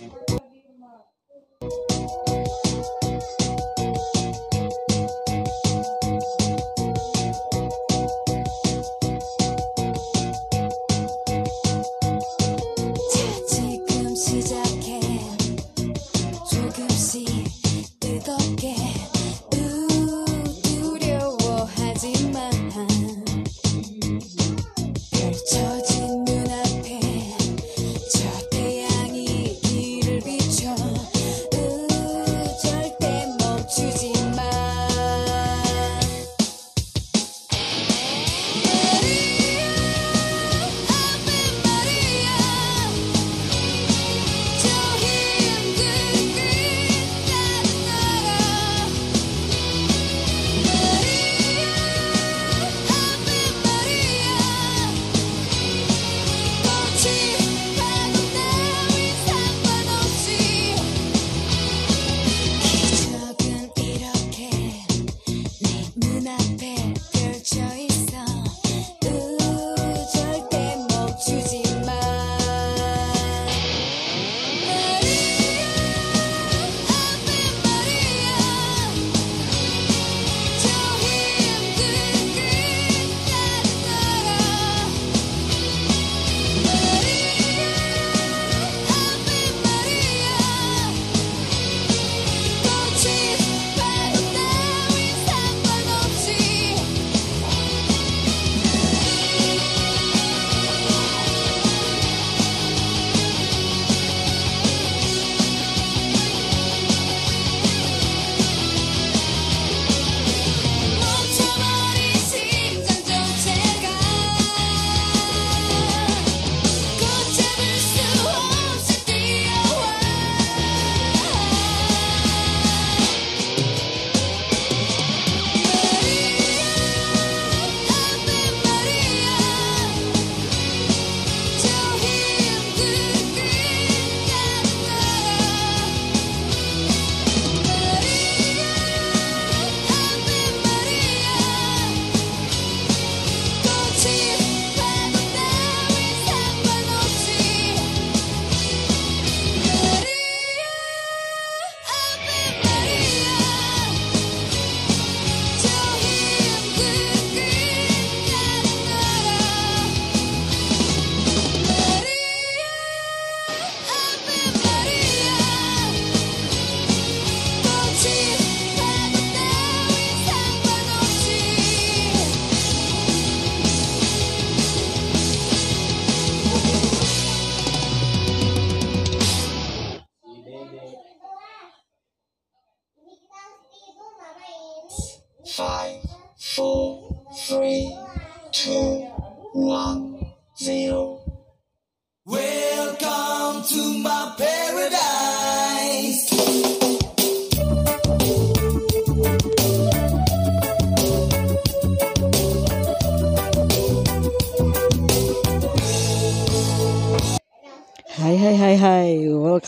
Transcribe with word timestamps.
Mm-hmm. 0.00 0.29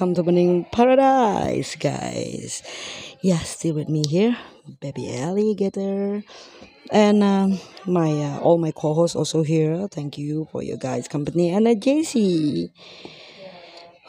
Welcome 0.02 0.18
to 0.18 0.26
Bening 0.26 0.66
Paradise 0.74 1.78
guys. 1.78 2.66
Yeah 3.22 3.38
still 3.46 3.78
with 3.78 3.86
me 3.86 4.02
here 4.02 4.34
Baby 4.82 5.14
Alligator 5.14 6.26
And 6.90 7.22
um, 7.22 7.62
my 7.86 8.10
uh, 8.10 8.42
all 8.42 8.58
my 8.58 8.74
co-hosts 8.74 9.14
also 9.14 9.46
here. 9.46 9.86
Thank 9.86 10.18
you 10.18 10.50
for 10.50 10.58
your 10.58 10.74
guys 10.74 11.06
company. 11.06 11.54
And 11.54 11.70
uh, 11.70 11.78
JC 11.78 12.74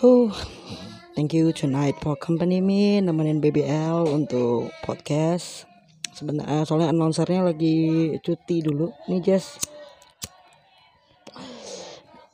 Oh, 0.01 0.33
Thank 1.13 1.29
you 1.29 1.53
tonight 1.53 1.93
for 2.01 2.17
company 2.17 2.57
me 2.57 2.97
Nemenin 2.97 3.37
Baby 3.37 3.69
L 3.69 4.09
untuk 4.09 4.73
podcast. 4.81 5.69
Sebenarnya 6.09 6.65
soalnya 6.65 6.89
announcernya 6.89 7.53
lagi 7.53 8.17
cuti 8.17 8.65
dulu. 8.65 8.89
Nih 9.13 9.21
Jess 9.21 9.61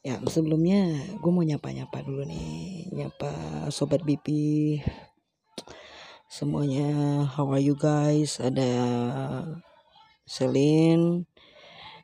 Ya 0.10 0.18
sebelumnya 0.26 1.06
gue 1.22 1.30
mau 1.30 1.46
nyapa-nyapa 1.46 2.02
dulu 2.02 2.26
nih. 2.26 2.90
Nyapa 2.98 3.30
Sobat 3.70 4.02
BP 4.02 4.26
Semuanya 6.26 6.90
how 7.30 7.46
are 7.54 7.62
you 7.62 7.78
guys? 7.78 8.42
Ada 8.42 8.74
Celine 10.26 11.30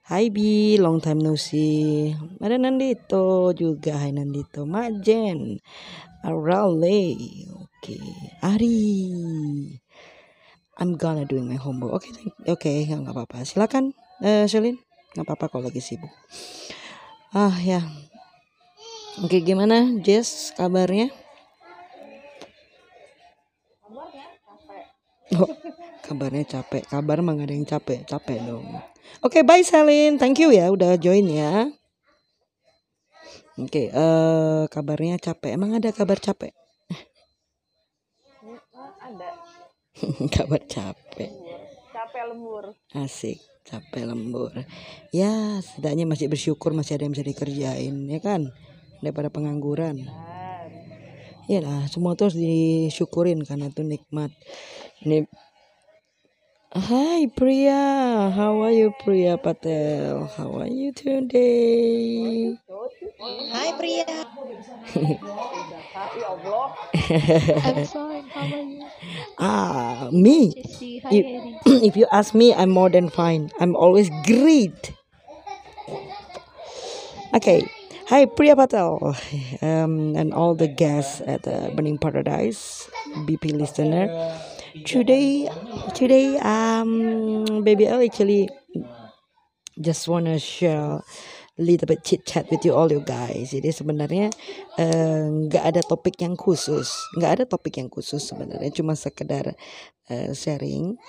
Hai 0.06 0.30
Bi 0.30 0.78
long 0.78 1.02
time 1.02 1.18
no 1.18 1.34
see. 1.34 2.14
Ada 2.38 2.62
Nandito 2.62 3.50
juga. 3.58 3.98
Hai 3.98 4.14
Nandito. 4.14 4.70
Majen 4.70 5.58
Arale. 6.22 7.18
Oke 7.58 7.98
Ari. 8.46 8.86
I'm 10.78 10.94
gonna 10.94 11.26
doing 11.26 11.50
my 11.50 11.58
homework. 11.58 11.98
Oke 11.98 12.14
thank- 12.14 12.38
oke 12.46 12.70
nggak 12.86 13.18
apa-apa. 13.18 13.42
Silakan 13.50 13.98
eh 14.22 14.46
Celine 14.46 14.78
nggak 15.18 15.26
apa-apa 15.26 15.58
kalau 15.58 15.74
lagi 15.74 15.82
sibuk 15.82 16.14
Ah 17.36 17.52
ya. 17.60 17.84
Oke 19.20 19.44
gimana 19.44 19.92
Jess 20.00 20.56
kabarnya? 20.56 21.12
Oh, 25.36 25.52
kabarnya 26.00 26.48
capek. 26.48 26.88
Kabar 26.88 27.20
mah 27.20 27.36
ada 27.36 27.52
yang 27.52 27.68
capek. 27.68 28.08
Capek 28.08 28.40
dong. 28.40 28.80
Oke 29.20 29.44
bye 29.44 29.68
Selin. 29.68 30.16
Thank 30.16 30.40
you 30.40 30.56
ya 30.56 30.72
udah 30.72 30.96
join 30.96 31.28
ya. 31.28 31.68
Oke 33.60 33.92
eh 33.92 34.64
kabarnya 34.72 35.20
capek. 35.20 35.60
Emang 35.60 35.76
ada 35.76 35.92
kabar 35.92 36.16
capek? 36.24 36.56
ada 39.06 39.30
kabar 40.36 40.62
capek. 40.66 41.32
capek 41.94 42.24
lembur 42.28 42.66
Asik, 42.92 43.40
capek 43.66 44.06
lembur. 44.06 44.54
Ya, 45.10 45.60
setidaknya 45.60 46.06
masih 46.06 46.30
bersyukur 46.30 46.72
masih 46.78 46.96
ada 46.96 47.10
yang 47.10 47.14
bisa 47.18 47.26
dikerjain, 47.26 47.96
ya 48.08 48.20
kan? 48.22 48.54
Daripada 49.02 49.34
pengangguran. 49.34 50.06
kan 50.06 50.70
Iyalah, 51.46 51.90
semua 51.90 52.18
tuh 52.18 52.30
harus 52.30 52.38
disyukurin 52.38 53.42
karena 53.46 53.70
itu 53.70 53.82
nikmat. 53.86 54.34
Ini 55.06 55.26
Hi 56.76 57.32
Priya, 57.32 58.36
how 58.36 58.60
are 58.60 58.72
you 58.76 58.92
Priya 59.00 59.40
Patel? 59.40 60.28
How 60.36 60.60
are 60.60 60.68
you 60.68 60.92
today? 60.92 62.60
Hi 63.56 63.72
Priya. 63.80 64.04
I'm 67.64 67.86
fine. 67.88 68.28
How 68.28 68.44
are 68.44 68.60
you? 68.60 68.84
Ah, 69.40 70.10
me. 70.12 70.52
Jesse, 70.52 71.00
hi 71.00 71.16
If, 71.16 71.26
if 71.66 71.96
you 71.96 72.08
ask 72.12 72.36
me, 72.36 72.52
I'm 72.54 72.72
more 72.76 72.90
than 72.92 73.08
fine. 73.08 73.52
I'm 73.58 73.76
always 73.80 74.12
great. 74.28 74.92
Okay. 77.34 77.64
Hi, 78.12 78.28
Priya 78.28 78.56
Patel, 78.60 79.00
um, 79.64 80.14
and 80.20 80.34
all 80.36 80.54
the 80.54 80.68
guests 80.68 81.24
at 81.26 81.44
the 81.48 81.72
Burning 81.74 81.98
Paradise, 81.98 82.86
BP 83.26 83.56
listener. 83.56 84.12
Today, 84.84 85.48
today, 85.96 86.36
um, 86.44 87.64
baby 87.64 87.88
L 87.88 88.04
actually 88.04 88.50
just 89.80 90.10
wanna 90.12 90.36
share 90.36 91.00
a 91.00 91.62
little 91.62 91.88
bit 91.88 92.04
chit 92.04 92.26
chat 92.26 92.52
with 92.52 92.66
you 92.66 92.76
all 92.76 92.92
you 92.92 93.00
guys. 93.00 93.56
Jadi 93.56 93.72
sebenarnya 93.72 94.36
eh, 94.76 95.24
nggak 95.48 95.64
ada 95.64 95.80
topik 95.80 96.20
yang 96.20 96.36
khusus, 96.36 96.92
nggak 97.16 97.32
ada 97.40 97.44
topik 97.48 97.80
yang 97.80 97.88
khusus 97.88 98.20
sebenarnya, 98.20 98.68
cuma 98.76 99.00
sekedar 99.00 99.56
eh, 100.12 100.36
sharing. 100.36 101.00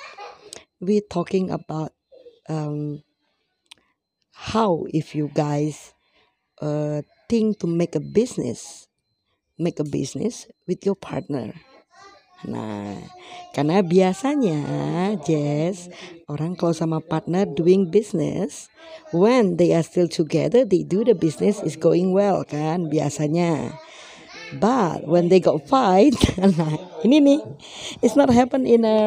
We 0.79 1.03
talking 1.03 1.51
about 1.51 1.91
um, 2.47 3.03
how 4.31 4.87
if 4.95 5.19
you 5.19 5.27
guys 5.35 5.91
uh, 6.63 7.03
think 7.27 7.59
to 7.61 7.67
make 7.67 7.99
a 7.99 8.05
business, 8.05 8.87
make 9.59 9.83
a 9.83 9.89
business 9.89 10.47
with 10.71 10.87
your 10.87 10.95
partner. 10.95 11.59
Nah, 12.45 13.01
karena 13.57 13.81
biasanya 13.81 14.61
Jess 15.25 15.89
orang 16.29 16.53
kalau 16.53 16.77
sama 16.77 17.01
partner 17.01 17.49
doing 17.49 17.89
business, 17.89 18.69
when 19.17 19.57
they 19.57 19.73
are 19.73 19.87
still 19.87 20.11
together, 20.11 20.69
they 20.69 20.85
do 20.85 21.01
the 21.01 21.17
business 21.17 21.65
is 21.65 21.81
going 21.81 22.13
well 22.13 22.45
kan 22.45 22.93
biasanya. 22.93 23.73
But 24.61 25.09
when 25.09 25.33
they 25.33 25.41
got 25.41 25.65
fight, 25.65 26.15
nah 26.61 26.77
ini 27.03 27.19
nih, 27.25 27.41
it's 28.05 28.15
not 28.15 28.29
happen 28.29 28.69
in 28.69 28.85
a 28.85 28.99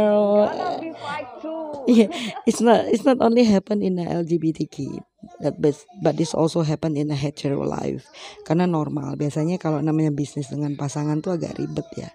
yeah, 1.87 2.09
it's 2.49 2.59
not 2.59 2.89
it's 2.89 3.05
not 3.05 3.21
only 3.21 3.45
happen 3.45 3.79
in 3.85 4.01
a 4.01 4.05
LGBTQ 4.25 4.99
that 5.39 5.61
but, 5.61 5.75
but 6.01 6.17
this 6.17 6.33
also 6.33 6.61
happen 6.61 6.97
in 6.97 7.11
a 7.11 7.17
hetero 7.17 7.63
life 7.63 8.07
karena 8.43 8.67
normal 8.67 9.15
biasanya 9.15 9.55
kalau 9.55 9.79
namanya 9.79 10.11
bisnis 10.11 10.51
dengan 10.51 10.75
pasangan 10.75 11.23
tuh 11.23 11.39
agak 11.39 11.55
ribet 11.55 11.87
ya 11.95 12.09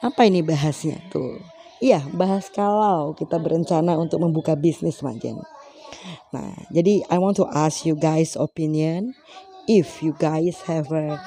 apa 0.00 0.24
ini 0.24 0.40
bahasnya? 0.40 1.00
Tuh 1.12 1.40
iya 1.80 2.04
bahas 2.12 2.52
kalau 2.52 3.16
kita 3.16 3.40
berencana 3.40 3.96
untuk 3.96 4.20
membuka 4.20 4.52
bisnis 4.52 5.00
Majen 5.00 5.40
nah 6.30 6.54
jadi 6.70 7.02
I 7.08 7.18
want 7.18 7.40
to 7.40 7.48
ask 7.50 7.82
you 7.82 7.98
guys 7.98 8.38
opinion. 8.38 9.16
If 9.66 10.02
you 10.02 10.14
guys 10.16 10.62
have 10.66 10.90
a 10.90 11.18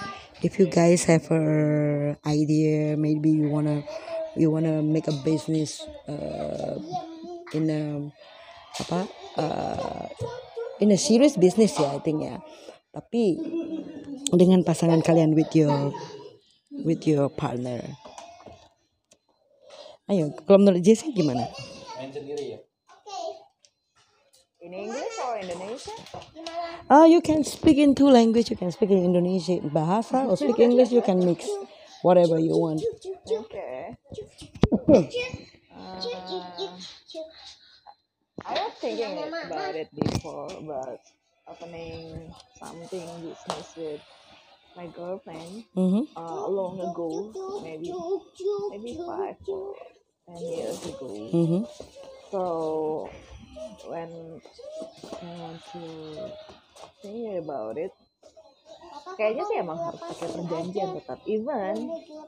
if 0.44 0.58
you 0.60 0.68
guys 0.68 1.04
have 1.08 1.28
a 1.32 1.44
idea 2.28 2.96
maybe 2.96 3.32
you 3.32 3.48
wanna 3.52 3.84
you 4.36 4.50
wanna 4.52 4.84
make 4.84 5.08
a 5.08 5.16
business 5.24 5.84
uh, 6.08 6.76
in 7.56 7.70
a 7.70 7.84
apa 8.82 9.06
uh, 9.38 10.08
in 10.80 10.92
a 10.92 11.00
serious 11.00 11.36
business 11.36 11.76
ya 11.78 11.96
I 11.96 12.02
think 12.02 12.24
ya. 12.24 12.40
Tapi 12.92 13.38
dengan 14.34 14.66
pasangan 14.66 15.04
kalian 15.04 15.38
with 15.38 15.54
your 15.54 15.94
with 16.84 17.06
your 17.06 17.30
partner 17.30 17.80
ayo 20.12 20.34
kalau 20.44 20.60
menurut 20.60 20.84
Jesse 20.84 21.12
gimana 21.14 21.48
In 24.64 24.72
English 24.72 25.20
or 25.20 25.36
Indonesia? 25.44 25.92
Ah, 26.88 27.04
you 27.04 27.20
can 27.20 27.44
speak 27.44 27.76
in 27.76 27.92
two 27.92 28.08
language. 28.08 28.48
You 28.48 28.56
can 28.56 28.72
speak 28.72 28.96
in 28.96 29.04
Indonesia 29.04 29.60
bahasa 29.60 30.24
or 30.24 30.40
speak 30.40 30.56
English. 30.56 30.88
You 30.96 31.04
can 31.04 31.20
mix 31.20 31.52
whatever 32.00 32.40
you 32.40 32.56
want. 32.56 32.80
Okay. 33.28 34.00
I 38.48 38.56
was 38.56 38.72
thinking 38.80 39.20
about 39.20 39.76
it 39.76 39.92
before, 39.92 40.48
but 40.64 41.04
opening 41.44 42.32
something 42.56 43.08
business 43.20 43.68
with 43.76 44.02
my 44.76 44.88
girlfriend 44.92 45.64
Mm-hmm. 45.76 46.04
uh, 46.18 46.46
long 46.48 46.80
ago, 46.82 47.10
maybe 47.64 47.90
maybe 48.72 48.92
five 49.06 49.38
or 49.48 49.74
ten 50.30 50.42
years 50.50 50.80
ago. 50.86 51.10
Mm-hmm. 51.34 51.64
So 52.32 52.42
when 53.90 54.10
I 55.22 55.30
want 55.42 55.62
to 55.74 55.84
think 57.02 57.44
about 57.44 57.78
it, 57.78 57.94
kayaknya 59.18 59.44
sih 59.50 59.58
emang 59.62 59.78
harus 59.82 60.02
pakai 60.02 60.28
perjanjian 60.30 60.90
tetap. 60.98 61.20
Even 61.26 61.74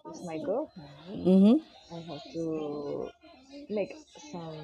with 0.06 0.22
my 0.26 0.38
girlfriend, 0.42 0.94
Mm-hmm. 1.16 1.56
I 1.94 2.00
have 2.10 2.24
to 2.34 2.46
make 3.70 3.94
some 4.34 4.58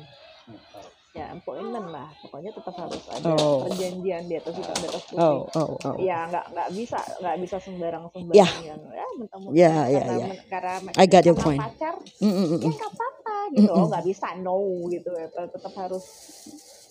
ya 1.12 1.28
appointment 1.30 1.92
lah. 1.92 2.08
Pokoknya 2.24 2.52
tetap 2.52 2.76
harus 2.78 3.04
ada 3.12 3.36
Oh. 3.36 3.68
perjanjian 3.68 4.24
di 4.26 4.36
atas 4.36 4.56
hitam 4.56 4.78
di 4.78 4.88
atas 4.88 5.04
putih. 5.06 5.20
Oh, 5.20 5.44
oh, 5.52 5.70
oh. 5.84 5.96
Ya 6.00 6.24
nggak 6.26 6.46
nggak 6.50 6.70
bisa 6.72 7.00
nggak 7.20 7.36
bisa 7.38 7.58
sembarang 7.60 8.04
sembarang 8.10 8.38
Ya. 8.38 8.48
yang 8.64 8.80
ya 8.88 9.06
Ya, 9.52 9.74
ya, 9.86 10.02
karena 10.02 10.16
ya. 10.16 10.28
men- 10.28 10.46
karena 10.48 10.74
I 10.96 11.06
got 11.06 11.24
your 11.24 11.36
karena 11.36 11.46
point. 11.46 11.62
pacar 11.62 11.96
Mm-mm-mm. 12.18 12.60
ya 12.60 12.72
nggak 12.72 12.92
apa-apa 12.92 13.36
gitu 13.52 13.72
oh 13.72 13.86
nggak 13.88 14.06
bisa 14.06 14.28
no 14.38 14.58
gitu 14.88 15.12
Tet- 15.12 15.52
tetap 15.52 15.74
harus 15.76 16.06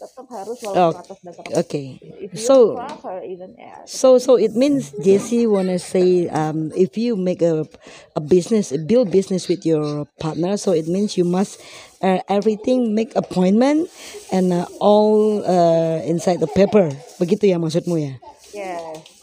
tetap 0.01 0.27
harus 0.33 0.57
walaupun 0.65 0.97
Oh, 0.97 0.97
atas 0.97 1.19
dasar 1.21 1.45
Okay. 1.61 2.01
So- 2.33 2.81
even 3.21 3.53
ya 3.61 3.85
So 3.85 4.17
so 4.17 4.41
it 4.41 4.57
means 4.57 4.97
Jesse 5.05 5.45
wanna 5.45 5.77
say 5.77 6.25
um 6.33 6.73
if 6.73 6.97
you 6.97 7.21
make 7.21 7.45
a 7.45 7.69
a 8.17 8.23
business 8.25 8.73
build 8.89 9.13
business 9.13 9.45
with 9.45 9.69
your 9.69 10.09
partner 10.17 10.57
so 10.57 10.73
it 10.73 10.89
means 10.89 11.21
you 11.21 11.29
must 11.29 11.61
uh, 12.01 12.25
everything 12.33 12.97
make 12.97 13.13
appointment 13.13 13.93
and 14.33 14.57
uh, 14.57 14.65
all 14.81 15.45
uh, 15.45 16.01
inside 16.09 16.41
the 16.41 16.49
paper. 16.49 16.89
Begitu 17.21 17.53
ya 17.53 17.61
maksudmu 17.61 18.01
ya? 18.01 18.15
ya 18.51 18.81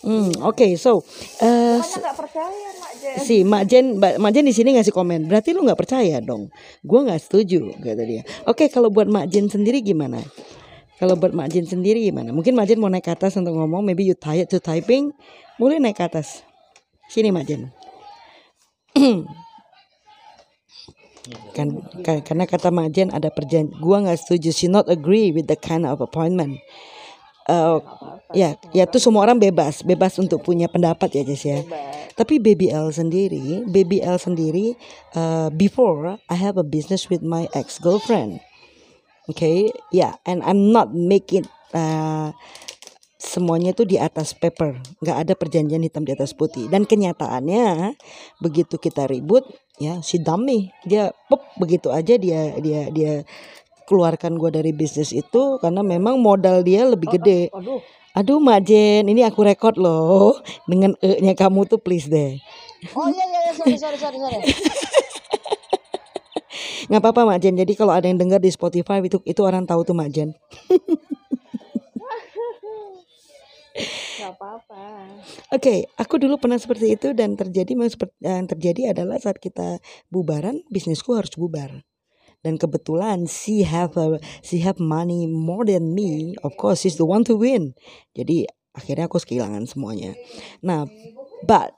Hmm 0.07 0.31
oke 0.39 0.63
so 0.79 1.03
uh, 1.43 1.81
percaya 2.15 2.69
mak 2.79 2.93
Jen. 2.95 3.17
si 3.19 3.35
Mak 3.43 3.63
Jen 3.67 3.85
Mak 3.99 4.31
Jen 4.31 4.45
di 4.47 4.55
sini 4.55 4.77
ngasih 4.79 4.93
komen 4.95 5.27
berarti 5.27 5.51
lu 5.51 5.67
nggak 5.67 5.75
percaya 5.75 6.23
dong? 6.23 6.47
Gue 6.85 6.99
nggak 7.03 7.19
setuju 7.19 7.75
kata 7.81 8.03
dia. 8.07 8.23
Oke 8.47 8.71
kalau 8.71 8.87
buat 8.87 9.09
Mak 9.09 9.27
Jen 9.27 9.51
sendiri 9.51 9.83
gimana 9.83 10.21
kalau 10.97 11.13
buat 11.13 11.29
Mak 11.33 11.53
Jen 11.53 11.65
sendiri 11.69 12.01
gimana? 12.09 12.33
Mungkin 12.33 12.57
Mak 12.57 12.65
Jen 12.73 12.81
mau 12.81 12.89
naik 12.89 13.05
ke 13.05 13.13
atas 13.13 13.37
untuk 13.37 13.53
ngomong 13.53 13.85
maybe 13.85 14.01
you 14.01 14.17
tired 14.17 14.49
to 14.49 14.57
typing 14.57 15.13
boleh 15.61 15.77
naik 15.77 15.97
ke 15.97 16.03
atas. 16.05 16.41
Sini 17.07 17.29
Mak 17.29 17.45
Jen 17.45 17.69
kan 21.55 21.67
ka- 22.01 22.23
karena 22.25 22.45
kata 22.49 22.73
Mak 22.73 22.89
Jen 22.91 23.09
ada 23.13 23.29
perjanjian 23.29 23.77
gua 23.77 24.01
nggak 24.03 24.17
setuju. 24.25 24.49
She 24.49 24.65
not 24.65 24.89
agree 24.89 25.29
with 25.29 25.45
the 25.45 25.55
kind 25.59 25.85
of 25.85 26.01
appointment. 26.01 26.57
Eh, 27.47 27.79
ya 28.35 28.59
ya 28.75 28.83
itu 28.83 28.99
semua 28.99 29.23
orang 29.23 29.39
bebas 29.39 29.79
bebas 29.79 30.19
untuk 30.19 30.43
punya 30.43 30.67
pendapat 30.67 31.07
ya 31.15 31.23
Jess 31.23 31.47
ya. 31.47 31.63
Tapi 32.17 32.41
baby 32.43 32.73
L 32.73 32.91
sendiri 32.91 33.63
baby 33.69 34.03
L 34.03 34.19
sendiri 34.19 34.75
uh, 35.15 35.47
before 35.53 36.19
I 36.27 36.35
have 36.35 36.57
a 36.59 36.65
business 36.67 37.07
with 37.07 37.23
my 37.23 37.47
ex 37.55 37.79
girlfriend 37.79 38.43
okay 39.29 39.71
yeah 39.91 40.15
and 40.25 40.43
I'm 40.43 40.71
not 40.71 40.91
make 40.91 41.31
it 41.35 41.47
uh, 41.75 42.31
semuanya 43.17 43.75
itu 43.75 43.83
di 43.83 43.97
atas 43.99 44.31
paper. 44.37 44.79
Nggak 45.03 45.17
ada 45.27 45.33
perjanjian 45.35 45.83
hitam 45.83 46.07
di 46.07 46.13
atas 46.15 46.31
putih. 46.31 46.69
Dan 46.71 46.87
kenyataannya 46.87 47.97
begitu 48.39 48.79
kita 48.79 49.09
ribut 49.09 49.43
ya 49.77 50.01
si 50.01 50.17
dummy 50.17 50.73
dia 50.89 51.13
pop 51.29 51.43
begitu 51.61 51.93
aja 51.93 52.17
dia 52.17 52.57
dia 52.57 52.89
dia 52.89 53.13
keluarkan 53.85 54.41
gua 54.41 54.49
dari 54.49 54.73
bisnis 54.73 55.13
itu 55.13 55.61
karena 55.61 55.85
memang 55.85 56.17
modal 56.17 56.63
dia 56.63 56.87
lebih 56.87 57.19
gede. 57.19 57.51
Aduh 57.51 57.83
aduh. 58.17 58.39
Mak 58.41 58.59
Jen 58.65 59.03
ini 59.09 59.21
aku 59.27 59.43
rekod 59.43 59.75
loh. 59.77 60.39
Dengan 60.65 60.95
e 61.03 61.21
nya 61.21 61.33
kamu 61.33 61.67
tuh 61.67 61.81
please 61.81 62.07
deh. 62.07 62.37
Oh 62.93 63.09
iya 63.09 63.25
iya 63.25 63.39
iya, 63.49 63.53
sorry 63.57 63.77
sorry 63.77 63.97
sorry 63.97 64.17
sorry 64.21 64.45
nggak 66.87 67.01
apa-apa 67.01 67.21
Mak 67.27 67.39
Jen 67.43 67.55
jadi 67.57 67.73
kalau 67.77 67.93
ada 67.93 68.05
yang 68.09 68.19
dengar 68.21 68.39
di 68.41 68.51
Spotify 68.51 69.01
itu 69.01 69.21
itu 69.23 69.41
orang 69.43 69.65
tahu 69.65 69.83
tuh 69.85 69.95
Mak 69.95 70.09
Jen 70.13 70.29
apa-apa 74.27 74.83
Oke, 75.53 75.87
aku 75.95 76.19
dulu 76.19 76.35
pernah 76.41 76.59
seperti 76.59 76.97
itu 76.99 77.15
dan 77.15 77.39
terjadi 77.39 77.71
memang 77.77 77.93
seperti 77.93 78.15
yang 78.19 78.49
terjadi 78.49 78.81
adalah 78.91 79.21
saat 79.21 79.39
kita 79.39 79.79
bubaran, 80.11 80.65
bisnisku 80.67 81.15
harus 81.15 81.31
bubar. 81.37 81.85
Dan 82.41 82.59
kebetulan 82.59 83.25
she 83.25 83.63
have 83.65 83.95
a, 83.97 84.19
she 84.45 84.61
have 84.61 84.77
money 84.77 85.25
more 85.25 85.63
than 85.63 85.95
me, 85.95 86.35
of 86.43 86.53
course 86.59 86.83
she's 86.85 86.99
the 86.99 87.07
one 87.07 87.23
to 87.25 87.37
win. 87.37 87.73
Jadi 88.13 88.49
akhirnya 88.75 89.09
aku 89.09 89.17
kehilangan 89.21 89.65
semuanya. 89.65 90.13
Nah, 90.61 90.85
but 91.45 91.76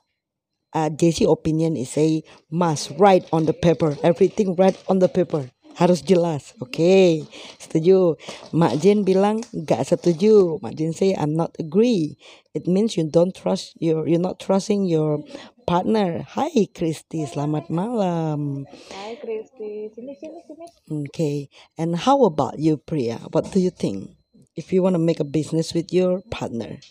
uh, 0.72 0.90
opinion 1.28 1.76
is 1.76 1.90
say 1.90 2.22
must 2.50 2.92
write 2.98 3.26
on 3.32 3.46
the 3.46 3.52
paper. 3.54 3.96
Everything 4.02 4.54
write 4.56 4.78
on 4.88 4.98
the 4.98 5.08
paper. 5.08 5.50
Harus 5.78 6.04
jelas. 6.04 6.52
Oke 6.60 7.24
setuju? 7.56 8.18
Mak 8.52 8.82
Jen 8.84 9.00
bilang 9.06 9.40
nggak 9.54 9.86
setuju. 9.86 10.60
Mak 10.60 10.76
Jen 10.76 10.92
say 10.92 11.16
I'm 11.16 11.32
not 11.32 11.56
agree. 11.56 12.20
It 12.52 12.66
means 12.66 12.98
you 12.98 13.06
don't 13.08 13.32
trust 13.32 13.78
your 13.80 14.04
you're 14.04 14.20
not 14.20 14.42
trusting 14.42 14.84
your 14.84 15.24
partner. 15.70 16.26
Hai 16.26 16.66
Kristi. 16.74 17.22
Selamat 17.24 17.70
malam. 17.70 18.66
Hai 18.90 19.14
Kristi, 19.22 19.88
sini 19.94 20.12
sini 20.18 20.42
sini. 20.42 20.66
Okay. 21.08 21.46
And 21.78 21.94
how 21.94 22.26
about 22.26 22.58
you, 22.58 22.76
Priya? 22.76 23.22
What 23.30 23.54
do 23.54 23.62
you 23.62 23.70
think? 23.70 24.10
If 24.58 24.74
you 24.74 24.82
want 24.82 24.98
to 24.98 25.02
make 25.02 25.22
a 25.22 25.24
business 25.24 25.72
with 25.72 25.94
your 25.94 26.20
partner, 26.28 26.82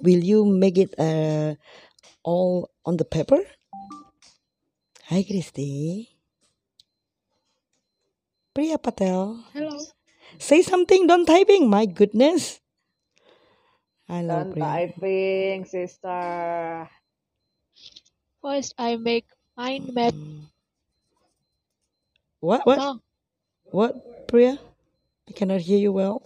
will 0.00 0.22
you 0.22 0.46
make 0.46 0.78
it 0.78 0.94
uh, 0.94 1.58
all 2.22 2.69
on 2.86 2.96
the 2.96 3.04
paper? 3.04 3.38
Hi, 5.10 5.22
Christy. 5.22 6.08
Priya 8.54 8.78
Patel. 8.78 9.44
Hello. 9.52 9.78
Say 10.38 10.62
something, 10.62 11.06
don't 11.06 11.26
typing. 11.26 11.68
My 11.68 11.86
goodness. 11.86 12.60
I 14.08 14.22
love 14.22 14.50
Dan 14.50 14.52
Priya. 14.54 14.66
typing, 14.66 15.64
sister. 15.66 16.88
First, 18.42 18.74
I 18.78 18.96
make 18.96 19.26
mind 19.56 19.92
map. 19.94 20.14
Mm. 20.14 20.48
What? 22.40 22.64
What? 22.66 22.78
No, 22.78 23.00
What, 23.70 24.26
Priya? 24.26 24.58
I 25.28 25.32
cannot 25.32 25.60
hear 25.60 25.78
you 25.78 25.92
well. 25.92 26.22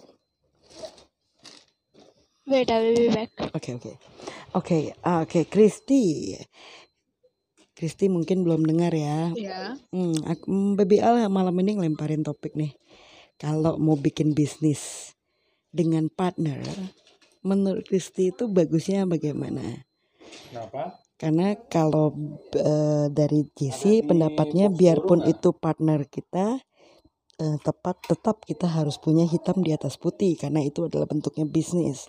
wait, 2.47 2.71
I 2.71 2.81
will 2.81 2.97
be 2.97 3.09
back. 3.09 3.31
Okay, 3.57 3.75
oke 3.75 3.99
oke 4.55 4.95
ah, 5.03 5.23
oke 5.27 5.47
Kristi 5.51 6.35
Kristi 7.75 8.07
mungkin 8.07 8.47
belum 8.47 8.63
dengar 8.65 8.95
ya 8.95 9.35
Ya. 9.35 9.75
Hmm, 9.91 10.15
aku, 10.27 10.47
hmm, 10.47 10.71
Baby 10.79 11.03
Al 11.03 11.27
malam 11.31 11.55
ini 11.63 11.79
ngelemparin 11.79 12.23
topik 12.23 12.55
nih. 12.55 12.75
Kalau 13.39 13.75
mau 13.79 13.99
bikin 13.99 14.31
bisnis 14.31 15.15
dengan 15.75 16.07
partner, 16.07 16.63
menurut 17.43 17.83
Kristi 17.87 18.31
itu 18.31 18.47
bagusnya 18.47 19.07
bagaimana? 19.11 19.87
Kenapa? 20.51 21.03
Karena 21.19 21.55
kalau 21.71 22.15
eh, 22.55 23.07
dari 23.11 23.47
JC 23.55 24.07
pendapatnya 24.07 24.71
biarpun 24.71 25.27
itu 25.27 25.55
partner 25.55 26.07
kita 26.07 26.59
eh, 27.39 27.59
tepat 27.63 27.99
tetap 28.05 28.43
kita 28.45 28.67
harus 28.67 28.99
punya 28.99 29.25
hitam 29.27 29.61
di 29.63 29.75
atas 29.75 29.99
putih 29.99 30.35
karena 30.39 30.63
itu 30.63 30.87
adalah 30.87 31.07
bentuknya 31.09 31.45
bisnis. 31.45 32.07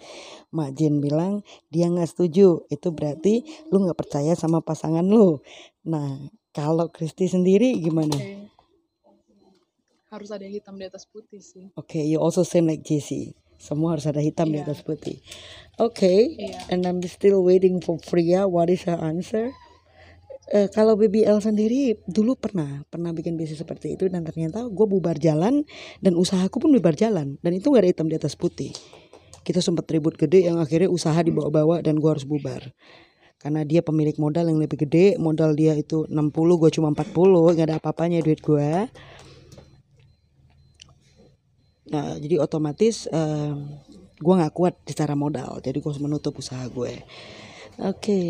Mak 0.53 0.77
Jen 0.77 1.01
bilang 1.01 1.41
dia 1.69 1.89
nggak 1.89 2.09
setuju. 2.09 2.65
Itu 2.69 2.93
berarti 2.93 3.41
lu 3.73 3.85
nggak 3.85 3.97
percaya 3.97 4.33
sama 4.37 4.61
pasangan 4.61 5.05
lu. 5.05 5.41
Nah, 5.85 6.17
kalau 6.53 6.87
Kristi 6.89 7.27
sendiri 7.27 7.77
gimana? 7.77 8.15
Oke. 8.15 8.47
Harus 10.07 10.29
ada 10.31 10.47
hitam 10.47 10.79
di 10.79 10.85
atas 10.87 11.03
putih 11.03 11.43
sih. 11.43 11.67
Oke, 11.75 11.99
you 11.99 12.21
also 12.21 12.45
same 12.47 12.69
like 12.71 12.85
JC. 12.85 13.35
Semua 13.59 13.97
harus 13.97 14.07
ada 14.07 14.23
hitam 14.23 14.47
di 14.47 14.61
Iya. 14.61 14.71
atas 14.71 14.79
putih. 14.85 15.19
Oke, 15.75 16.39
Iya. 16.39 16.71
and 16.71 16.87
I'm 16.87 17.03
still 17.03 17.43
waiting 17.43 17.83
for 17.83 17.99
Priya. 17.99 18.47
What 18.47 18.71
is 18.71 18.87
her 18.87 18.95
answer? 18.95 19.51
Eh, 20.45 20.69
kalau 20.69 20.93
BBL 20.93 21.41
sendiri 21.41 21.97
dulu 22.05 22.37
pernah 22.37 22.85
pernah 22.93 23.09
bikin 23.09 23.33
bisnis 23.33 23.65
seperti 23.65 23.97
itu 23.97 24.05
dan 24.13 24.21
ternyata 24.21 24.69
gue 24.69 24.85
bubar 24.85 25.17
jalan 25.17 25.65
dan 26.05 26.13
usahaku 26.13 26.61
pun 26.61 26.69
bubar 26.69 26.93
jalan 26.93 27.41
dan 27.41 27.51
itu 27.57 27.73
nggak 27.73 27.81
ada 27.81 27.89
hitam 27.89 28.05
di 28.05 28.13
atas 28.13 28.37
putih. 28.37 28.69
Kita 29.41 29.57
sempat 29.57 29.89
ribut 29.89 30.13
gede 30.13 30.45
yang 30.45 30.61
akhirnya 30.61 30.85
usaha 30.85 31.17
dibawa-bawa 31.17 31.81
dan 31.81 31.97
gue 31.97 32.09
harus 32.09 32.29
bubar. 32.29 32.61
Karena 33.41 33.65
dia 33.65 33.81
pemilik 33.81 34.17
modal 34.21 34.49
yang 34.49 34.57
lebih 34.57 34.85
gede, 34.85 35.21
modal 35.21 35.53
dia 35.53 35.77
itu 35.77 36.05
60, 36.09 36.33
gue 36.33 36.69
cuma 36.73 36.89
40, 36.93 37.53
nggak 37.53 37.67
ada 37.69 37.77
apa-apanya 37.77 38.25
duit 38.25 38.41
gue. 38.41 38.89
Nah, 41.93 42.17
jadi 42.17 42.41
otomatis 42.41 43.05
em, 43.13 43.69
gue 44.17 44.33
nggak 44.33 44.49
kuat 44.49 44.81
secara 44.89 45.13
modal, 45.13 45.61
jadi 45.61 45.77
gue 45.77 45.89
harus 45.93 46.01
menutup 46.01 46.33
usaha 46.41 46.65
gue. 46.65 47.05
Oke, 47.85 48.21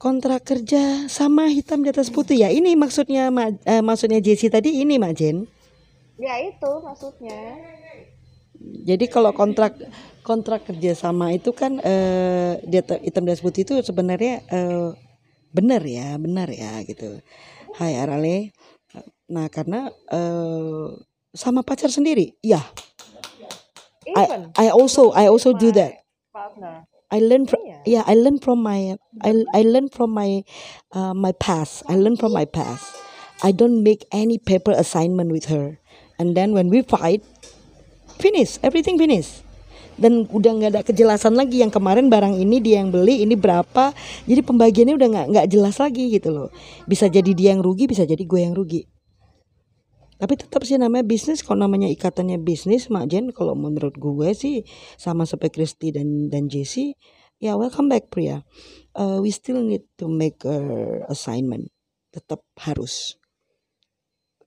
kontrak 0.00 0.48
kerja 0.48 1.04
sama 1.12 1.52
hitam 1.52 1.84
di 1.84 1.92
atas 1.92 2.08
putih 2.08 2.40
ya. 2.40 2.48
Ini 2.48 2.72
maksudnya 2.72 3.28
Ma- 3.28 3.52
eh, 3.52 3.84
maksudnya 3.84 4.16
Jesse 4.24 4.48
tadi 4.48 4.80
ini 4.80 4.96
Mak 4.96 5.12
Jen. 5.12 5.44
Ya 6.16 6.40
itu 6.40 6.70
maksudnya. 6.80 7.36
Jadi 8.60 9.04
kalau 9.12 9.36
kontrak 9.36 9.76
kontrak 10.24 10.64
kerja 10.64 10.96
sama 10.96 11.36
itu 11.36 11.52
kan 11.52 11.80
eh, 11.84 12.56
di 12.64 12.80
atas- 12.80 13.04
hitam 13.04 13.28
di 13.28 13.30
atas 13.36 13.44
putih 13.44 13.68
itu 13.68 13.76
sebenarnya 13.84 14.40
eh, 14.48 14.88
benar 15.52 15.84
ya, 15.84 16.16
benar 16.16 16.48
ya 16.48 16.80
gitu. 16.88 17.20
Hai 17.76 18.00
Arale. 18.00 18.56
Nah 19.28 19.52
karena 19.52 19.92
eh, 20.08 20.86
sama 21.36 21.60
pacar 21.60 21.92
sendiri, 21.92 22.40
ya. 22.40 22.64
Even 24.08 24.50
I 24.56 24.66
I 24.66 24.74
also 24.74 25.12
I 25.12 25.28
also 25.28 25.52
do 25.52 25.68
that. 25.76 26.02
partner. 26.32 26.89
I 27.10 27.18
learn 27.18 27.50
from 27.50 27.62
Iya. 27.66 27.78
yeah 27.86 28.04
I 28.06 28.14
learn 28.14 28.38
from 28.38 28.62
my 28.62 28.94
I 29.20 29.30
I 29.50 29.66
learn 29.66 29.90
from 29.90 30.14
my 30.14 30.46
uh, 30.94 31.12
my 31.12 31.34
past. 31.34 31.82
I 31.90 31.98
learn 31.98 32.14
from 32.14 32.32
my 32.32 32.46
past. 32.46 32.86
I 33.42 33.50
don't 33.50 33.82
make 33.82 34.06
any 34.14 34.38
paper 34.38 34.70
assignment 34.70 35.34
with 35.34 35.50
her. 35.50 35.80
And 36.20 36.36
then 36.36 36.52
when 36.54 36.70
we 36.70 36.84
fight 36.86 37.24
finish. 38.20 38.60
Everything 38.60 39.00
finish. 39.00 39.40
Dan 40.00 40.28
udah 40.28 40.52
nggak 40.56 40.70
ada 40.72 40.82
kejelasan 40.84 41.36
lagi 41.36 41.60
yang 41.60 41.68
kemarin 41.72 42.08
barang 42.08 42.36
ini 42.36 42.60
dia 42.60 42.80
yang 42.80 42.92
beli 42.92 43.24
ini 43.24 43.36
berapa. 43.36 43.92
Jadi 44.24 44.40
pembagiannya 44.44 44.94
udah 44.96 45.08
nggak 45.08 45.26
nggak 45.32 45.46
jelas 45.50 45.76
lagi 45.76 46.12
gitu 46.12 46.32
loh. 46.32 46.48
Bisa 46.88 47.08
jadi 47.08 47.32
dia 47.32 47.52
yang 47.52 47.60
rugi 47.60 47.88
bisa 47.88 48.04
jadi 48.08 48.20
gue 48.20 48.40
yang 48.40 48.56
rugi 48.56 48.89
tapi 50.20 50.36
tetap 50.36 50.60
sih 50.68 50.76
namanya 50.76 51.02
bisnis 51.08 51.40
kalau 51.40 51.64
namanya 51.64 51.88
ikatannya 51.88 52.36
bisnis 52.36 52.92
Mak 52.92 53.08
Jen 53.08 53.32
kalau 53.32 53.56
menurut 53.56 53.96
gue 53.96 54.36
sih 54.36 54.68
sama 55.00 55.24
seperti 55.24 55.64
Kristi 55.64 55.88
dan 55.96 56.28
dan 56.28 56.52
Jesse 56.52 56.92
ya 57.40 57.56
welcome 57.56 57.88
back 57.88 58.12
Priya. 58.12 58.44
Uh, 58.92 59.18
we 59.24 59.32
still 59.32 59.64
need 59.64 59.88
to 59.96 60.06
make 60.06 60.44
a 60.44 60.60
assignment. 61.08 61.72
Tetap 62.12 62.44
harus. 62.60 63.16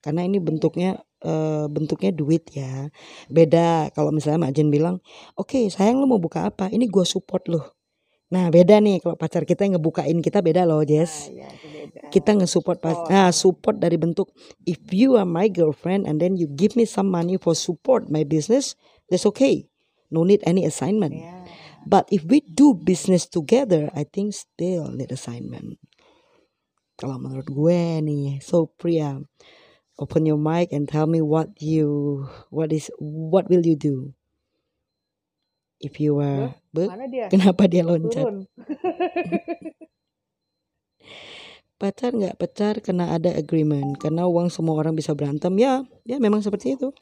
Karena 0.04 0.20
ini 0.22 0.36
bentuknya 0.36 1.00
eh, 1.24 1.64
bentuknya 1.64 2.12
duit 2.12 2.44
ya. 2.52 2.92
Beda 3.32 3.88
kalau 3.96 4.12
misalnya 4.12 4.46
Mak 4.46 4.52
Jen 4.52 4.68
bilang 4.68 5.00
oke 5.34 5.72
sayang 5.72 5.96
lu 5.98 6.06
mau 6.06 6.20
buka 6.20 6.44
apa? 6.46 6.68
Ini 6.68 6.86
gua 6.92 7.08
support 7.08 7.48
lu 7.48 7.64
nah 8.34 8.50
beda 8.50 8.82
nih 8.82 8.98
kalau 8.98 9.14
pacar 9.14 9.46
kita 9.46 9.62
yang 9.62 9.78
ngebukain 9.78 10.18
kita 10.18 10.42
beda 10.42 10.66
loh 10.66 10.82
Jess. 10.82 11.30
Ya 11.30 11.46
itu 11.46 11.70
beda. 11.70 12.10
kita 12.10 12.34
nge-support 12.34 12.82
pas 12.82 12.98
nah 13.06 13.30
support 13.30 13.78
dari 13.78 13.94
bentuk 13.94 14.34
if 14.66 14.82
you 14.90 15.14
are 15.14 15.28
my 15.28 15.46
girlfriend 15.46 16.10
and 16.10 16.18
then 16.18 16.34
you 16.34 16.50
give 16.50 16.74
me 16.74 16.82
some 16.82 17.06
money 17.06 17.38
for 17.38 17.54
support 17.54 18.10
my 18.10 18.26
business 18.26 18.74
that's 19.06 19.22
okay. 19.22 19.70
No 20.10 20.26
need 20.26 20.42
any 20.42 20.66
assignment. 20.66 21.14
Ya. 21.14 21.46
but 21.86 22.10
if 22.10 22.26
we 22.26 22.42
do 22.42 22.74
business 22.74 23.30
together 23.30 23.86
I 23.94 24.02
think 24.02 24.34
still 24.34 24.90
need 24.90 25.14
assignment. 25.14 25.78
Kalau 26.98 27.22
menurut 27.22 27.46
gue 27.46 28.02
nih 28.02 28.42
so 28.42 28.66
Priya 28.66 29.22
open 29.94 30.26
your 30.26 30.42
mic 30.42 30.74
and 30.74 30.90
tell 30.90 31.06
me 31.06 31.22
what 31.22 31.54
you 31.62 32.26
what 32.50 32.74
is 32.74 32.90
what 32.98 33.46
will 33.46 33.62
you 33.62 33.78
do 33.78 34.10
if 35.80 35.98
you 35.98 36.18
Be- 36.74 36.90
Mana 36.90 37.06
dia? 37.06 37.26
kenapa 37.30 37.66
dia 37.70 37.82
loncat 37.86 38.24
Turun. 38.26 38.46
pacar 41.74 42.14
nggak 42.14 42.38
pacar 42.38 42.74
karena 42.80 43.12
ada 43.12 43.34
agreement 43.34 43.98
karena 43.98 44.24
uang 44.24 44.48
semua 44.48 44.78
orang 44.78 44.94
bisa 44.96 45.12
berantem 45.12 45.52
ya 45.58 45.82
ya 46.06 46.16
memang 46.22 46.40
seperti 46.40 46.78
itu 46.78 46.94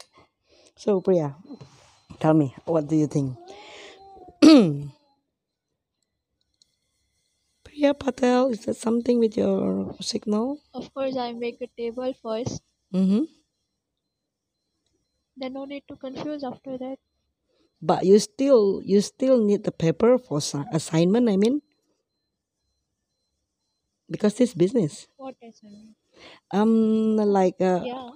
so 0.75 0.97
Priya 0.99 1.37
tell 2.19 2.33
me 2.35 2.51
what 2.67 2.89
do 2.89 2.97
you 2.97 3.07
think 3.07 3.37
Priya 7.63 7.93
Patel 7.95 8.51
is 8.51 8.65
that 8.67 8.75
something 8.75 9.21
with 9.21 9.37
your 9.39 9.93
signal 10.03 10.59
Of 10.73 10.89
course, 10.93 11.15
I 11.15 11.31
make 11.37 11.61
a 11.61 11.69
table 11.73 12.11
first. 12.19 12.59
mm-hmm. 12.91 13.29
Then 15.37 15.53
no 15.57 15.65
need 15.65 15.81
to 15.89 15.95
confuse 15.97 16.43
after 16.45 16.77
that. 16.77 16.97
But 17.83 18.05
you 18.05 18.19
still 18.19 18.81
you 18.85 19.01
still 19.01 19.37
need 19.43 19.63
the 19.65 19.73
paper 19.73 20.17
for 20.17 20.39
assi- 20.39 20.67
assignment 20.73 21.29
I 21.29 21.37
mean. 21.37 21.61
Because 24.09 24.35
this 24.35 24.53
business. 24.53 25.07
What 25.17 25.35
assignment? 25.41 25.95
um 26.51 27.17
like 27.17 27.59
uh, 27.61 27.83
Yeah. 27.85 28.11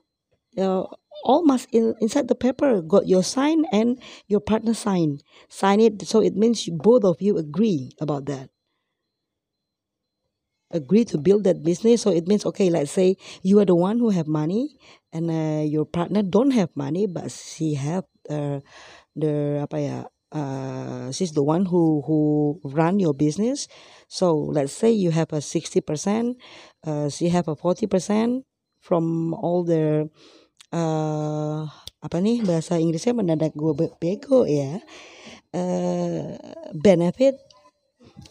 uh, 0.60 0.86
all 1.26 1.44
must 1.46 1.70
in, 1.74 1.96
inside 2.02 2.28
the 2.28 2.36
paper. 2.36 2.82
Got 2.82 3.08
your 3.08 3.24
sign 3.24 3.66
and 3.74 4.00
your 4.28 4.42
partner 4.42 4.74
sign. 4.76 5.20
Sign 5.50 5.80
it 5.82 6.08
so 6.08 6.22
it 6.22 6.36
means 6.36 6.68
you, 6.68 6.74
both 6.78 7.04
of 7.06 7.22
you 7.22 7.38
agree 7.38 7.92
about 8.02 8.26
that. 8.28 8.50
Agree 10.72 11.06
to 11.06 11.18
build 11.18 11.46
that 11.46 11.64
business 11.64 12.02
so 12.02 12.12
it 12.12 12.28
means 12.28 12.46
okay 12.46 12.70
let's 12.70 12.92
say 12.92 13.16
you 13.42 13.58
are 13.60 13.64
the 13.66 13.74
one 13.76 14.00
who 14.00 14.10
have 14.10 14.28
money 14.28 14.76
and 15.14 15.32
uh, 15.32 15.64
your 15.64 15.86
partner 15.86 16.22
don't 16.22 16.52
have 16.52 16.68
money 16.76 17.06
but 17.08 17.32
she 17.32 17.76
have 17.76 18.04
uh, 18.30 18.60
the 19.18 19.66
apa 19.66 19.78
ya 19.82 19.98
uh, 20.32 21.10
she's 21.12 21.34
the 21.34 21.44
one 21.44 21.66
who 21.66 22.06
who 22.06 22.60
run 22.64 23.00
your 23.02 23.14
business. 23.14 23.68
So 24.08 24.34
let's 24.36 24.74
say 24.74 24.92
you 24.92 25.12
have 25.12 25.34
a 25.34 25.42
sixty 25.42 25.82
percent, 25.82 26.38
uh, 26.86 27.10
she 27.10 27.30
have 27.34 27.48
a 27.48 27.56
forty 27.56 27.88
percent 27.88 28.46
from 28.80 29.34
all 29.34 29.64
the 29.68 30.08
uh, 30.72 31.68
apa 32.00 32.18
nih 32.22 32.46
bahasa 32.46 32.80
Inggrisnya 32.80 33.16
mendadak 33.18 33.56
gue 33.58 33.74
be- 33.76 33.96
bego 34.00 34.48
ya. 34.48 34.80
Uh, 35.56 36.36
benefit, 36.76 37.40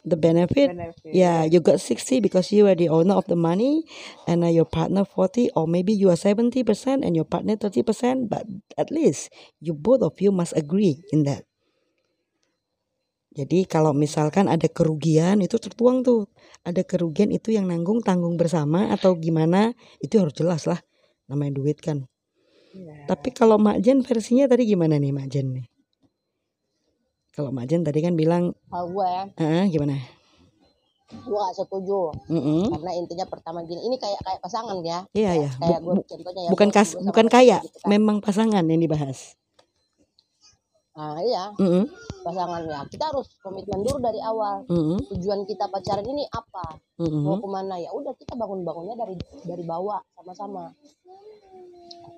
the 0.04 0.16
benefit 0.16 0.70
benefit 0.70 1.12
yeah, 1.12 1.44
you 1.44 1.60
got 1.60 1.80
60 1.80 2.20
because 2.20 2.52
you 2.52 2.66
are 2.66 2.74
the 2.74 2.88
owner 2.88 3.14
of 3.14 3.26
the 3.26 3.36
money 3.36 3.84
and 4.26 4.44
uh, 4.44 4.50
your 4.50 4.66
partner 4.66 5.04
40 5.04 5.50
or 5.54 5.66
maybe 5.66 5.92
you 5.92 6.10
are 6.10 6.18
70% 6.18 6.62
and 7.04 7.14
your 7.14 7.24
partner 7.26 7.56
30% 7.56 8.28
but 8.28 8.46
at 8.78 8.90
least 8.90 9.32
you 9.60 9.74
both 9.74 10.02
of 10.02 10.18
you 10.20 10.30
must 10.30 10.56
agree 10.56 11.02
in 11.12 11.24
that. 11.24 11.46
Jadi 13.36 13.68
kalau 13.68 13.92
misalkan 13.92 14.48
ada 14.48 14.64
kerugian 14.64 15.44
itu 15.44 15.60
tertuang 15.60 16.00
tuh. 16.00 16.24
Ada 16.64 16.88
kerugian 16.88 17.28
itu 17.28 17.52
yang 17.52 17.68
nanggung 17.68 18.00
tanggung 18.00 18.40
bersama 18.40 18.88
atau 18.88 19.12
gimana 19.12 19.76
itu 20.00 20.16
harus 20.16 20.32
jelas 20.32 20.64
lah. 20.64 20.80
Namanya 21.28 21.60
duit 21.60 21.76
kan. 21.84 22.08
Iya. 22.72 23.04
Tapi 23.04 23.36
kalau 23.36 23.60
Mak 23.60 23.84
Jen 23.84 24.00
versinya 24.00 24.48
tadi 24.48 24.64
gimana 24.64 24.96
nih 24.96 25.12
Mak 25.12 25.28
Jen 25.28 25.52
nih? 25.52 25.68
Kalau 27.36 27.52
Mak 27.52 27.68
Jen 27.68 27.84
tadi 27.84 28.00
kan 28.00 28.16
bilang, 28.16 28.56
Kalau 28.72 28.88
gue 28.96 29.04
ya, 29.04 29.24
ah 29.36 29.64
gimana? 29.68 30.00
gue 31.06 31.36
gak 31.38 31.54
setuju. 31.54 32.16
Mm-mm. 32.32 32.72
Karena 32.72 32.90
intinya 32.96 33.26
pertama 33.28 33.60
gini, 33.62 33.78
ini 33.84 34.00
kayak 34.00 34.24
kayak 34.24 34.40
pasangan 34.40 34.80
ya. 34.80 35.04
Iya 35.12 35.32
ya, 35.44 35.50
Kayak 35.60 35.80
Bu- 35.84 36.00
gue 36.00 36.16
contohnya 36.16 36.42
ya. 36.42 36.50
bukan 36.50 36.68
kas, 36.72 36.96
bukan 36.96 37.26
kaya, 37.28 37.60
gitu 37.60 37.78
kan. 37.78 37.88
memang 37.92 38.16
pasangan 38.24 38.64
yang 38.64 38.80
dibahas. 38.80 39.36
Nah 40.96 41.20
iya, 41.20 41.52
Mm-mm. 41.60 41.84
pasangan 42.24 42.64
ya. 42.64 42.80
Kita 42.88 43.12
harus 43.12 43.28
komitmen 43.44 43.84
dulu 43.84 44.00
dari 44.00 44.18
awal. 44.24 44.64
Mm-mm. 44.66 44.96
Tujuan 45.12 45.44
kita 45.44 45.68
pacaran 45.68 46.08
ini 46.08 46.24
apa? 46.32 46.80
Mm-mm. 46.96 47.20
Mau 47.20 47.36
ke 47.36 47.48
mana 47.52 47.76
ya? 47.76 47.92
Udah 47.92 48.16
kita 48.16 48.32
bangun-bangunnya 48.32 48.96
dari 48.96 49.14
dari 49.44 49.60
bawah 49.62 50.00
sama-sama. 50.16 50.72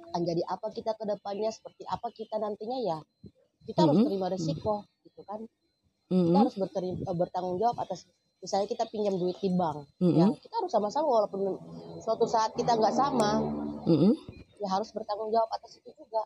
Akan 0.08 0.22
jadi 0.22 0.46
apa 0.46 0.70
kita 0.70 0.94
ke 0.94 1.04
depannya, 1.04 1.50
seperti 1.50 1.82
apa 1.84 2.06
kita 2.08 2.38
nantinya 2.38 2.78
ya. 2.80 2.98
Kita 3.68 3.84
harus 3.84 4.00
terima 4.00 4.26
resiko, 4.32 4.74
gitu 5.04 5.20
kan. 5.28 5.44
Kita 6.08 6.38
harus 6.40 6.54
berteri- 6.56 7.04
eh, 7.04 7.16
bertanggung 7.16 7.60
jawab 7.60 7.76
atas 7.78 8.08
misalnya 8.38 8.70
kita 8.70 8.88
pinjam 8.88 9.18
duit 9.18 9.36
di 9.42 9.50
bank, 9.50 9.82
ya 9.98 10.24
Mm-mm. 10.24 10.38
kita 10.38 10.54
harus 10.62 10.70
sama-sama 10.70 11.04
walaupun 11.04 11.58
suatu 12.00 12.24
saat 12.24 12.54
kita 12.54 12.78
nggak 12.78 12.94
sama, 12.94 13.44
Mm-mm. 13.84 14.14
ya 14.62 14.68
harus 14.72 14.88
bertanggung 14.94 15.28
jawab 15.28 15.50
atas 15.52 15.76
itu 15.76 15.90
juga. 15.92 16.22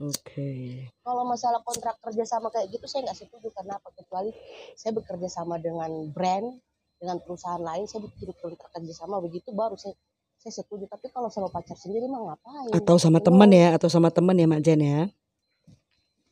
Oke. 0.00 0.88
Kalau 1.02 1.22
masalah 1.22 1.60
kontrak 1.62 1.98
kerja 2.02 2.24
sama 2.24 2.50
kayak 2.50 2.72
gitu 2.72 2.88
saya 2.88 3.06
nggak 3.06 3.18
setuju 3.18 3.52
karena 3.54 3.78
apa 3.78 3.94
kecuali 3.94 4.30
saya 4.74 4.90
bekerja 4.96 5.28
sama 5.28 5.58
dengan 5.60 5.90
brand 6.10 6.56
dengan 6.96 7.20
perusahaan 7.20 7.60
lain 7.60 7.84
saya 7.84 8.02
bikin 8.06 8.32
kontrak 8.40 8.70
kerja 8.72 8.94
sama 8.96 9.20
begitu 9.20 9.52
baru 9.52 9.76
saya 9.76 9.92
saya 10.40 10.62
setuju 10.62 10.88
tapi 10.88 11.10
kalau 11.12 11.28
sama 11.28 11.50
pacar 11.50 11.76
sendiri 11.76 12.06
mah 12.08 12.32
ngapain 12.32 12.72
Atau 12.74 12.96
sama 12.96 13.18
teman 13.20 13.50
ya, 13.52 13.74
atau 13.76 13.90
sama 13.90 14.08
teman 14.08 14.38
ya 14.38 14.46
Mak 14.48 14.62
Jen 14.64 14.80
ya. 14.80 15.00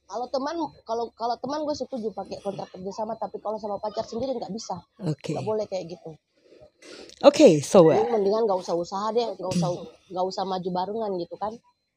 Kalau 0.05 0.27
teman 0.29 0.57
kalau 0.85 1.05
kalau 1.17 1.35
teman 1.41 1.65
gue 1.65 1.77
setuju 1.77 2.13
pakai 2.13 2.39
kontrak 2.45 2.69
kerja 2.71 2.93
sama 2.93 3.17
tapi 3.17 3.41
kalau 3.41 3.57
sama 3.57 3.81
pacar 3.81 4.05
sendiri 4.05 4.37
nggak 4.37 4.53
bisa. 4.53 4.77
Oke. 5.01 5.33
nggak 5.33 5.47
boleh 5.47 5.65
kayak 5.67 5.97
gitu. 5.97 6.13
Oke, 7.25 7.65
so 7.65 7.89
uh, 7.89 7.97
Jadi 7.97 8.13
mendingan 8.13 8.45
nggak 8.45 8.61
usah 8.61 8.77
usaha 8.77 9.09
deh 9.17 9.33
nggak 9.41 9.53
usah 9.57 9.69
nggak 10.13 10.27
usah 10.29 10.43
maju 10.45 10.69
barengan 10.69 11.11
gitu 11.17 11.37
kan. 11.41 11.53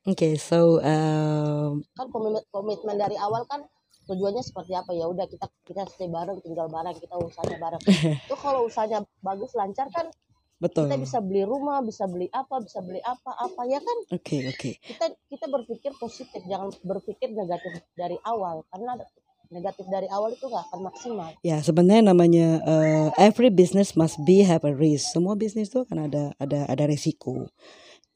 Okay, 0.08 0.40
so 0.40 0.80
um, 0.80 1.84
kan 2.00 2.08
komitmen, 2.08 2.40
komitmen 2.48 2.96
dari 2.96 3.20
awal 3.20 3.44
kan 3.44 3.68
tujuannya 4.08 4.40
seperti 4.40 4.72
apa? 4.72 4.96
Ya 4.96 5.12
udah 5.12 5.28
kita 5.28 5.52
kita 5.68 5.84
stay 5.92 6.08
bareng 6.08 6.40
tinggal 6.40 6.72
bareng 6.72 6.96
kita 6.96 7.20
usahanya 7.20 7.60
bareng. 7.60 7.82
Itu 8.26 8.36
kalau 8.40 8.64
usahanya 8.72 9.04
bagus 9.20 9.52
lancar 9.60 9.92
kan 9.92 10.08
betul. 10.58 10.90
kita 10.90 10.98
bisa 10.98 11.18
beli 11.22 11.44
rumah 11.46 11.80
bisa 11.86 12.10
beli 12.10 12.28
apa 12.34 12.62
bisa 12.62 12.82
beli 12.82 13.02
apa 13.02 13.32
apa 13.38 13.62
ya 13.70 13.80
kan 13.82 13.98
Oke, 14.18 14.38
oke. 14.50 14.72
kita 14.82 15.06
kita 15.30 15.46
berpikir 15.48 15.92
positif 16.02 16.42
jangan 16.46 16.74
berpikir 16.82 17.30
negatif 17.34 17.86
dari 17.94 18.18
awal 18.26 18.66
karena 18.74 18.98
negatif 19.48 19.86
dari 19.88 20.12
awal 20.12 20.36
itu 20.36 20.44
nggak 20.50 20.66
akan 20.72 20.80
maksimal 20.92 21.32
Ya, 21.46 21.64
sebenarnya 21.64 22.12
namanya 22.12 22.48
uh, 22.68 23.08
every 23.16 23.48
business 23.48 23.96
must 23.96 24.20
be 24.28 24.44
have 24.44 24.68
a 24.68 24.74
risk. 24.76 25.16
Semua 25.16 25.40
bisnis 25.40 25.72
tuh 25.72 25.88
kan 25.88 26.10
ada 26.10 26.36
ada 26.42 26.68
ada 26.68 26.84
resiko. 26.84 27.48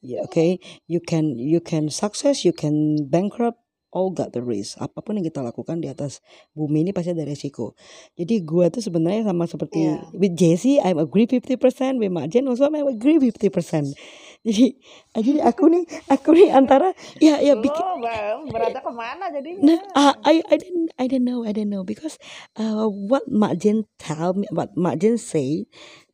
Ya, 0.02 0.26
oke. 0.26 0.58
You 0.90 0.98
can 0.98 1.38
you 1.38 1.62
can 1.62 1.86
success, 1.88 2.42
you 2.42 2.50
can 2.52 3.06
bankrupt, 3.06 3.61
all 3.94 4.10
got 4.12 4.32
the 4.34 4.42
risk. 4.42 4.80
Apa 4.80 5.04
pun 5.04 5.20
yang 5.20 5.26
kita 5.28 5.44
lakukan 5.44 5.78
di 5.84 5.88
atas 5.92 6.24
bumi 6.56 6.84
ini 6.88 6.90
pasti 6.96 7.12
ada 7.14 7.24
resiko. 7.28 7.76
Jadi 8.18 8.42
gua 8.44 8.68
tuh 8.72 8.82
sebenarnya 8.84 9.28
sama 9.28 9.44
seperti 9.48 9.78
Iya. 9.78 10.10
with 10.16 10.34
Jesse, 10.36 10.80
I 10.82 10.96
agree 10.96 11.28
50%, 11.28 12.00
with 12.00 12.12
Mak 12.12 12.32
Jen 12.32 12.48
also 12.48 12.68
I 12.68 12.82
agree 12.84 13.20
50%. 13.20 13.94
Jadi 14.48 14.74
jadi 15.14 15.32
aku 15.46 15.70
nih 15.70 15.84
aku 16.10 16.34
nih 16.34 16.48
antara 16.50 16.90
ya 17.22 17.38
ya 17.44 17.54
bikin 17.54 17.86
Lo 18.02 18.48
beratnya 18.50 18.82
ke 18.82 18.92
mana 18.92 19.30
Nah, 19.62 19.78
jadinya? 19.78 19.80
uh, 19.94 20.14
I 20.22 20.42
I 20.50 20.56
didn't 20.58 20.90
I 20.98 21.06
don't 21.10 21.26
know 21.26 21.42
I 21.46 21.52
don't 21.54 21.70
know 21.70 21.82
because 21.86 22.18
uh, 22.58 22.86
what 22.86 23.26
Mak 23.26 23.58
Jen 23.62 23.90
tell 23.98 24.34
me 24.38 24.46
what 24.54 24.74
Mak 24.78 25.02
Jen 25.02 25.18
say 25.18 25.66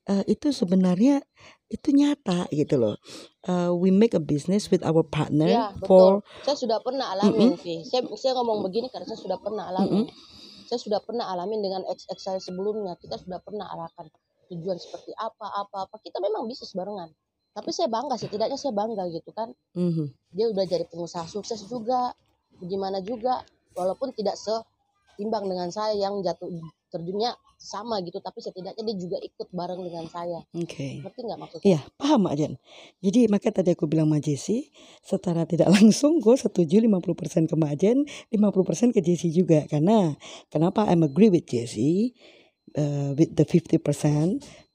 uh, 0.08 0.24
itu 0.28 0.52
sebenarnya 0.52 1.24
itu 1.68 1.88
nyata 1.92 2.48
gitu 2.48 2.80
loh. 2.80 2.96
Uh, 3.44 3.72
we 3.76 3.92
make 3.92 4.16
a 4.16 4.22
business 4.22 4.72
with 4.72 4.80
our 4.84 5.04
partner 5.04 5.48
ya 5.48 5.72
for 5.84 6.20
betul 6.24 6.44
saya 6.44 6.56
sudah 6.56 6.78
pernah 6.80 7.06
alamin 7.12 7.56
sih. 7.60 7.84
Saya 7.84 8.04
saya 8.16 8.32
ngomong 8.40 8.64
begini 8.64 8.88
karena 8.88 9.08
saya 9.08 9.20
sudah 9.20 9.38
pernah 9.40 9.68
alamin 9.68 10.08
saya 10.68 10.80
sudah 10.80 11.00
pernah 11.00 11.24
alamin 11.32 11.64
dengan 11.64 11.82
ex 11.88 12.04
ex 12.08 12.28
saya 12.28 12.40
sebelumnya. 12.40 12.96
Kita 13.00 13.16
sudah 13.16 13.40
pernah 13.40 13.68
arahkan 13.72 14.08
tujuan 14.52 14.76
seperti 14.80 15.12
apa 15.16 15.48
apa 15.48 15.88
apa. 15.88 15.96
Kita 16.00 16.20
memang 16.20 16.48
bisnis 16.48 16.72
barengan 16.76 17.12
tapi 17.58 17.74
saya 17.74 17.90
bangga 17.90 18.14
setidaknya 18.14 18.54
saya 18.54 18.70
bangga 18.70 19.10
gitu 19.10 19.34
kan. 19.34 19.50
Mhm. 19.74 20.14
dia 20.30 20.46
udah 20.46 20.62
jadi 20.62 20.86
pengusaha 20.86 21.26
sukses 21.26 21.66
juga. 21.66 22.14
Gimana 22.62 23.02
juga. 23.02 23.42
Walaupun 23.74 24.14
tidak 24.14 24.38
seimbang 24.38 25.50
dengan 25.50 25.74
saya 25.74 25.98
yang 25.98 26.22
jatuh 26.22 26.46
terjunnya 26.88 27.36
sama 27.58 27.98
gitu 28.06 28.22
tapi 28.22 28.38
setidaknya 28.38 28.82
dia 28.86 28.96
juga 28.96 29.18
ikut 29.18 29.48
bareng 29.50 29.80
dengan 29.82 30.06
saya 30.06 30.40
Oke. 30.54 31.02
ngerti 31.02 31.20
nggak 31.26 31.40
maksud 31.40 31.58
Iya, 31.66 31.80
paham 31.98 32.24
Mak 32.24 32.34
Jen. 32.38 32.54
Jadi 33.02 33.26
makanya 33.26 33.60
tadi 33.60 33.74
aku 33.74 33.90
bilang 33.90 34.08
Mak 34.08 34.24
Jesse, 34.24 34.70
secara 35.02 35.44
tidak 35.44 35.68
langsung 35.76 36.22
gue 36.22 36.38
setuju 36.38 36.80
50% 36.80 37.50
ke 37.50 37.54
Mak 37.58 37.74
Jen, 37.76 37.98
50% 38.30 38.94
ke 38.94 39.00
Jesse 39.02 39.28
juga. 39.34 39.66
Karena 39.66 40.14
kenapa 40.48 40.86
I'm 40.86 41.02
agree 41.04 41.28
with 41.28 41.50
Jesse 41.50 42.14
uh, 42.78 43.12
with 43.18 43.34
the 43.34 43.44
50% 43.44 43.82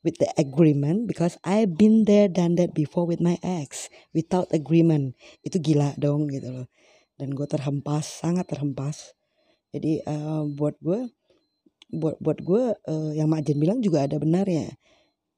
with 0.04 0.19
the 0.19 0.30
agreement 0.36 1.08
because 1.08 1.39
I've 1.47 1.80
been 1.80 2.04
there 2.04 2.28
done 2.28 2.60
that 2.60 2.76
before 2.76 3.08
with 3.08 3.23
my 3.23 3.39
ex 3.39 3.88
without 4.12 4.52
agreement. 4.52 5.15
Itu 5.41 5.63
gila 5.63 5.95
dong 5.95 6.28
gitu 6.28 6.52
loh. 6.52 6.67
Dan 7.15 7.32
gue 7.32 7.47
terhempas, 7.47 8.04
sangat 8.04 8.52
terhempas. 8.52 9.15
Jadi 9.73 10.04
uh, 10.06 10.45
buat 10.45 10.78
gue 10.84 11.10
buat 11.93 12.17
buat 12.17 12.41
gue 12.41 12.73
uh, 12.73 13.12
yang 13.13 13.29
Mak 13.29 13.45
Jen 13.45 13.62
bilang 13.62 13.79
juga 13.79 14.10
ada 14.10 14.17
benarnya. 14.17 14.75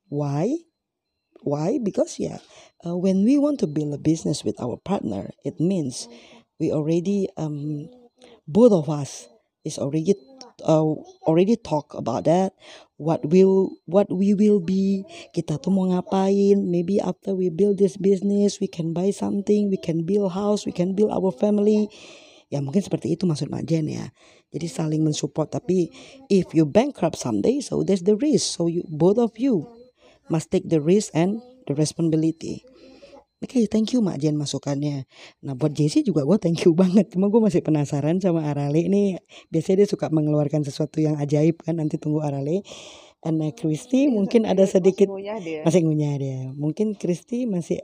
Why? 0.07 0.65
Why? 1.45 1.77
Because 1.77 2.17
yeah, 2.17 2.39
uh, 2.87 2.97
when 2.97 3.21
we 3.21 3.37
want 3.37 3.59
to 3.61 3.67
build 3.67 3.93
a 3.93 4.01
business 4.01 4.41
with 4.41 4.57
our 4.57 4.79
partner, 4.79 5.29
it 5.43 5.59
means 5.59 6.07
we 6.57 6.71
already 6.71 7.27
um 7.37 7.91
both 8.47 8.71
of 8.71 8.89
us 8.89 9.29
is 9.65 9.77
already 9.77 10.13
uh, 10.63 10.85
already 11.25 11.57
talk 11.57 11.93
about 11.97 12.25
that. 12.25 12.53
What 12.95 13.25
will 13.27 13.75
what 13.89 14.07
we 14.07 14.33
will 14.37 14.61
be? 14.61 15.03
Kita 15.35 15.59
tuh 15.59 15.73
mau 15.73 15.89
ngapain? 15.91 16.63
Maybe 16.63 17.01
after 17.01 17.35
we 17.35 17.51
build 17.51 17.81
this 17.81 17.97
business, 17.99 18.61
we 18.61 18.69
can 18.69 18.95
buy 18.95 19.11
something, 19.11 19.67
we 19.67 19.81
can 19.81 20.05
build 20.07 20.31
house, 20.31 20.63
we 20.63 20.71
can 20.71 20.95
build 20.95 21.11
our 21.11 21.33
family. 21.33 21.91
Ya 22.53 22.61
mungkin 22.61 22.85
seperti 22.85 23.17
itu 23.17 23.25
maksud 23.25 23.49
Mak 23.49 23.65
Jen 23.67 23.89
ya. 23.89 24.13
Jadi 24.55 24.71
saling 24.71 25.03
mensupport. 25.03 25.51
Tapi 25.51 25.91
if 26.31 26.55
you 26.55 26.63
bankrupt 26.63 27.19
someday, 27.19 27.59
so 27.59 27.83
there's 27.83 28.07
the 28.07 28.15
risk. 28.15 28.55
So 28.55 28.71
you 28.71 28.87
both 28.87 29.19
of 29.19 29.35
you 29.35 29.67
must 30.31 30.47
take 30.47 30.71
the 30.71 30.79
risk 30.79 31.11
and 31.11 31.43
the 31.67 31.75
responsibility. 31.75 32.63
Oke, 33.43 33.67
thank 33.67 33.91
you 33.91 33.99
Mak 33.99 34.17
Jen 34.23 34.39
masukannya. 34.39 35.03
Nah 35.43 35.53
buat 35.59 35.75
Jesse 35.75 36.01
juga 36.01 36.23
gue 36.23 36.39
thank 36.39 36.63
you 36.63 36.71
banget. 36.81 37.11
Cuma 37.11 37.27
gue 37.27 37.43
masih 37.43 37.59
penasaran 37.59 38.17
sama 38.23 38.47
Arale 38.47 38.87
nih. 38.87 39.19
Biasanya 39.51 39.83
dia 39.83 39.87
suka 39.91 40.07
mengeluarkan 40.07 40.63
sesuatu 40.63 41.03
yang 41.03 41.19
ajaib 41.19 41.59
kan. 41.61 41.77
Nanti 41.77 41.99
tunggu 41.99 42.23
Arale. 42.23 42.63
And 43.25 43.41
uh, 43.41 43.51
Christy 43.51 44.07
mungkin 44.07 44.45
ada 44.45 44.63
sedikit 44.69 45.09
dia. 45.41 45.65
masih 45.67 45.81
ngunyah 45.83 46.15
dia. 46.15 46.39
Mungkin 46.55 46.95
Christy 46.95 47.49
masih 47.49 47.81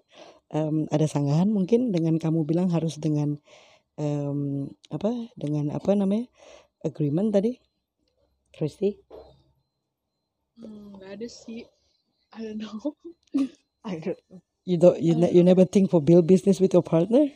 em, 0.54 0.86
ada 0.94 1.10
sanggahan 1.10 1.50
mungkin 1.50 1.90
dengan 1.90 2.22
kamu 2.22 2.46
bilang 2.46 2.70
harus 2.70 3.02
dengan 3.02 3.42
em, 3.98 4.70
apa 4.94 5.10
dengan 5.34 5.74
apa 5.74 5.98
namanya 5.98 6.30
agreement 6.84 7.30
tadi, 7.32 7.58
Christy. 8.54 8.98
Hmm, 10.58 10.98
nggak 10.98 11.12
ada 11.18 11.28
sih. 11.28 11.66
I 12.32 12.40
don't 12.46 12.60
know. 12.62 12.96
Aduh. 13.90 14.16
You 14.62 14.78
don't 14.78 15.02
you, 15.02 15.18
ne- 15.18 15.34
you 15.34 15.42
never 15.42 15.66
think 15.66 15.90
for 15.90 15.98
build 15.98 16.30
business 16.30 16.62
with 16.62 16.70
your 16.72 16.86
partner? 16.86 17.34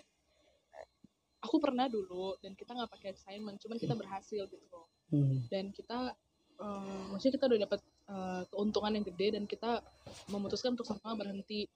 Aku 1.41 1.58
pernah 1.58 1.89
dulu 1.89 2.38
dan 2.41 2.53
kita 2.53 2.73
nggak 2.73 2.89
pakai 2.89 3.10
assignment 3.13 3.58
cuman 3.62 3.77
kita 3.77 3.93
berhasil 3.93 4.45
gitu 4.45 4.65
loh 4.69 4.86
Hmm. 5.13 5.45
dan 5.53 5.69
kita 5.69 6.17
eh, 6.58 7.01
maksudnya 7.13 7.38
kita 7.38 7.45
udah 7.45 7.60
dapat 7.69 7.79
eh, 8.10 8.41
keuntungan 8.49 8.89
yang 8.97 9.05
gede 9.05 9.38
dan 9.38 9.45
kita 9.45 9.86
memutuskan 10.34 10.73
untuk 10.73 10.89
sama 10.89 11.13
berhenti 11.13 11.69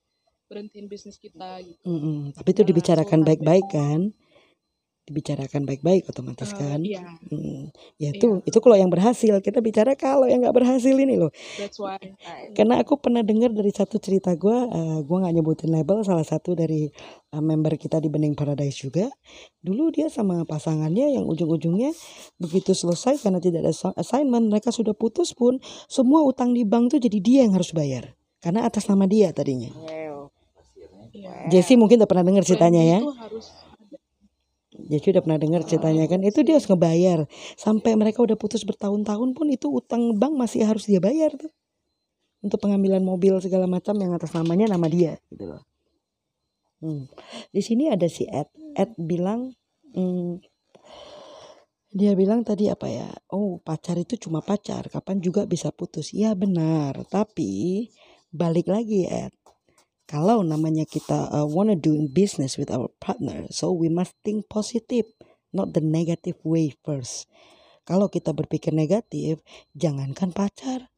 berhentiin 0.49 0.89
bisnis 0.89 1.21
kita 1.21 1.61
gitu 1.61 1.85
Mm-mm. 1.85 2.33
Tapi 2.33 2.49
itu 2.49 2.65
Nah, 2.65 2.69
dibicarakan 2.73 3.21
so 3.21 3.25
baik-baik 3.29 3.65
kan? 3.69 4.09
Dibicarakan 5.09 5.65
baik-baik 5.65 6.05
otomatis 6.05 6.53
Eh, 6.53 6.55
kan? 6.55 6.79
iya 6.79 7.01
Mm. 7.27 7.73
Ya 7.97 8.13
itu 8.13 8.45
itu 8.45 8.57
kalau 8.61 8.77
yang 8.77 8.87
berhasil 8.87 9.41
kita 9.41 9.57
bicara 9.59 9.97
kalau 9.97 10.29
yang 10.29 10.39
nggak 10.39 10.53
berhasil 10.53 10.93
ini 10.93 11.17
loh. 11.17 11.33
that's 11.57 11.81
why 11.81 11.97
Karena 12.53 12.77
aku 12.77 12.95
pernah 12.95 13.25
dengar 13.25 13.49
dari 13.49 13.69
satu 13.69 13.97
cerita 13.97 14.33
gue, 14.33 14.53
uh, 14.53 15.01
gue 15.01 15.17
nggak 15.17 15.33
nyebutin 15.33 15.69
label, 15.69 16.01
salah 16.01 16.21
satu 16.21 16.53
dari 16.53 16.87
uh, 17.29 17.41
member 17.41 17.73
kita 17.73 17.97
di 17.97 18.07
Bening 18.07 18.37
Paradise 18.37 18.77
juga. 18.77 19.09
Dulu 19.59 19.89
dia 19.89 20.07
sama 20.07 20.45
pasangannya 20.45 21.17
yang 21.17 21.25
ujung-ujungnya 21.25 21.89
begitu 22.37 22.71
selesai 22.71 23.17
karena 23.19 23.41
tidak 23.41 23.65
ada 23.65 23.71
assi- 23.71 23.95
assignment, 23.95 24.47
mereka 24.47 24.69
sudah 24.69 24.93
putus 24.93 25.33
pun 25.33 25.57
semua 25.85 26.21
utang 26.21 26.53
di 26.53 26.61
bank 26.63 26.93
tuh 26.93 26.99
jadi 26.99 27.17
dia 27.17 27.39
yang 27.49 27.53
harus 27.53 27.73
bayar. 27.73 28.13
Karena 28.39 28.63
atas 28.63 28.85
nama 28.85 29.03
dia 29.03 29.33
tadinya. 29.33 29.73
Wow. 29.73 30.31
iya 31.09 31.49
Jesse 31.49 31.73
mungkin 31.73 31.97
udah 31.99 32.07
pernah 32.07 32.23
dengar 32.23 32.45
ceritanya 32.45 32.79
ya. 32.79 32.99
itu 33.01 33.11
harus 33.11 33.45
Jesse 34.89 35.13
udah 35.13 35.21
pernah 35.21 35.37
dengar 35.37 35.61
ceritanya 35.63 36.09
kan. 36.09 36.25
Itu 36.25 36.41
dia 36.41 36.57
harus 36.57 36.65
ngebayar. 36.65 37.29
Sampai 37.53 37.93
mereka 37.93 38.25
udah 38.25 38.33
putus 38.33 38.65
bertahun-tahun 38.65 39.37
pun 39.37 39.47
itu 39.53 39.69
utang 39.69 40.17
bank 40.17 40.33
masih 40.33 40.65
harus 40.65 40.89
dia 40.89 40.97
bayar 40.97 41.29
tuh. 41.37 41.53
Untuk 42.41 42.57
pengambilan 42.57 43.05
mobil 43.05 43.37
segala 43.37 43.69
macam 43.69 43.93
yang 44.01 44.17
atas 44.17 44.33
namanya 44.33 44.73
nama 44.73 44.89
dia 44.89 45.21
gitu 45.29 45.45
loh. 45.45 45.61
Hmm. 46.81 47.05
Di 47.53 47.61
sini 47.61 47.91
ada 47.91 48.09
si 48.09 48.25
Ed. 48.25 48.49
Ed 48.73 48.97
bilang 48.97 49.53
hmm, 49.93 50.41
dia 51.89 52.13
bilang 52.13 52.45
tadi 52.45 52.69
apa 52.69 52.85
ya? 52.85 53.09
Oh, 53.33 53.57
pacar 53.61 53.97
itu 53.97 54.13
cuma 54.17 54.45
pacar, 54.45 54.85
kapan 54.93 55.17
juga 55.21 55.49
bisa 55.49 55.73
putus. 55.73 56.13
Ya 56.13 56.37
benar, 56.37 57.01
tapi 57.09 57.85
balik 58.29 58.69
lagi 58.69 59.09
Ed. 59.09 59.33
Kalau 60.09 60.41
namanya 60.41 60.89
kita 60.89 61.29
uh, 61.29 61.45
wanna 61.45 61.77
doing 61.77 62.09
business 62.09 62.57
with 62.57 62.73
our 62.73 62.89
partner, 62.97 63.45
so 63.53 63.69
we 63.69 63.93
must 63.93 64.17
think 64.25 64.49
positive, 64.49 65.05
not 65.53 65.77
the 65.77 65.85
negative 65.85 66.41
way 66.41 66.73
first. 66.81 67.29
Kalau 67.85 68.09
kita 68.09 68.33
berpikir 68.33 68.73
negatif, 68.73 69.37
jangankan 69.77 70.33
pacar. 70.33 70.89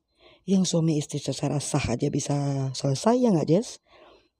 Yang 0.47 0.71
suami 0.71 0.95
istri 0.95 1.19
secara 1.19 1.59
sah 1.59 1.91
aja 1.91 2.07
bisa 2.07 2.71
selesai 2.71 3.19
ya 3.19 3.35
nggak 3.35 3.51
Jess? 3.51 3.83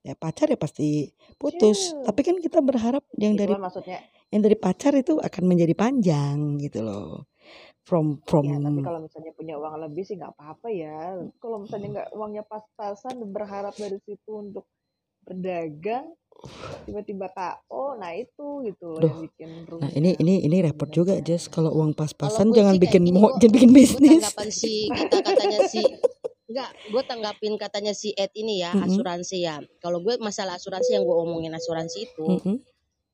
Ya 0.08 0.16
pacar 0.16 0.48
ya 0.48 0.56
pasti 0.56 1.12
putus. 1.36 1.92
Sure. 1.92 2.08
Tapi 2.08 2.22
kan 2.24 2.36
kita 2.40 2.64
berharap 2.64 3.04
yang 3.20 3.36
Itu 3.36 3.44
dari 3.44 3.54
maksudnya 3.60 4.00
yang 4.32 4.42
dari 4.42 4.56
pacar 4.56 4.96
itu 4.96 5.20
akan 5.20 5.44
menjadi 5.44 5.76
panjang 5.76 6.56
gitu 6.64 6.80
loh. 6.80 7.28
From 7.82 8.22
from 8.30 8.46
ya 8.46 8.62
tapi 8.62 8.86
kalau 8.86 9.00
misalnya 9.02 9.32
punya 9.34 9.56
uang 9.58 9.76
lebih 9.82 10.06
sih 10.06 10.14
nggak 10.14 10.38
apa-apa 10.38 10.68
ya 10.70 11.18
kalau 11.42 11.66
misalnya 11.66 11.88
nggak 11.98 12.10
uangnya 12.14 12.44
pas-pasan 12.46 13.18
berharap 13.34 13.74
dari 13.74 13.98
situ 14.06 14.32
untuk 14.38 14.70
berdagang 15.26 16.14
tiba-tiba 16.86 17.30
KO 17.34 17.98
nah 17.98 18.14
itu 18.14 18.66
gitu 18.66 18.98
loh 18.98 19.02
yang 19.02 19.22
bikin 19.22 19.50
Nah 19.82 19.92
ini 19.94 20.14
rusak 20.14 20.22
ini 20.22 20.34
ini 20.46 20.58
repot 20.66 20.90
juga 20.90 21.18
Jess 21.22 21.50
kalau 21.50 21.74
uang 21.74 21.94
pas-pasan 21.94 22.50
gue 22.50 22.58
jangan 22.62 22.78
bikin 22.82 23.02
mau 23.14 23.34
jangan 23.38 23.54
bikin 23.54 23.72
bisnis. 23.74 24.22
tanggapan 24.22 24.50
si 24.50 24.74
kata-katanya 24.90 25.60
si 25.70 25.82
enggak 26.52 26.70
gue 26.92 27.04
tanggapin 27.08 27.54
katanya 27.56 27.94
si 27.96 28.12
Ed 28.12 28.34
ini 28.36 28.60
ya 28.60 28.76
Mm-mm. 28.76 28.90
asuransi 28.90 29.38
ya 29.40 29.56
kalau 29.80 30.04
gue 30.04 30.20
masalah 30.20 30.60
asuransi 30.60 30.98
yang 31.00 31.08
gue 31.08 31.16
omongin 31.16 31.54
asuransi 31.56 32.12
itu 32.12 32.28
Mm-mm. 32.28 32.58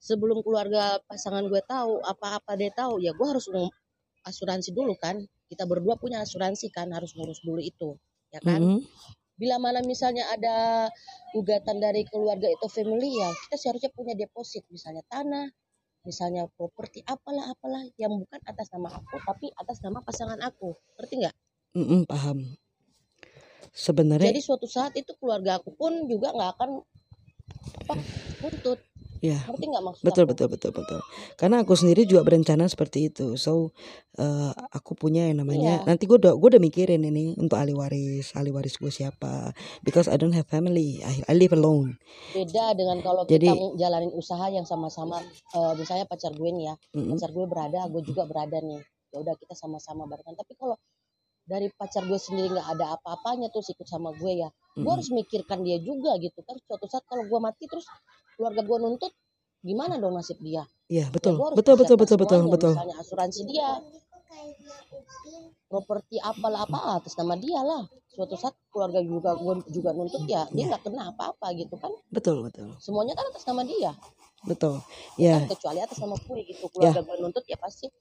sebelum 0.01 0.41
keluarga 0.41 0.97
pasangan 1.05 1.45
gue 1.45 1.61
tahu 1.67 2.01
apa-apa 2.01 2.57
dia 2.57 2.71
tahu 2.73 2.97
ya 2.97 3.13
gue 3.13 3.27
harus 3.27 3.45
asuransi 4.27 4.75
dulu 4.75 4.93
kan. 4.99 5.23
Kita 5.47 5.63
berdua 5.63 5.95
punya 5.95 6.19
asuransi 6.19 6.67
kan 6.75 6.91
harus 6.91 7.15
ngurus 7.15 7.39
dulu 7.41 7.63
itu 7.63 7.95
ya 8.35 8.43
kan? 8.43 8.59
Mm-mm. 8.59 8.79
bila 9.37 9.61
mana 9.61 9.85
misalnya 9.85 10.25
ada 10.33 10.89
gugatan 11.29 11.77
dari 11.77 12.01
keluarga 12.09 12.49
itu 12.49 12.65
family 12.73 13.21
ya 13.21 13.29
kita 13.45 13.55
seharusnya 13.55 13.91
punya 13.93 14.17
deposit. 14.17 14.65
Misalnya 14.73 15.05
tanah 15.07 15.47
misalnya 16.01 16.49
properti 16.57 17.05
apalah 17.05 17.51
apalah 17.53 17.85
yang 18.01 18.17
bukan 18.17 18.41
atas 18.47 18.71
nama 18.73 18.97
aku 18.97 19.15
tapi 19.23 19.53
atas 19.53 19.77
nama 19.85 20.01
pasangan 20.01 20.41
aku. 20.41 20.73
Ngerti 20.97 21.13
nggak? 21.21 21.35
Mm-mm, 21.77 22.09
paham. 22.09 22.57
Sebenarnya 23.77 24.33
jadi 24.33 24.41
suatu 24.41 24.65
saat 24.65 24.97
itu 24.97 25.13
keluarga 25.21 25.61
aku 25.61 25.69
pun 25.77 26.09
juga 26.09 26.33
nggak 26.33 26.51
akan 26.57 26.71
apa 27.85 27.93
tuntut 28.41 28.79
ya 29.19 29.37
ngerti 29.45 29.65
nggak 29.67 29.83
maksud 29.83 30.03
betul 30.03 30.23
aku 30.23 30.29
betul 30.33 30.47
betul 30.49 30.71
betul. 30.73 30.99
Karena 31.35 31.61
aku 31.61 31.73
sendiri 31.73 32.03
juga 32.03 32.21
berencana 32.21 32.65
seperti 32.65 33.07
itu. 33.07 33.33
So 33.35 33.73
eh, 34.15 34.51
aku 34.71 34.93
punya 34.93 35.25
yang 35.25 35.41
namanya 35.41 35.81
Iya. 35.81 35.85
nanti 35.85 36.05
gue 36.05 36.15
udah 36.15 36.33
gue 36.33 36.49
udah 36.51 36.59
mikirin 36.59 37.01
ini 37.01 37.33
untuk 37.35 37.55
ahli 37.55 37.71
waris 37.71 38.33
ahli 38.33 38.49
waris 38.49 38.75
gue 38.75 38.89
siapa. 38.89 39.51
Because 39.81 40.05
I 40.05 40.15
don't 40.15 40.33
have 40.33 40.45
family. 40.45 41.01
I, 41.01 41.25
I 41.25 41.33
live 41.33 41.51
alone. 41.51 41.97
beda 42.31 42.73
dengan 42.73 43.01
kalau 43.01 43.23
Jadi- 43.23 43.47
kita 43.47 43.77
jalanin 43.77 44.11
usaha 44.11 44.45
yang 44.47 44.63
sama-sama 44.63 45.21
eh, 45.53 45.73
misalnya 45.73 46.05
pacar 46.05 46.31
gue 46.31 46.49
nih 46.49 46.65
ya 46.65 46.75
Mm-mm. 46.93 47.15
pacar 47.15 47.29
gue 47.31 47.45
berada 47.45 47.81
gue 47.87 48.01
juga 48.01 48.23
berada 48.23 48.57
nih 48.57 48.81
ya 49.07 49.17
udah 49.17 49.33
kita 49.33 49.53
sama-sama 49.53 50.03
barengan 50.03 50.35
tapi 50.35 50.53
kalau 50.53 50.75
dari 51.43 51.71
pacar 51.71 52.03
gue 52.03 52.17
sendiri 52.17 52.51
nggak 52.51 52.69
ada 52.69 52.85
apa-apanya 52.93 53.47
terus 53.47 53.71
ikut 53.71 53.85
sama 53.85 54.11
gue 54.11 54.43
ya 54.43 54.49
gue 54.77 54.91
harus 54.93 55.09
mikirkan 55.09 55.65
dia 55.65 55.77
juga 55.81 56.15
gitu 56.21 56.39
kan. 56.45 56.55
Suatu 56.61 56.85
saat 56.85 57.03
kalau 57.09 57.25
gue 57.25 57.39
mati 57.41 57.65
terus 57.65 57.85
keluarga 58.37 58.61
gue 58.61 58.77
nuntut 58.77 59.13
gimana 59.65 59.97
dong 59.97 60.13
nasib 60.13 60.37
dia? 60.39 60.63
Iya 60.87 61.09
ya 61.09 61.13
betul. 61.13 61.35
harus 61.35 61.57
betul 61.57 61.75
betul 61.81 61.97
betul 61.97 62.17
betul 62.21 62.41
betul. 62.47 62.73
misalnya 62.77 62.95
asuransi 63.01 63.41
dia. 63.49 63.69
Properti 65.67 66.15
apalah 66.23 66.63
apa 66.63 66.79
atas 67.01 67.17
nama 67.19 67.35
dia 67.35 67.59
lah. 67.59 67.83
Suatu 68.07 68.39
saat 68.39 68.55
keluarga 68.71 69.03
juga 69.03 69.35
gue 69.35 69.67
juga 69.73 69.91
nuntut 69.91 70.23
ya 70.25 70.47
dia 70.47 70.63
Iya. 70.63 70.67
nggak 70.73 70.81
kena 70.87 71.11
apa-apa 71.11 71.51
gitu 71.59 71.75
kan. 71.75 71.91
Betul 72.07 72.47
betul. 72.47 72.71
Semuanya 72.79 73.17
kan 73.19 73.27
atas 73.27 73.43
nama 73.43 73.67
dia. 73.67 73.91
Betul. 74.47 74.79
kan 74.79 75.19
Ya 75.19 75.43
kecuali 75.43 75.79
atas 75.83 75.97
nama 75.99 76.15
gue 76.15 76.39
gitu. 76.47 76.65
Keluarga 76.71 77.01
gue 77.03 77.15
nuntut 77.19 77.43
ya 77.49 77.57
pasti 77.59 77.91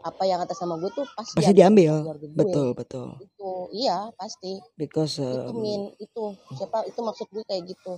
apa 0.00 0.22
yang 0.26 0.40
atas 0.42 0.58
nama 0.58 0.74
gue 0.80 0.90
tuh 0.90 1.06
pasti, 1.14 1.38
pasti 1.38 1.52
diambil 1.54 2.02
sama 2.02 2.14
gue 2.18 2.30
Betul 2.34 2.66
betul. 2.74 3.08
itu 3.22 3.50
iya 3.76 3.96
pasti 4.18 4.52
Because 4.74 5.22
itu 5.22 5.52
um, 5.52 5.60
min 5.60 5.82
itu 6.00 6.22
siapa 6.58 6.82
itu 6.88 7.00
maksud 7.00 7.26
gue 7.30 7.44
kayak 7.46 7.62
gitu 7.70 7.92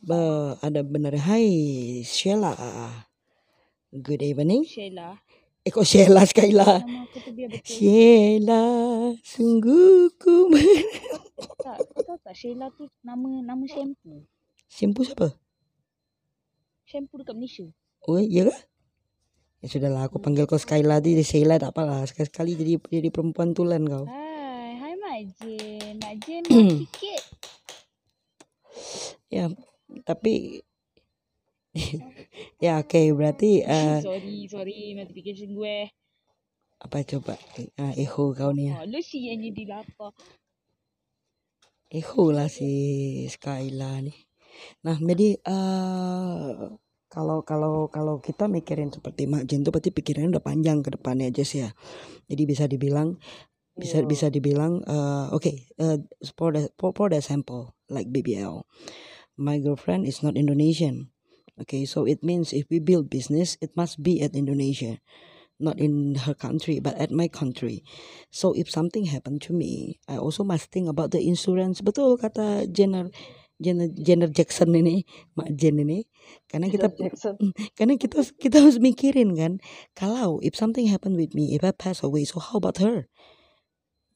Be- 0.00 0.56
ada 0.64 0.80
benar 0.80 1.14
Hai 1.16 1.46
Sheila 2.04 2.56
Good 3.90 4.22
evening 4.22 4.62
Sheila. 4.64 5.18
Eh 5.60 5.68
kok 5.68 5.84
Sheila 5.84 6.22
sekali 6.24 6.54
lah. 6.56 6.80
Sheila 7.66 8.62
Sungguh 9.20 10.08
ku 10.14 10.48
kau 12.00 12.16
tahu 12.16 12.18
tak 12.24 12.32
Sheila 12.32 12.72
tu 12.72 12.88
nama 13.04 13.28
nama 13.44 13.64
shampoo. 13.68 14.24
Simpu 14.70 15.04
siapa? 15.04 15.34
Shampoo 16.88 17.20
dekat 17.20 17.34
Malaysia. 17.36 17.66
Oh 18.08 18.16
iya 18.16 18.48
kah? 18.48 18.60
Ya 19.60 19.66
sudahlah 19.68 20.08
aku 20.08 20.16
panggil 20.24 20.48
kau 20.48 20.56
Skyla 20.56 21.04
di 21.04 21.20
Sheila 21.20 21.60
tak 21.60 21.76
apalah 21.76 22.00
Sekali-sekali 22.08 22.56
jadi 22.56 22.72
jadi 22.80 23.08
perempuan 23.12 23.52
tulen 23.52 23.84
kau 23.84 24.08
Hai, 24.08 24.80
hai 24.80 25.24
Jen 25.28 26.00
nak 26.00 26.16
sikit. 26.80 27.22
Ya 29.28 29.52
tapi 30.08 30.64
Ya 32.64 32.80
oke 32.80 33.00
berarti 33.12 33.60
eh, 33.68 34.00
sorry, 34.00 34.48
sorry. 34.48 34.96
Notification 34.96 35.52
gue. 35.52 35.92
Apa 36.80 37.04
coba 37.04 37.36
uh, 37.76 37.92
Eho 38.00 38.32
kau 38.32 38.50
nih 38.56 38.72
ya 38.72 38.74
Oh, 38.80 38.88
lu 38.88 39.00
sih 39.04 39.28
yang 39.28 39.44
jadi 39.44 39.76
lapar. 39.76 40.16
Eho 41.92 42.24
lah 42.32 42.48
si 42.48 42.70
Skyla 43.28 44.00
nih. 44.00 44.16
Nah, 44.88 44.96
jadi 44.96 45.36
eh 45.36 46.50
kalau 47.10 47.42
kalau 47.42 47.90
kalau 47.90 48.22
kita 48.22 48.46
mikirin 48.46 48.94
seperti 48.94 49.26
Mak 49.26 49.50
Jen 49.50 49.66
tuh 49.66 49.74
berarti 49.74 49.90
pikirannya 49.90 50.38
udah 50.38 50.44
panjang 50.46 50.78
ke 50.86 50.94
depannya 50.94 51.28
Jess 51.34 51.58
ya. 51.58 51.68
Jadi 52.30 52.42
bisa 52.46 52.64
dibilang 52.70 53.18
bisa 53.74 54.02
Iya. 54.02 54.06
bisa 54.06 54.26
dibilang 54.30 54.82
eh 54.86 55.26
oke 55.34 55.52
eh, 55.66 55.98
for 56.38 56.54
the 56.54 56.70
for, 56.78 56.94
for 56.94 57.10
the 57.10 57.18
example 57.18 57.74
like 57.90 58.06
BBL. 58.14 58.62
My 59.34 59.58
girlfriend 59.58 60.06
is 60.06 60.22
not 60.22 60.38
Indonesian. 60.38 61.10
Okay, 61.60 61.84
so 61.84 62.08
it 62.08 62.24
means 62.24 62.56
if 62.56 62.64
we 62.72 62.80
build 62.80 63.12
business, 63.12 63.60
it 63.60 63.76
must 63.76 64.00
be 64.00 64.24
at 64.24 64.32
Indonesia, 64.32 64.96
not 65.60 65.76
in 65.76 66.16
her 66.24 66.32
country, 66.32 66.80
but 66.80 66.96
at 66.96 67.12
my 67.12 67.28
country. 67.28 67.84
So 68.32 68.56
if 68.56 68.72
something 68.72 69.12
happened 69.12 69.44
to 69.44 69.52
me, 69.52 70.00
I 70.08 70.16
also 70.16 70.40
must 70.40 70.72
think 70.72 70.88
about 70.88 71.12
the 71.12 71.20
insurance. 71.20 71.84
Betul 71.84 72.16
kata 72.16 72.64
Jenner 72.72 73.12
Jenner, 73.60 73.92
Jenner 73.92 74.32
Jackson 74.32 74.72
ini, 74.72 75.04
Mak 75.36 75.52
Jen 75.54 75.78
ini. 75.84 76.08
Karena 76.48 76.72
kita 76.72 76.88
Jackson 76.96 77.36
karena 77.78 77.94
kita 78.00 78.24
kita 78.40 78.64
harus 78.64 78.80
mikirin 78.80 79.36
kan, 79.36 79.60
kalau 79.92 80.40
if 80.40 80.56
something 80.56 80.88
happen 80.88 81.14
with 81.14 81.36
me, 81.36 81.52
if 81.52 81.62
I 81.62 81.76
pass 81.76 82.00
away, 82.00 82.24
so 82.24 82.40
how 82.40 82.56
about 82.56 82.80
her? 82.80 83.06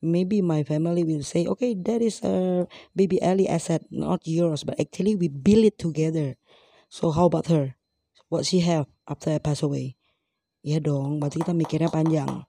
Maybe 0.04 0.44
my 0.44 0.64
family 0.64 1.00
will 1.04 1.24
say, 1.24 1.48
okay, 1.48 1.72
that 1.88 2.04
is 2.04 2.20
a 2.20 2.68
baby 2.92 3.20
Ellie 3.24 3.48
asset, 3.48 3.84
not 3.88 4.24
yours, 4.28 4.64
but 4.64 4.76
actually 4.76 5.16
we 5.16 5.32
build 5.32 5.64
it 5.64 5.80
together. 5.80 6.36
So 6.92 7.08
how 7.08 7.28
about 7.28 7.48
her? 7.48 7.76
What 8.28 8.44
she 8.44 8.60
have? 8.64 8.84
after 9.08 9.32
I 9.32 9.38
pass 9.40 9.60
away? 9.62 9.96
Iya 10.64 10.80
dong, 10.80 11.20
berarti 11.20 11.44
kita 11.44 11.52
mikirnya 11.52 11.92
panjang. 11.92 12.48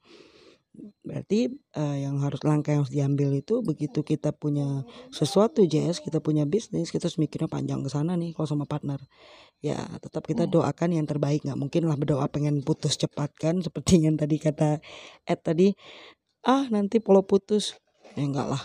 Berarti 1.05 1.49
eh, 1.53 1.97
yang 2.05 2.19
harus 2.23 2.41
langkah 2.43 2.73
yang 2.75 2.81
harus 2.85 2.93
diambil 2.93 3.29
itu 3.35 3.61
begitu 3.65 4.01
kita 4.01 4.33
punya 4.35 4.83
sesuatu 5.13 5.63
Jess, 5.65 6.01
kita 6.01 6.19
punya 6.19 6.43
bisnis, 6.49 6.89
kita 6.93 7.07
harus 7.09 7.19
mikirnya 7.21 7.49
panjang 7.51 7.81
ke 7.85 7.89
sana 7.91 8.13
nih 8.17 8.33
kalau 8.35 8.47
sama 8.49 8.65
partner. 8.67 8.99
Ya, 9.63 9.79
tetap 10.03 10.25
kita 10.27 10.45
doakan 10.49 10.95
yang 10.97 11.05
terbaik. 11.09 11.41
nggak 11.45 11.57
mungkin 11.59 11.89
lah 11.89 11.97
berdoa 11.97 12.25
pengen 12.29 12.61
putus 12.61 12.95
cepat 12.99 13.31
kan 13.38 13.61
seperti 13.63 13.99
yang 14.05 14.15
tadi 14.19 14.38
kata 14.41 14.79
Ed 15.25 15.39
tadi. 15.41 15.73
Ah, 16.45 16.65
nanti 16.69 17.01
kalau 17.01 17.25
putus. 17.25 17.77
Ya 18.17 18.23
enggak 18.25 18.47
lah. 18.51 18.63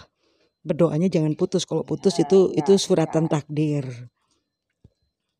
Berdoanya 0.66 1.08
jangan 1.08 1.34
putus. 1.38 1.64
Kalau 1.64 1.82
putus 1.86 2.20
Ya, 2.20 2.24
itu 2.24 2.52
itu 2.52 2.72
enggak, 2.76 2.84
suratan 2.84 3.24
enggak. 3.26 3.44
takdir. 3.44 3.86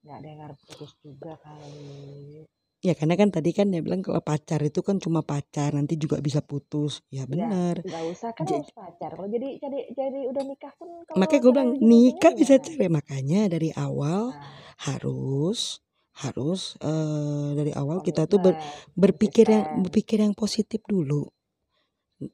nggak 0.00 0.16
ada 0.16 0.28
yang 0.33 0.40
harus 0.48 0.61
putus 0.64 0.92
juga 1.04 1.37
kali 1.44 2.42
Ya 2.81 2.97
karena 2.97 3.12
kan 3.12 3.29
tadi 3.29 3.53
kan 3.53 3.69
dia 3.69 3.85
bilang 3.85 4.01
kalau 4.01 4.25
pacar 4.25 4.57
itu 4.64 4.81
kan 4.81 4.97
cuma 4.97 5.21
pacar, 5.21 5.77
nanti 5.77 6.01
juga 6.01 6.16
bisa 6.25 6.40
putus. 6.40 7.05
Ya 7.12 7.23
ya 7.23 7.25
benar. 7.29 7.77
nggak 7.85 8.05
usah 8.09 8.31
kan 8.33 8.49
Ja- 8.49 8.57
harus 8.57 8.73
pacar 8.73 9.11
kalau 9.12 9.29
jadi 9.29 9.49
jadi 9.61 9.79
jadi 9.93 10.21
udah 10.33 10.43
nikah 10.49 10.73
pun 10.81 10.88
kalau 11.05 11.21
Makanya 11.21 11.40
gue 11.45 11.53
bilang 11.53 11.71
cerai 11.77 11.88
nikah 11.93 12.33
bisa 12.33 12.55
cerai. 12.57 12.88
Makanya 12.88 13.40
dari 13.53 13.71
awal 13.77 14.33
nah 14.33 14.49
harus 14.88 15.85
harus 16.25 16.81
eh, 16.81 17.49
dari 17.53 17.73
awal 17.77 18.01
kita 18.01 18.25
tuh 18.25 18.40
ber- 18.40 18.57
komitmen 18.57 18.97
berpikir 18.97 19.45
yang 19.53 19.64
konsisten 19.69 19.83
berpikir 19.85 20.19
yang 20.25 20.35
positif 20.37 20.81
dulu. 20.88 21.23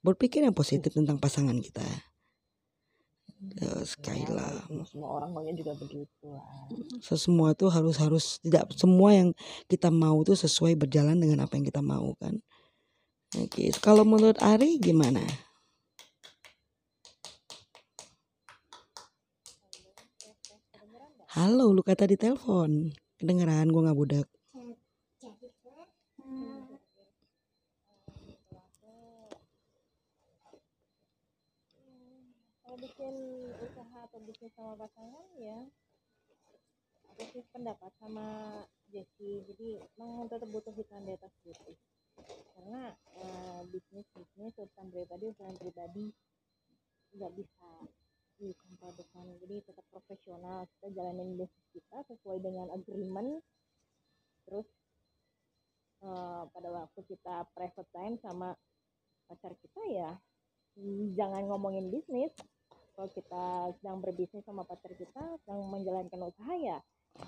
Berpikir 0.07 0.41
yang 0.47 0.55
positif 0.55 0.91
tentang 0.95 1.19
pasangan 1.19 1.59
kita. 1.59 1.83
Ya 3.37 3.68
lah. 4.33 4.64
semua 4.64 4.87
semua 4.88 5.09
orang 5.20 5.29
maunya 5.37 5.53
juga 5.53 5.77
begitu 5.77 6.25
lah 6.25 6.40
Semua 7.05 7.53
itu 7.53 7.68
harus 7.68 7.96
harus 8.01 8.25
tidak 8.40 8.72
semua 8.72 9.12
yang 9.12 9.29
kita 9.68 9.92
mau 9.92 10.25
tuh 10.25 10.40
sesuai 10.40 10.72
berjalan 10.81 11.20
dengan 11.20 11.44
apa 11.44 11.53
yang 11.61 11.68
kita 11.68 11.85
mau 11.85 12.16
kan. 12.16 12.40
Oke, 13.37 13.68
kalau 13.85 14.09
menurut 14.09 14.40
Ari 14.40 14.81
gimana? 14.81 15.20
Halo, 21.37 21.77
lu 21.77 21.85
kata 21.85 22.09
di 22.09 22.16
telepon. 22.16 22.88
Kedengeran 23.20 23.68
gua 23.68 23.92
nggak 23.92 23.99
budak. 24.01 24.29
Bikin 32.77 33.15
usaha 33.57 33.99
atau 34.05 34.21
bisnis 34.25 34.53
sama 34.53 34.77
pasangan 34.77 35.27
ya. 35.41 35.59
Aku 37.17 37.23
sih 37.33 37.45
pendapat 37.49 37.89
sama 37.97 38.61
Jessie 38.93 39.41
jadi 39.49 39.81
memang 39.97 40.29
tetap 40.29 40.49
butuh 40.53 40.75
hitam 40.77 41.01
di 41.09 41.17
atas 41.17 41.33
putih 41.41 41.77
karena 42.57 42.93
eh, 43.21 43.61
bisnis 43.73 44.05
bisnis 44.12 44.53
urusan 44.57 44.89
pribadi 44.93 45.25
urusan 45.33 45.57
pribadi 45.61 46.07
nggak 47.17 47.33
bisa 47.37 47.71
dikomprodukkan 48.37 49.25
jadi 49.41 49.57
tetap 49.65 49.87
profesional. 49.89 50.69
Kita 50.77 50.93
jalanin 50.93 51.41
bisnis 51.41 51.67
kita 51.73 52.05
sesuai 52.12 52.45
dengan 52.45 52.69
agreement. 52.77 53.41
Terus 54.45 54.69
eh, 56.05 56.43
pada 56.53 56.69
waktu 56.69 57.01
kita 57.09 57.49
private 57.57 57.91
time 57.97 58.21
sama 58.21 58.53
pacar 59.27 59.57
kita 59.59 59.83
ya 59.91 60.12
jangan 61.17 61.49
ngomongin 61.49 61.89
bisnis 61.89 62.31
kalau 62.97 63.13
kita 63.13 63.45
sedang 63.77 64.01
berbisnis 64.01 64.41
sama 64.43 64.65
pacar 64.65 64.89
kita 64.91 65.21
sedang 65.45 65.69
menjalankan 65.69 66.27
usaha 66.27 66.55
ya 66.57 66.81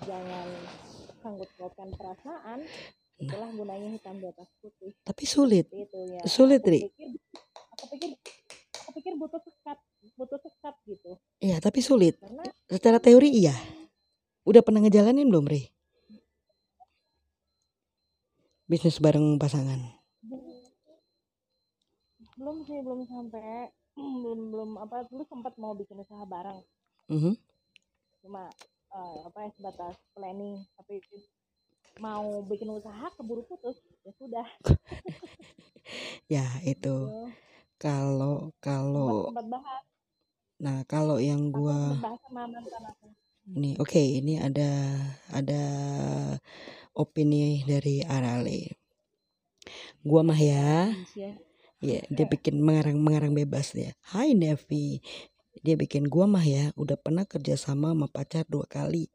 jangan 0.03 0.47
sanggut 1.21 1.49
pautkan 1.55 1.89
perasaan 1.93 2.59
itulah 3.17 3.49
gunanya 3.51 3.89
hitam 3.91 4.17
di 4.17 4.25
atas 4.25 4.49
putih 4.57 4.95
Tapi 5.01 5.23
sulit. 5.25 5.65
Itu 5.69 5.99
ya 6.07 6.21
Sulit, 6.25 6.61
aku 6.61 6.71
Ri. 6.71 6.79
pikir 6.87 7.07
aku 7.69 7.85
pikir 7.93 8.09
aku 8.73 8.89
pikir 8.97 9.13
butuh 9.13 9.41
sekat 9.43 9.77
butuh 10.15 10.39
sekat 10.41 10.75
gitu 10.85 11.11
Iya, 11.37 11.59
tapi 11.59 11.79
sulit. 11.79 12.17
karena 12.17 12.43
Secara 12.65 12.97
teori 12.97 13.29
iya. 13.29 13.53
Udah 14.43 14.63
pernah 14.63 14.81
ngejalanin 14.81 15.29
belum, 15.29 15.45
Ri? 15.45 15.69
Bisnis 18.65 18.97
bareng 18.97 19.37
pasangan. 19.37 19.97
belum 22.39 22.63
sih 22.63 22.79
belum 22.79 23.03
sampai 23.03 23.67
belum 23.99 24.39
belum 24.53 24.69
apa 24.83 24.97
dulu 25.09 25.23
sempat 25.31 25.53
mau 25.61 25.73
bikin 25.79 25.97
usaha 26.03 26.23
bareng 26.33 26.59
Mhm. 27.09 27.35
cuma 28.23 28.43
eh, 28.97 29.17
apa 29.27 29.39
ya 29.45 29.49
sebatas 29.57 29.95
planning 30.15 30.55
tapi 30.77 30.95
mau 31.99 32.41
bikin 32.49 32.69
usaha 32.79 33.05
keburu 33.17 33.43
putus 33.49 33.77
ya 34.07 34.11
sudah 34.19 34.47
Ya, 36.33 36.45
itu. 36.63 36.95
gitu. 36.95 37.31
Kalau 37.79 38.51
kalau 38.59 39.31
nah 40.59 40.83
kalau 40.91 41.17
yang 41.23 41.51
gua 41.55 41.79
Nih, 43.61 43.73
oke, 43.81 43.97
ini 44.19 44.33
ada 44.47 44.69
ada 45.33 45.61
opini 47.01 47.63
dari 47.69 47.95
Arale. 48.15 48.61
Gua 50.03 50.21
mah 50.23 50.39
ya, 50.39 50.91
ya 51.79 51.99
ya 51.99 52.03
dia 52.11 52.27
bikin 52.27 52.59
mengarang-mengarang 52.59 53.31
bebas 53.35 53.71
dia. 53.71 53.95
Hai 54.11 54.35
Nevi, 54.35 54.99
dia 55.63 55.75
bikin 55.79 56.07
gua 56.11 56.27
mah 56.27 56.43
ya, 56.43 56.71
udah 56.75 56.99
pernah 56.99 57.23
kerja 57.23 57.55
sama 57.55 57.95
sama 57.95 58.07
pacar 58.11 58.43
dua 58.47 58.67
kali. 58.67 59.07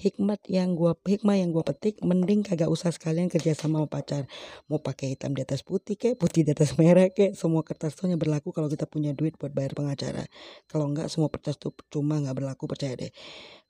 Hikmat 0.00 0.44
yang 0.48 0.72
gua 0.74 0.96
hikmah 1.04 1.36
yang 1.36 1.52
gua 1.52 1.60
petik, 1.66 2.00
mending 2.00 2.40
kagak 2.40 2.72
usah 2.72 2.88
sekalian 2.88 3.28
kerja 3.28 3.52
sama 3.52 3.84
pacar. 3.84 4.24
Mau 4.66 4.80
pakai 4.80 5.12
hitam 5.12 5.36
di 5.36 5.44
atas 5.44 5.60
putih 5.60 6.00
kek, 6.00 6.16
putih 6.16 6.46
di 6.46 6.56
atas 6.56 6.76
merah 6.80 7.12
kek, 7.12 7.36
semua 7.36 7.60
kertas 7.60 7.92
tuh 7.92 8.08
berlaku 8.16 8.50
kalau 8.50 8.72
kita 8.72 8.88
punya 8.88 9.12
duit 9.12 9.36
buat 9.36 9.52
bayar 9.52 9.76
pengacara. 9.76 10.24
Kalau 10.66 10.88
enggak 10.88 11.12
semua 11.12 11.28
kertas 11.28 11.60
tuh 11.60 11.76
cuma 11.92 12.16
nggak 12.16 12.36
berlaku 12.36 12.64
percaya 12.64 12.96
deh. 12.96 13.12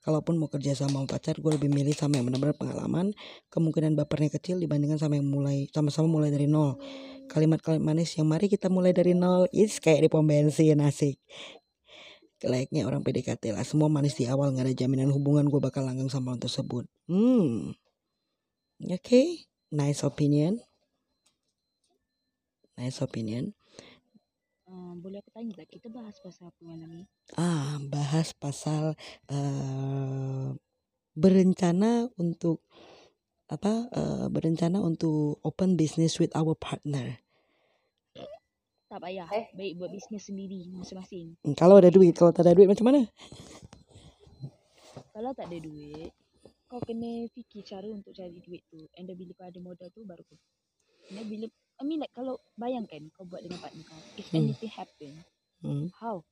Kalaupun 0.00 0.40
mau 0.40 0.48
kerja 0.48 0.72
sama 0.72 1.04
pacar, 1.04 1.36
gue 1.36 1.52
lebih 1.60 1.68
milih 1.68 1.92
sama 1.92 2.16
yang 2.16 2.24
benar-benar 2.24 2.56
pengalaman, 2.56 3.12
kemungkinan 3.52 4.00
bapernya 4.00 4.32
kecil 4.32 4.56
dibandingkan 4.56 4.96
sama 4.96 5.20
yang 5.20 5.28
mulai 5.28 5.68
sama-sama 5.76 6.08
mulai 6.08 6.32
dari 6.32 6.48
nol. 6.48 6.80
Kalimat-kalimat 7.28 7.84
manis 7.84 8.16
yang 8.16 8.24
mari 8.24 8.48
kita 8.48 8.72
mulai 8.72 8.96
dari 8.96 9.12
nol, 9.12 9.44
is 9.52 9.76
kayak 9.76 10.02
di 10.02 10.08
pom 10.08 10.24
bensin 10.24 10.80
asik. 10.80 11.20
Layaknya 12.44 12.88
orang 12.88 13.02
PDKT 13.04 13.52
lah, 13.56 13.64
semua 13.66 13.88
manis 13.92 14.16
di 14.16 14.24
awal 14.28 14.52
nggak 14.54 14.66
ada 14.70 14.74
jaminan 14.80 15.10
hubungan 15.12 15.46
gue 15.52 15.60
bakal 15.60 15.82
langgeng 15.84 16.08
sama 16.12 16.32
orang 16.32 16.42
tersebut. 16.46 16.84
Hmm, 17.10 17.76
oke, 18.94 19.20
nice 19.70 20.02
opinion, 20.04 20.60
nice 22.78 23.00
opinion. 23.02 23.54
Eh, 24.70 24.92
boleh 25.02 25.18
aku 25.20 25.30
tanya 25.34 25.64
kita 25.74 25.88
bahas 25.96 26.16
pasal 26.24 26.44
apa 26.50 26.60
malam 26.62 26.90
ni 26.98 27.04
Ah, 27.38 27.78
bahas 27.94 28.28
pasal 28.42 28.84
eh 29.34 30.48
berencana 31.22 31.92
untuk 32.24 32.58
apa? 33.54 33.72
eh, 34.00 34.26
berencana 34.34 34.78
untuk 34.90 35.38
open 35.48 35.70
business 35.80 36.14
with 36.20 36.32
our 36.40 36.54
partner. 36.66 37.06
Tak 38.90 38.98
payah 39.00 39.30
Eh. 39.30 39.46
baik 39.54 39.78
buat 39.78 39.88
bisnes 39.88 40.26
sendiri 40.26 40.66
masing-masing 40.68 41.38
Hmm, 41.40 41.54
Kalau 41.54 41.78
ada 41.78 41.88
duit, 41.88 42.10
kalau 42.10 42.34
tak 42.34 42.42
ada 42.42 42.52
duit 42.52 42.66
macam 42.66 42.90
mana? 42.90 43.06
kalau 45.10 45.30
tak 45.30 45.46
ada 45.46 45.58
duit 45.60 46.10
kau 46.66 46.78
kena 46.80 47.26
fikir 47.30 47.62
cara 47.62 47.86
untuk 47.86 48.10
cari 48.10 48.38
duit 48.40 48.62
tu 48.66 48.78
and 48.94 49.06
then 49.06 49.14
bila 49.14 49.34
kau 49.34 49.46
ada 49.46 49.58
modal 49.58 49.90
tu 49.90 50.02
baru 50.02 50.22
kau 50.22 50.38
and 51.10 51.18
then 51.18 51.26
bila 51.26 51.46
I 51.78 51.82
mean 51.82 51.98
like 51.98 52.12
kalau 52.12 52.38
bayangkan 52.54 53.10
kau 53.10 53.26
buat 53.26 53.42
dengan 53.42 53.58
partner 53.58 53.84
kau 53.84 54.00
if 54.16 54.26
Hmm. 54.30 54.38
anything 54.42 54.70
happen 54.70 55.12
Hmm. 55.60 55.86
how 55.98 56.22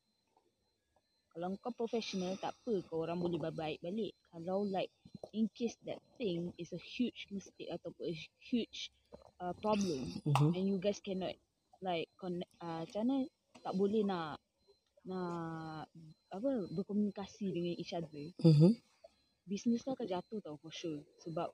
kalau 1.28 1.54
kau 1.58 1.70
professional 1.70 2.34
tak 2.34 2.54
apa 2.56 2.82
kau 2.86 3.02
orang 3.02 3.18
boleh 3.18 3.38
baik 3.50 3.78
balik 3.78 4.14
kalau 4.30 4.62
like 4.64 4.90
in 5.30 5.50
case 5.52 5.74
that 5.84 5.98
thing 6.16 6.50
is 6.56 6.70
a 6.70 6.80
huge 6.80 7.26
mistake 7.30 7.68
ataupun 7.68 8.10
a 8.10 8.14
huge 8.40 8.90
uh, 9.38 9.54
problem 9.58 10.06
Mhm. 10.24 10.54
and 10.54 10.64
you 10.64 10.78
guys 10.78 10.98
cannot 10.98 11.34
like 11.82 12.08
connect 12.18 12.50
uh, 12.60 12.82
macam 12.84 13.00
mana 13.06 13.16
tak 13.62 13.74
boleh 13.74 14.02
nak 14.06 14.38
nak 15.08 15.88
apa 16.28 16.50
berkomunikasi 16.74 17.48
dengan 17.54 17.74
each 17.78 17.94
other 17.96 18.28
Mhm. 18.44 18.76
business 19.48 19.80
tu 19.86 19.90
akan 19.94 20.06
jatuh 20.06 20.38
tau 20.44 20.56
for 20.60 20.72
sure 20.74 21.00
sebab 21.24 21.48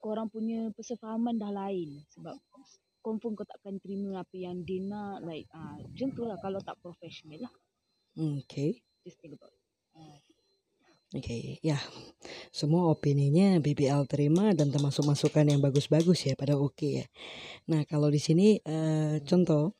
korang 0.00 0.26
punya 0.32 0.72
persefahaman 0.72 1.36
dah 1.38 1.52
lain 1.52 2.02
sebab 2.10 2.34
confirm 3.02 3.34
kau 3.34 3.44
takkan 3.46 3.76
terima 3.82 4.22
apa 4.22 4.36
yang 4.38 4.62
dia 4.62 4.80
nak 4.82 5.26
like 5.26 5.46
ah 5.52 5.74
uh, 5.74 5.76
macam 5.84 6.08
tu 6.14 6.22
lah 6.24 6.38
kalau 6.40 6.60
tak 6.62 6.78
professional 6.80 7.42
lah 7.44 7.54
Okay. 8.12 8.84
just 9.08 9.16
think 9.24 9.32
about 9.32 9.48
it. 9.48 9.62
Uh, 9.96 10.18
Oke, 11.12 11.60
ya. 11.60 11.76
Semua 12.48 12.88
opininya 12.88 13.60
BBL 13.60 14.08
terima 14.08 14.56
dan 14.56 14.72
termasuk 14.72 15.04
masukan 15.04 15.44
yang 15.44 15.60
bagus-bagus 15.60 16.24
ya, 16.24 16.32
pada 16.32 16.56
oke 16.56 17.04
ya. 17.04 17.06
Nah, 17.68 17.84
kalau 17.84 18.08
di 18.08 18.16
sini 18.16 18.56
eh, 18.64 19.20
contoh 19.20 19.76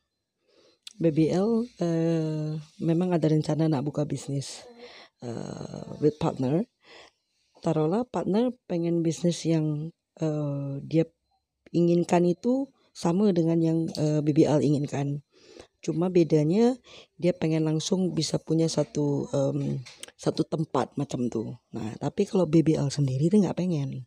BBL 1.00 1.48
eh, 1.80 2.52
memang 2.84 3.16
ada 3.16 3.32
rencana 3.32 3.64
nak 3.64 3.80
buka 3.80 4.04
bisnis 4.04 4.68
eh, 5.24 5.88
with 6.04 6.20
partner. 6.20 6.68
Taruhlah 7.64 8.04
partner 8.04 8.52
pengen 8.68 9.00
bisnis 9.00 9.40
yang 9.48 9.88
eh, 10.20 10.84
dia 10.84 11.08
inginkan 11.72 12.28
itu 12.28 12.68
sama 12.92 13.32
dengan 13.32 13.56
yang 13.56 13.78
eh, 13.96 14.20
BBL 14.20 14.60
inginkan. 14.60 15.24
Cuma 15.80 16.12
bedanya 16.12 16.76
dia 17.16 17.32
pengen 17.32 17.64
langsung 17.64 18.12
bisa 18.12 18.36
punya 18.36 18.68
satu 18.68 19.26
em, 19.32 19.80
satu 20.22 20.46
tempat 20.46 20.94
macam 20.94 21.26
tuh. 21.26 21.58
Nah, 21.74 21.98
tapi 21.98 22.22
kalau 22.22 22.46
BBL 22.46 22.94
sendiri 22.94 23.26
dia 23.26 23.42
nggak 23.42 23.58
pengen. 23.58 24.06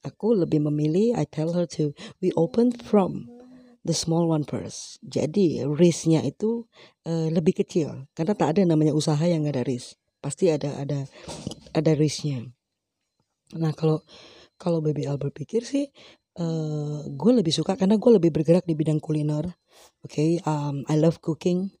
Aku 0.00 0.32
lebih 0.32 0.64
memilih 0.64 1.12
I 1.12 1.28
tell 1.28 1.52
her 1.52 1.68
to 1.76 1.92
we 2.24 2.32
open 2.40 2.72
from 2.72 3.28
the 3.84 3.92
small 3.92 4.24
one 4.32 4.48
first. 4.48 4.96
Jadi 5.04 5.60
risknya 5.68 6.24
itu 6.24 6.64
eh, 7.04 7.28
lebih 7.28 7.60
kecil 7.60 8.08
karena 8.16 8.32
tak 8.32 8.56
ada 8.56 8.64
namanya 8.64 8.96
usaha 8.96 9.20
yang 9.28 9.44
nggak 9.44 9.60
ada 9.60 9.64
risk. 9.68 10.00
Pasti 10.24 10.48
ada 10.48 10.72
ada 10.80 11.04
ada 11.76 11.92
risknya. 11.92 12.48
Nah 13.60 13.76
kalau 13.76 14.00
kalau 14.56 14.80
BBL 14.80 15.20
berpikir 15.20 15.68
sih 15.68 15.92
eh 16.36 16.98
gue 17.12 17.32
lebih 17.32 17.52
suka 17.52 17.76
karena 17.76 18.00
gue 18.00 18.12
lebih 18.16 18.32
bergerak 18.32 18.64
di 18.64 18.72
bidang 18.72 19.04
kuliner. 19.04 19.52
Oke, 20.00 20.40
um, 20.48 20.80
I 20.88 20.96
love 20.96 21.20
cooking. 21.20 21.76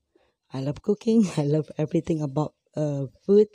I 0.52 0.60
love 0.60 0.84
cooking. 0.84 1.24
I 1.40 1.48
love 1.48 1.72
everything 1.80 2.20
about 2.20 2.55
uh, 2.76 3.10
food. 3.24 3.50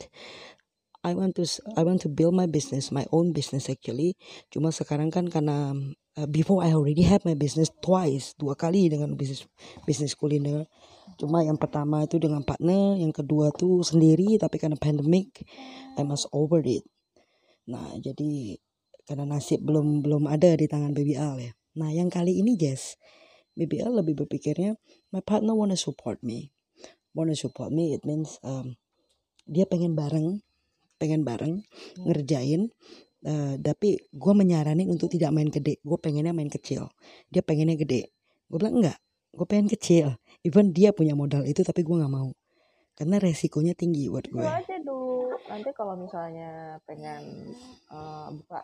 I 1.02 1.18
want 1.18 1.34
to 1.34 1.46
I 1.74 1.82
want 1.82 2.06
to 2.06 2.10
build 2.10 2.38
my 2.38 2.46
business, 2.46 2.94
my 2.94 3.06
own 3.10 3.34
business 3.34 3.66
actually. 3.66 4.14
Cuma 4.54 4.70
sekarang 4.70 5.10
kan 5.10 5.26
karena 5.26 5.74
uh, 6.14 6.28
before 6.30 6.62
I 6.62 6.70
already 6.78 7.02
have 7.02 7.26
my 7.26 7.34
business 7.34 7.74
twice, 7.82 8.38
dua 8.38 8.54
kali 8.54 8.86
dengan 8.86 9.18
bisnis 9.18 9.42
bisnis 9.82 10.14
kuliner. 10.14 10.70
Cuma 11.18 11.42
yang 11.42 11.58
pertama 11.58 12.06
itu 12.06 12.22
dengan 12.22 12.46
partner, 12.46 12.94
yang 13.02 13.10
kedua 13.10 13.50
tuh 13.50 13.82
sendiri 13.82 14.38
tapi 14.38 14.62
karena 14.62 14.78
pandemic 14.78 15.42
I 15.98 16.06
must 16.06 16.30
over 16.30 16.62
it. 16.62 16.86
Nah, 17.66 17.98
jadi 17.98 18.58
karena 19.02 19.26
nasib 19.26 19.62
belum 19.66 20.06
belum 20.06 20.30
ada 20.30 20.54
di 20.54 20.70
tangan 20.70 20.94
BBL 20.94 21.34
ya. 21.42 21.52
Nah, 21.82 21.90
yang 21.90 22.14
kali 22.14 22.38
ini 22.38 22.54
Jess, 22.54 22.94
BBL 23.58 23.90
lebih 23.90 24.22
berpikirnya 24.24 24.78
my 25.10 25.18
partner 25.18 25.58
wanna 25.58 25.74
support 25.74 26.22
me. 26.22 26.54
Wanna 27.10 27.34
support 27.34 27.74
me 27.74 27.92
it 27.92 28.06
means 28.06 28.38
um, 28.46 28.78
dia 29.46 29.64
pengen 29.66 29.94
bareng, 29.98 30.40
pengen 30.96 31.22
bareng 31.26 31.62
ngerjain 32.02 32.70
eh, 33.26 33.54
tapi 33.58 33.98
gue 34.10 34.32
menyaranin 34.34 34.90
untuk 34.90 35.10
tidak 35.10 35.30
main 35.34 35.50
gede 35.50 35.78
gue 35.82 35.98
pengennya 35.98 36.34
main 36.34 36.50
kecil. 36.50 36.90
Dia 37.30 37.42
pengennya 37.42 37.78
gede. 37.78 38.10
Gue 38.50 38.58
bilang 38.58 38.82
enggak 38.82 38.98
gue 39.32 39.46
pengen 39.48 39.68
kecil. 39.72 40.16
Even 40.44 40.76
dia 40.76 40.92
punya 40.92 41.16
modal 41.16 41.46
itu 41.48 41.64
tapi 41.64 41.82
gue 41.82 41.96
nggak 41.96 42.12
mau. 42.12 42.30
Karena 42.92 43.16
resikonya 43.16 43.72
tinggi 43.72 44.12
buat 44.12 44.28
gue 44.28 44.42
Coba 44.44 44.60
aja 44.60 44.76
dulu. 44.84 45.32
Nanti 45.48 45.70
kalau 45.74 45.94
misalnya 45.96 46.78
pengen 46.84 47.54
eh, 47.90 48.28
buka 48.36 48.60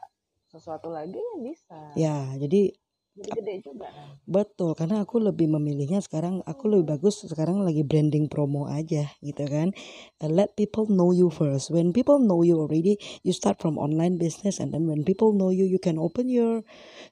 sesuatu 0.48 0.88
lagi 0.88 1.12
ya 1.20 1.34
bisa. 1.44 1.78
ya 1.92 2.16
jadi 2.40 2.72
Jadi 3.18 3.30
gede 3.34 3.54
juga. 3.66 3.86
Kan. 3.90 4.06
betul 4.28 4.76
karena 4.78 5.02
aku 5.02 5.18
lebih 5.18 5.50
memilihnya 5.50 5.98
sekarang 5.98 6.44
aku 6.46 6.70
lebih 6.70 6.94
bagus 6.94 7.26
sekarang 7.26 7.66
lagi 7.66 7.82
branding 7.82 8.30
promo 8.30 8.70
aja 8.70 9.10
gitu 9.18 9.42
kan. 9.48 9.74
Uh, 10.22 10.30
let 10.30 10.54
people 10.54 10.86
know 10.86 11.10
you 11.10 11.26
first. 11.32 11.74
When 11.74 11.90
people 11.90 12.22
know 12.22 12.46
you 12.46 12.62
already 12.62 13.00
you 13.26 13.34
start 13.34 13.58
from 13.58 13.80
online 13.80 14.20
business 14.20 14.62
and 14.62 14.70
then 14.70 14.86
when 14.86 15.02
people 15.02 15.34
know 15.34 15.50
you 15.50 15.66
you 15.66 15.82
can 15.82 15.98
open 15.98 16.30
your 16.30 16.62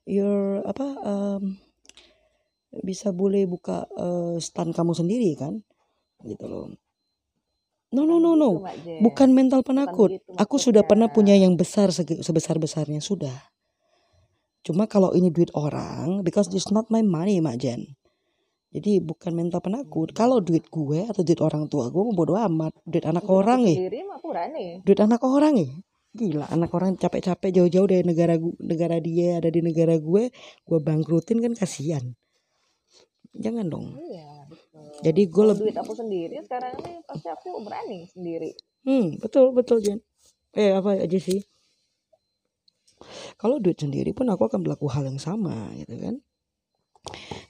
your 0.06 0.62
apa 0.62 0.86
um, 1.02 1.58
bisa 2.86 3.10
boleh 3.10 3.48
buka 3.50 3.88
uh, 3.98 4.38
stand 4.38 4.76
kamu 4.76 4.94
sendiri 4.94 5.34
kan? 5.34 5.64
Gitu 6.22 6.46
loh. 6.46 6.70
No 7.90 8.06
no 8.06 8.22
no 8.22 8.38
no. 8.38 8.62
Bukan 9.02 9.34
mental 9.34 9.64
penakut. 9.66 10.22
aku 10.38 10.56
sudah 10.60 10.84
pernah 10.84 11.10
punya 11.10 11.34
yang 11.34 11.58
besar 11.58 11.90
sebesar 11.90 12.60
besarnya 12.60 13.00
sudah 13.00 13.55
cuma 14.66 14.90
kalau 14.90 15.14
ini 15.14 15.30
duit 15.30 15.54
orang 15.54 16.26
because 16.26 16.50
this 16.50 16.66
not 16.74 16.90
my 16.90 17.00
money 17.06 17.38
mak 17.38 17.62
Jen. 17.62 17.86
Jadi 18.74 19.00
bukan 19.00 19.32
mental 19.32 19.62
penakut. 19.64 20.12
Kalau 20.12 20.42
duit 20.42 20.66
gue 20.68 21.06
atau 21.08 21.22
duit 21.24 21.40
orang 21.40 21.70
tua 21.70 21.88
gue 21.88 22.02
bodo 22.12 22.34
amat. 22.36 22.74
Duit 22.84 23.06
anak 23.06 23.24
Duit 23.24 23.38
orang 23.38 23.60
nih. 23.62 23.76
duit 24.84 25.00
anak 25.00 25.22
orang 25.24 25.52
nih. 25.56 25.70
Gila 26.16 26.48
anak 26.48 26.72
orang 26.76 26.96
capek-capek 26.96 27.52
jauh-jauh 27.56 27.88
dari 27.88 28.04
negara 28.04 28.36
negara 28.60 28.96
dia 29.00 29.40
ada 29.40 29.48
di 29.52 29.60
negara 29.64 29.96
gue 29.96 30.28
gue 30.66 30.78
bangkrutin 30.82 31.40
kan 31.40 31.52
kasihan. 31.56 32.04
Jangan 33.36 33.68
dong. 33.68 34.00
Iya, 34.00 34.48
betul. 34.48 34.84
jadi 35.04 35.22
gue 35.28 35.44
lebih 35.44 35.62
duit 35.68 35.76
aku 35.76 35.92
sendiri 35.92 36.36
sekarang 36.40 36.72
ini 36.80 37.04
pasti 37.04 37.28
aku 37.28 37.60
berani 37.60 38.08
sendiri. 38.08 38.50
hmm 38.88 39.20
betul 39.20 39.52
betul 39.52 39.80
Jen. 39.84 40.00
Eh 40.56 40.72
apa 40.72 40.96
aja 40.96 41.18
sih 41.20 41.44
kalau 43.40 43.56
duit 43.62 43.78
sendiri 43.78 44.10
pun 44.16 44.26
aku 44.32 44.48
akan 44.48 44.60
berlaku 44.64 44.86
hal 44.92 45.04
yang 45.08 45.20
sama 45.20 45.70
gitu 45.78 45.94
kan 46.00 46.16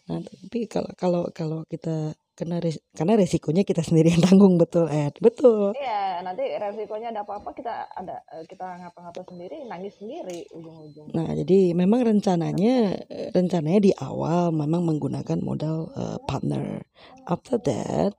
nah 0.06 0.18
tapi 0.22 0.70
kalau 0.70 0.90
kalau 0.94 1.22
kalau 1.34 1.58
kita 1.66 2.14
kena 2.36 2.60
res- 2.60 2.84
karena 2.92 3.16
resikonya 3.16 3.64
kita 3.64 3.80
sendiri 3.80 4.12
yang 4.12 4.22
tanggung 4.28 4.60
betul 4.60 4.86
Ed 4.92 5.16
betul 5.24 5.72
Iya, 5.72 6.20
nanti 6.20 6.44
resikonya 6.60 7.08
ada 7.16 7.24
apa-apa 7.24 7.56
kita 7.56 7.88
ada 7.96 8.20
eh, 8.36 8.44
kita 8.44 8.64
ngapa-ngapa 8.80 9.24
sendiri, 9.24 9.64
nangis 9.64 9.96
sendiri 9.96 10.44
ujung-ujung. 10.52 11.16
Nah, 11.16 11.32
jadi 11.32 11.72
memang 11.72 12.04
rencananya 12.04 12.76
eh, 13.08 13.28
rencananya 13.32 13.80
di 13.80 13.92
awal 13.96 14.52
memang 14.52 14.84
menggunakan 14.84 15.40
modal 15.40 15.88
eh, 15.96 16.18
partner. 16.28 16.84
After 17.24 17.56
that, 17.64 18.12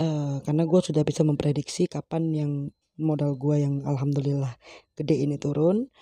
eh, 0.00 0.36
karena 0.48 0.62
gue 0.64 0.80
sudah 0.80 1.02
bisa 1.04 1.22
memprediksi 1.28 1.88
kapan 1.92 2.24
yang 2.32 2.52
modal 2.98 3.36
gue 3.36 3.56
yang 3.62 3.84
alhamdulillah 3.84 4.56
gede 4.96 5.16
ini 5.28 5.36
turun. 5.36 5.92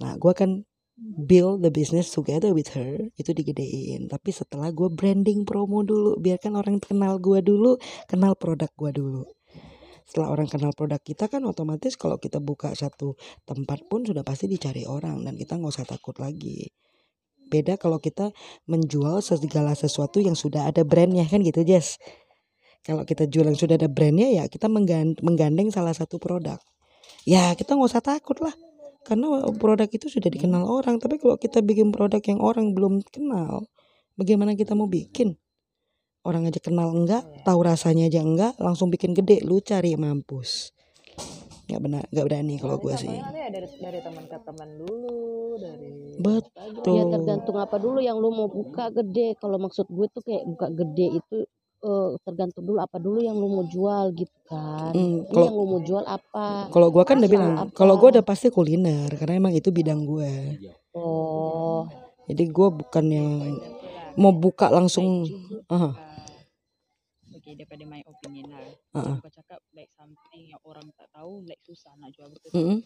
Nah, 0.00 0.16
gue 0.16 0.30
akan 0.32 0.64
build 1.02 1.66
the 1.66 1.72
business 1.72 2.14
together 2.14 2.54
with 2.54 2.70
her 2.72 3.10
itu 3.18 3.34
digedein. 3.34 4.06
Tapi 4.06 4.30
setelah 4.30 4.70
gue 4.70 4.88
branding 4.88 5.42
promo 5.42 5.82
dulu, 5.82 6.16
biarkan 6.22 6.56
orang 6.56 6.78
kenal 6.78 7.18
gue 7.18 7.42
dulu, 7.42 7.76
kenal 8.06 8.38
produk 8.38 8.70
gue 8.72 8.90
dulu. 8.94 9.22
Setelah 10.06 10.28
orang 10.34 10.48
kenal 10.50 10.72
produk 10.76 11.00
kita 11.00 11.30
kan 11.30 11.40
otomatis 11.48 11.96
kalau 11.96 12.20
kita 12.20 12.36
buka 12.42 12.74
satu 12.76 13.16
tempat 13.48 13.86
pun 13.88 14.04
sudah 14.04 14.20
pasti 14.20 14.44
dicari 14.50 14.84
orang 14.84 15.24
dan 15.24 15.34
kita 15.38 15.56
nggak 15.56 15.72
usah 15.72 15.88
takut 15.88 16.18
lagi. 16.20 16.68
Beda 17.48 17.76
kalau 17.76 18.00
kita 18.00 18.32
menjual 18.64 19.20
segala 19.20 19.76
sesuatu 19.76 20.20
yang 20.20 20.36
sudah 20.36 20.68
ada 20.68 20.84
brandnya 20.84 21.24
kan 21.28 21.40
gitu 21.44 21.64
Jess. 21.64 22.00
Kalau 22.82 23.06
kita 23.06 23.30
jual 23.30 23.46
yang 23.46 23.56
sudah 23.56 23.78
ada 23.78 23.86
brandnya 23.86 24.42
ya 24.42 24.44
kita 24.50 24.66
menggan- 24.66 25.16
menggandeng 25.22 25.70
salah 25.70 25.94
satu 25.94 26.18
produk. 26.20 26.58
Ya 27.24 27.54
kita 27.54 27.78
nggak 27.78 27.90
usah 27.92 28.02
takut 28.02 28.36
lah. 28.42 28.52
Karena 29.02 29.42
produk 29.58 29.88
itu 29.90 30.06
sudah 30.06 30.30
dikenal 30.30 30.62
orang. 30.62 31.02
Tapi 31.02 31.18
kalau 31.18 31.34
kita 31.38 31.58
bikin 31.62 31.90
produk 31.90 32.22
yang 32.22 32.38
orang 32.38 32.70
belum 32.72 33.02
kenal, 33.10 33.66
bagaimana 34.14 34.54
kita 34.54 34.78
mau 34.78 34.86
bikin? 34.86 35.34
Orang 36.22 36.46
aja 36.46 36.62
kenal 36.62 36.94
enggak, 36.94 37.26
tahu 37.42 37.66
rasanya 37.66 38.06
aja 38.06 38.22
enggak, 38.22 38.54
langsung 38.62 38.94
bikin 38.94 39.10
gede, 39.10 39.42
lu 39.42 39.58
cari 39.58 39.98
mampus. 39.98 40.70
Nggak 41.66 41.80
benar, 41.82 42.04
nggak 42.14 42.26
berani 42.30 42.54
kalau 42.62 42.76
gue 42.78 42.94
sih. 42.94 43.10
dari 43.10 43.66
dari 43.80 43.98
teman 44.04 44.24
ke 44.30 44.38
teman 44.46 44.70
dulu, 44.78 45.58
dari 45.58 45.90
Betul. 46.22 46.94
Ya 46.94 47.04
tergantung 47.10 47.56
apa 47.58 47.76
dulu 47.80 47.98
yang 47.98 48.22
lu 48.22 48.30
mau 48.30 48.46
buka 48.46 48.94
gede. 48.94 49.34
Kalau 49.40 49.58
maksud 49.58 49.90
gue 49.90 50.06
tuh 50.14 50.22
kayak 50.22 50.44
buka 50.46 50.70
gede 50.70 51.18
itu 51.18 51.36
eh, 51.82 52.08
tergantung 52.22 52.64
dulu 52.64 52.78
apa 52.78 52.96
dulu 53.02 53.18
yang 53.20 53.34
lu 53.34 53.48
mau 53.50 53.66
jual 53.66 54.14
gitu 54.14 54.36
kan. 54.46 54.94
Hmm, 54.94 55.26
Ini 55.26 55.30
kalau- 55.30 55.46
yang 55.50 55.56
lu 55.58 55.66
mau 55.66 55.80
jual 55.82 56.04
apa? 56.06 56.46
Kalau 56.70 56.88
gua 56.94 57.02
kan 57.02 57.18
udah 57.18 57.30
bilang, 57.30 57.52
kalau 57.74 57.94
gua 57.98 58.08
udah 58.14 58.24
pasti 58.24 58.48
kuliner 58.48 59.10
karena 59.18 59.42
emang 59.42 59.54
itu 59.54 59.68
bidang 59.74 60.06
gue. 60.06 60.62
Oh, 60.94 61.88
Jadi 62.30 62.44
gua 62.54 62.70
bukan 62.70 63.04
yang 63.10 63.28
mau 64.14 64.30
buka 64.30 64.70
langsung. 64.70 65.26
Aha, 65.68 65.90
Okay, 67.42 67.58
daripada 67.58 67.82
my 67.90 67.98
opinion 68.06 68.54
lah. 68.54 68.62
Ah, 68.94 68.98
ah. 69.02 69.16
Kau 69.18 69.26
cakap 69.26 69.58
like 69.74 69.90
something 69.98 70.46
yang 70.46 70.62
orang 70.62 70.86
tak 70.94 71.10
tahu 71.10 71.42
like 71.42 71.58
susah 71.66 71.90
nak 71.98 72.14
jual 72.14 72.30
betul. 72.30 72.54
Mm-mm. 72.54 72.78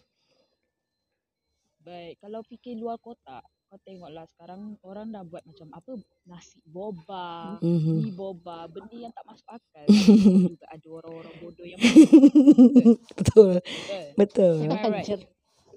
Baik, 1.84 2.16
kalau 2.24 2.40
fikir 2.40 2.72
luar 2.80 2.96
kotak, 2.96 3.44
kau 3.66 3.78
tengoklah 3.82 4.24
sekarang 4.34 4.78
orang 4.86 5.10
dah 5.10 5.22
buat 5.26 5.42
macam 5.42 5.68
apa 5.74 5.92
nasi 6.24 6.62
boba, 6.62 7.58
Mhm. 7.58 7.92
mie 7.98 8.14
boba, 8.14 8.70
benda 8.70 8.94
yang 8.94 9.12
tak 9.12 9.26
masuk 9.26 9.48
akal. 9.50 9.86
Juga 10.54 10.66
ada 10.70 10.86
orang-orang 10.86 11.34
bodoh 11.42 11.66
yang 11.66 11.80
betul. 11.82 13.02
betul, 13.18 13.50
betul. 13.58 14.04
betul. 14.14 14.54
Right? 14.70 15.26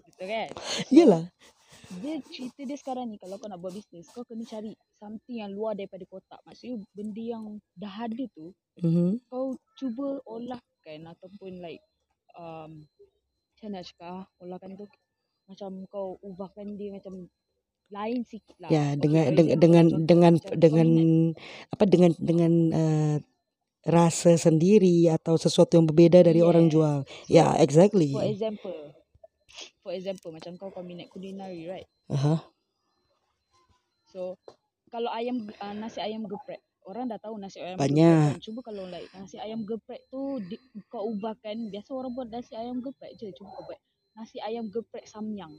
Betul 0.06 0.26
kan? 0.30 0.48
Iyalah. 0.94 1.24
Dia 1.90 2.22
cerita 2.30 2.62
dia 2.70 2.78
sekarang 2.78 3.10
ni 3.10 3.18
kalau 3.18 3.42
kau 3.42 3.50
nak 3.50 3.58
buat 3.58 3.74
bisnes, 3.74 4.06
kau 4.14 4.22
kena 4.22 4.46
cari 4.46 4.78
something 5.02 5.42
yang 5.42 5.50
luar 5.50 5.74
daripada 5.74 6.06
kotak. 6.06 6.38
Maksudnya 6.46 6.86
benda 6.94 7.24
yang 7.24 7.46
dah 7.74 8.06
ada 8.06 8.24
tu, 8.38 8.54
Mhm. 8.86 9.26
kau 9.26 9.58
cuba 9.74 10.22
olahkan 10.30 11.00
ataupun 11.10 11.58
like 11.58 11.82
um, 12.38 12.86
macam 13.58 13.66
mana 13.74 13.82
nak 13.82 13.86
cakap 13.90 14.08
ah, 14.08 14.24
olahkan 14.40 14.72
tu 14.78 14.86
macam 15.50 15.72
kau 15.90 16.08
ubahkan 16.22 16.78
dia 16.78 16.94
macam 16.94 17.26
lain 17.90 18.22
lah. 18.62 18.70
Ya 18.70 18.86
dengan 18.96 19.34
dengan 19.36 19.56
dengan 19.58 19.86
dengan 20.06 20.34
dengan 20.56 20.90
apa 21.74 21.84
dengan 21.90 22.12
dengan 22.18 22.54
eh, 22.72 23.16
rasa 23.88 24.36
sendiri 24.36 25.08
atau 25.10 25.40
sesuatu 25.40 25.80
yang 25.80 25.88
berbeda 25.88 26.22
dari 26.22 26.44
orang 26.44 26.68
Yes. 26.68 26.74
jual. 26.76 26.98
Ya, 27.32 27.46
exactly. 27.58 28.12
for 28.12 28.28
example 28.28 28.80
for 29.82 29.92
example 29.96 30.30
macam 30.30 30.54
kau 30.56 30.70
kau 30.70 30.86
minat 30.86 31.10
culinary 31.10 31.66
right 31.66 31.90
Aha. 32.14 32.38
So 34.10 34.38
kalau 34.90 35.10
ayam 35.14 35.50
uh, 35.62 35.76
nasi 35.78 36.02
ayam 36.02 36.26
geprek 36.26 36.62
orang 36.86 37.10
dah 37.10 37.22
tahu 37.22 37.38
nasi 37.38 37.62
ayam 37.62 37.78
Banyak. 37.78 37.94
geprek 37.98 38.34
kan. 38.34 38.46
Cuba 38.46 38.60
kalau 38.66 38.84
like 38.90 39.10
nasi 39.14 39.38
ayam 39.38 39.62
geprek 39.66 40.02
tu 40.10 40.42
di, 40.42 40.56
kau 40.90 41.06
ubahkan 41.14 41.70
biasa 41.70 41.90
orang 41.94 42.12
buat 42.18 42.30
nasi 42.34 42.54
ayam 42.58 42.82
geprek 42.82 43.14
je 43.18 43.30
cuba 43.38 43.50
kau 43.54 43.64
buat 43.70 43.80
nasi 44.18 44.38
ayam 44.42 44.66
geprek 44.74 45.06
samyang. 45.06 45.54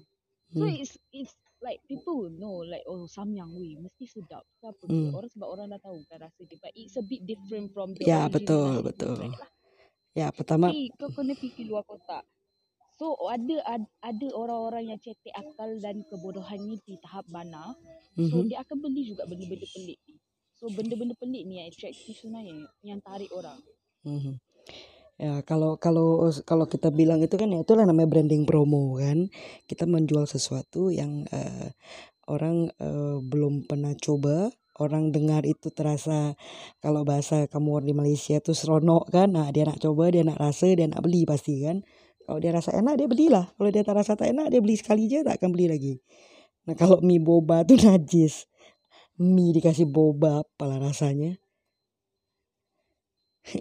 So 0.50 0.66
Hmm. 0.66 0.74
it's 0.82 0.98
it's 1.14 1.34
like 1.62 1.78
people 1.86 2.18
will 2.26 2.34
know 2.34 2.66
like 2.66 2.82
oh 2.90 3.06
samyang 3.06 3.54
weh 3.54 3.78
mesti 3.78 4.04
sedap. 4.10 4.42
Kenapa? 4.58 4.82
Hmm. 4.90 5.14
Orang 5.14 5.30
sebab 5.30 5.48
orang 5.48 5.66
dah 5.70 5.80
tahu 5.82 6.02
kan 6.10 6.26
rasa 6.26 6.42
dia. 6.42 6.58
But 6.58 6.74
it's 6.74 6.98
a 6.98 7.04
bit 7.06 7.22
different 7.22 7.70
from 7.70 7.94
the 7.94 8.02
Ya 8.02 8.26
original 8.26 8.34
betul 8.34 8.72
betul. 8.82 9.18
lah. 9.30 9.50
Ya 10.18 10.28
pertama 10.34 10.74
Tapi 10.74 10.90
kau 10.98 11.10
kena 11.14 11.38
fikir 11.38 11.70
luar 11.70 11.86
kotak. 11.86 12.26
So 12.98 13.16
ada 13.30 13.56
ad, 13.64 13.86
ada 14.02 14.28
orang-orang 14.36 14.92
yang 14.92 15.00
cetek 15.00 15.32
akal 15.32 15.78
dan 15.80 16.04
kebodohan 16.10 16.60
ni 16.66 16.76
di 16.84 16.98
tahap 17.00 17.24
mana. 17.30 17.72
So 18.18 18.42
mhm. 18.42 18.50
dia 18.50 18.60
akan 18.66 18.76
beli 18.82 19.06
juga 19.06 19.24
benda-benda 19.24 19.64
pelik 19.70 19.98
ni. 20.04 20.18
So 20.58 20.68
benda-benda 20.68 21.14
pelik 21.16 21.46
ni 21.46 21.62
yang 21.62 21.70
atraktif 21.72 22.18
sebenarnya 22.20 22.68
yang 22.84 23.00
tarik 23.00 23.30
orang. 23.32 23.56
Mhm. 24.04 24.36
Ya 25.20 25.44
kalau 25.44 25.76
kalau 25.76 26.32
kalau 26.48 26.64
kita 26.64 26.88
bilang 26.88 27.20
itu 27.20 27.36
kan 27.36 27.52
ya 27.52 27.60
itulah 27.60 27.84
namanya 27.84 28.08
branding 28.08 28.48
promo 28.48 28.96
kan. 28.96 29.28
Kita 29.68 29.84
menjual 29.84 30.24
sesuatu 30.24 30.88
yang 30.88 31.28
eh, 31.28 31.76
orang 32.24 32.72
eh, 32.80 33.20
belum 33.20 33.68
pernah 33.68 33.92
coba. 34.00 34.48
Orang 34.80 35.12
dengar 35.12 35.44
itu 35.44 35.68
terasa 35.68 36.32
kalau 36.80 37.04
bahasa 37.04 37.44
kamu 37.52 37.84
di 37.84 37.92
Malaysia 37.92 38.40
tuh 38.40 38.56
seronok 38.56 39.12
kan. 39.12 39.36
Nah 39.36 39.52
dia 39.52 39.68
nak 39.68 39.76
coba, 39.84 40.08
dia 40.08 40.24
nak 40.24 40.40
rasa, 40.40 40.72
dia 40.72 40.88
nak 40.88 41.04
beli 41.04 41.28
pasti 41.28 41.68
kan. 41.68 41.84
Kalau 42.24 42.40
dia 42.40 42.56
rasa 42.56 42.72
enak 42.72 42.96
dia 42.96 43.04
belilah. 43.04 43.44
Kalau 43.60 43.68
dia 43.68 43.84
tak 43.84 44.00
rasa 44.00 44.16
tak 44.16 44.32
enak 44.32 44.48
dia 44.48 44.60
beli 44.64 44.80
sekali 44.80 45.04
je 45.04 45.20
tak 45.20 45.36
akan 45.36 45.52
beli 45.52 45.68
lagi. 45.68 45.94
Nah 46.64 46.72
kalau 46.80 46.96
mie 47.04 47.20
boba 47.20 47.60
tuh 47.68 47.76
najis. 47.92 48.48
Mie 49.20 49.52
dikasih 49.52 49.84
boba 49.84 50.48
apalah 50.48 50.80
rasanya. 50.80 51.36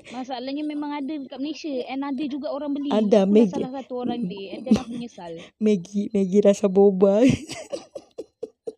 Masalahnya 0.10 0.62
memang 0.62 0.92
ada 0.94 1.10
dekat 1.10 1.38
Malaysia 1.38 1.72
and 1.86 2.04
ada 2.04 2.24
juga 2.26 2.50
orang 2.50 2.72
beli. 2.72 2.90
Ada, 2.90 3.00
Aku 3.00 3.08
dah 3.08 3.24
Maggi. 3.26 3.50
salah 3.50 3.72
satu 3.74 3.94
orang 3.98 4.22
dia 4.24 4.48
and 4.54 4.64
then 4.64 4.76
aku 4.76 4.90
menyesal. 4.92 5.34
Maggi 5.60 6.02
Maggi 6.10 6.40
rasa 6.40 6.66
boba. 6.68 7.24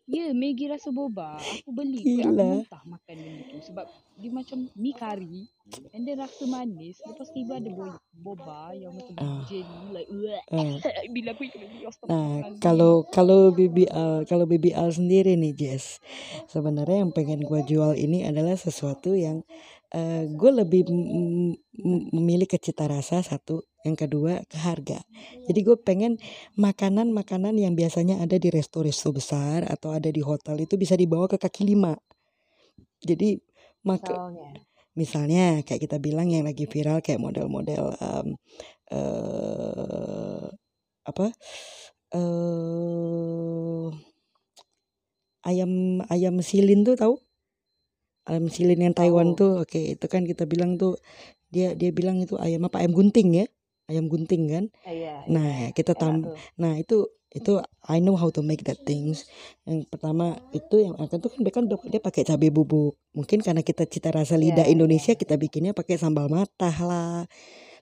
Ya, 0.04 0.28
Maggi 0.30 0.68
rasa 0.68 0.92
boba. 0.92 1.40
Aku 1.40 1.72
beli. 1.72 2.04
Kuih 2.04 2.20
aku 2.20 2.36
Gila. 2.36 2.50
muntah 2.60 2.84
makan 2.84 3.16
benda 3.16 3.42
tu. 3.48 3.56
Sebab 3.64 3.86
dia 4.14 4.28
macam 4.30 4.58
mi 4.76 4.92
kari. 4.92 5.48
And 5.88 6.04
then 6.04 6.20
rasa 6.20 6.44
manis. 6.44 7.00
Lepas 7.00 7.32
tiba 7.32 7.56
ada 7.56 7.72
bo- 7.72 7.96
boba 8.12 8.76
yang 8.76 8.92
macam 8.92 9.16
Ah. 9.16 9.40
jelly. 9.48 9.64
Like. 9.88 10.12
Ah. 10.50 10.76
Bila 11.16 11.32
aku 11.32 11.48
ikut 11.48 11.60
Nah, 11.64 11.88
astagfirullahaladzim. 11.88 12.60
kalau 12.60 13.08
kalau 13.08 13.40
BBL 13.50 14.28
kalau 14.28 14.44
BBL 14.44 14.92
sendiri 14.92 15.32
nih 15.32 15.56
Jess, 15.56 15.96
sebenarnya 16.44 17.00
yang 17.00 17.10
pengen 17.10 17.40
gua 17.40 17.64
jual 17.64 17.96
ini 17.96 18.20
adalah 18.22 18.52
sesuatu 18.52 19.16
yang 19.16 19.40
eh 19.92 20.24
gue 20.32 20.50
lebih 20.60 20.82
memilih 22.16 22.48
ke 22.48 22.58
cita 22.60 22.88
rasa 22.88 23.20
satu, 23.24 23.62
yang 23.86 23.96
kedua 23.96 24.42
ke 24.48 24.56
harga. 24.60 25.00
Jadi 25.48 25.60
gue 25.66 25.76
pengen 25.80 26.16
makanan-makanan 26.56 27.54
yang 27.60 27.74
biasanya 27.76 28.20
ada 28.24 28.36
di 28.40 28.48
resto-resto 28.52 29.12
besar 29.14 29.64
atau 29.68 29.92
ada 29.92 30.08
di 30.12 30.20
hotel 30.24 30.64
itu 30.64 30.74
bisa 30.80 30.96
dibawa 30.96 31.28
ke 31.28 31.36
kaki 31.40 31.62
lima. 31.68 31.94
Jadi 33.02 33.38
maka 33.84 34.14
Misalnya. 34.14 34.66
misalnya 34.96 35.62
kayak 35.66 35.82
kita 35.88 35.96
bilang 36.02 36.28
yang 36.32 36.44
lagi 36.48 36.64
viral 36.68 37.00
kayak 37.04 37.20
model-model 37.22 37.84
em, 38.00 38.28
eh 38.92 40.46
apa 41.08 41.26
eh 42.14 43.88
ayam 45.50 46.02
ayam 46.14 46.36
silin 46.42 46.80
tuh 46.86 46.94
tahu 46.98 47.14
ayam 48.28 48.46
silin 48.48 48.80
yang 48.80 48.94
Taiwan 48.94 49.34
Tahu. 49.34 49.38
tuh 49.38 49.52
oke 49.66 49.80
itu 49.98 50.06
kan 50.06 50.22
kita 50.24 50.44
bilang 50.46 50.78
tuh 50.78 50.98
dia 51.52 51.74
dia 51.76 51.90
bilang 51.92 52.16
itu 52.22 52.38
ayam 52.40 52.64
apa 52.64 52.80
ayam 52.80 52.92
gunting 52.94 53.34
ya? 53.34 53.46
Ayam 53.90 54.06
gunting 54.08 54.48
kan? 54.48 54.64
Eh, 54.88 55.04
Iya, 55.04 55.26
iya. 55.26 55.28
nah 55.28 55.50
kita 55.74 55.92
Enak 55.92 56.00
tam 56.00 56.14
nah 56.56 56.72
itu 56.78 57.10
itu 57.32 57.56
I 57.88 57.96
know 57.98 58.12
how 58.14 58.28
to 58.28 58.44
make 58.44 58.60
that 58.68 58.84
things. 58.84 59.24
Yang 59.64 59.88
pertama 59.88 60.36
itu 60.52 60.84
yang 60.84 60.94
akan 61.00 61.16
tuh 61.16 61.32
kan 61.32 61.40
dia 61.40 61.52
kan 61.52 61.64
dia 61.64 62.00
pakai 62.00 62.22
cabai 62.28 62.52
bubuk. 62.52 62.92
Mungkin 63.16 63.40
karena 63.40 63.64
kita 63.64 63.88
cita 63.88 64.12
rasa 64.12 64.36
Iya, 64.36 64.52
lidah 64.52 64.66
iya. 64.68 64.72
Indonesia 64.76 65.16
kita 65.16 65.40
bikinnya 65.40 65.72
pakai 65.72 65.96
sambal 65.96 66.28
matah 66.28 66.76
lah. 66.84 67.24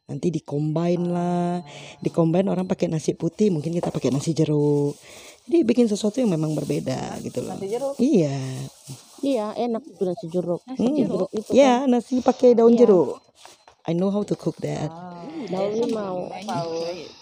Nanti 0.06 0.30
di-combine 0.30 1.02
lah. 1.06 1.66
Di-combine 1.98 2.46
orang 2.46 2.66
pakai 2.70 2.86
nasi 2.90 3.14
putih 3.14 3.50
mungkin 3.50 3.74
kita 3.74 3.90
pakai 3.90 4.14
nasi 4.14 4.34
jeruk. 4.34 4.94
Jadi 5.50 5.66
bikin 5.66 5.90
sesuatu 5.90 6.22
yang 6.22 6.30
memang 6.30 6.54
berbeda 6.54 7.18
gitu 7.22 7.42
loh. 7.42 7.58
Nasi 7.58 7.68
jeruk. 7.74 7.94
iya 7.98 8.38
Iya, 9.20 9.52
enak 9.54 9.82
tuh 9.90 10.04
nasi 10.06 10.26
jeruk. 10.26 10.60
Nasi 10.64 10.80
Hmm. 10.80 10.96
jeruk. 10.96 11.28
itu 11.30 11.50
ya 11.52 11.84
nasi 11.84 12.18
pakai 12.18 12.52
daun 12.52 12.72
Iya. 12.72 12.80
jeruk 12.82 13.20
I 13.82 13.92
know 13.92 14.08
how 14.08 14.22
to 14.22 14.34
cook 14.34 14.56
that 14.58 14.88
Ah, 14.88 15.24
Daun 15.42 15.72
Sama 15.72 15.80
limau. 15.82 16.16
I 16.26 16.40
need 16.40 16.46
to 16.46 16.48
Tahu. 16.48 16.72
try 16.78 16.98
it. 17.00 17.12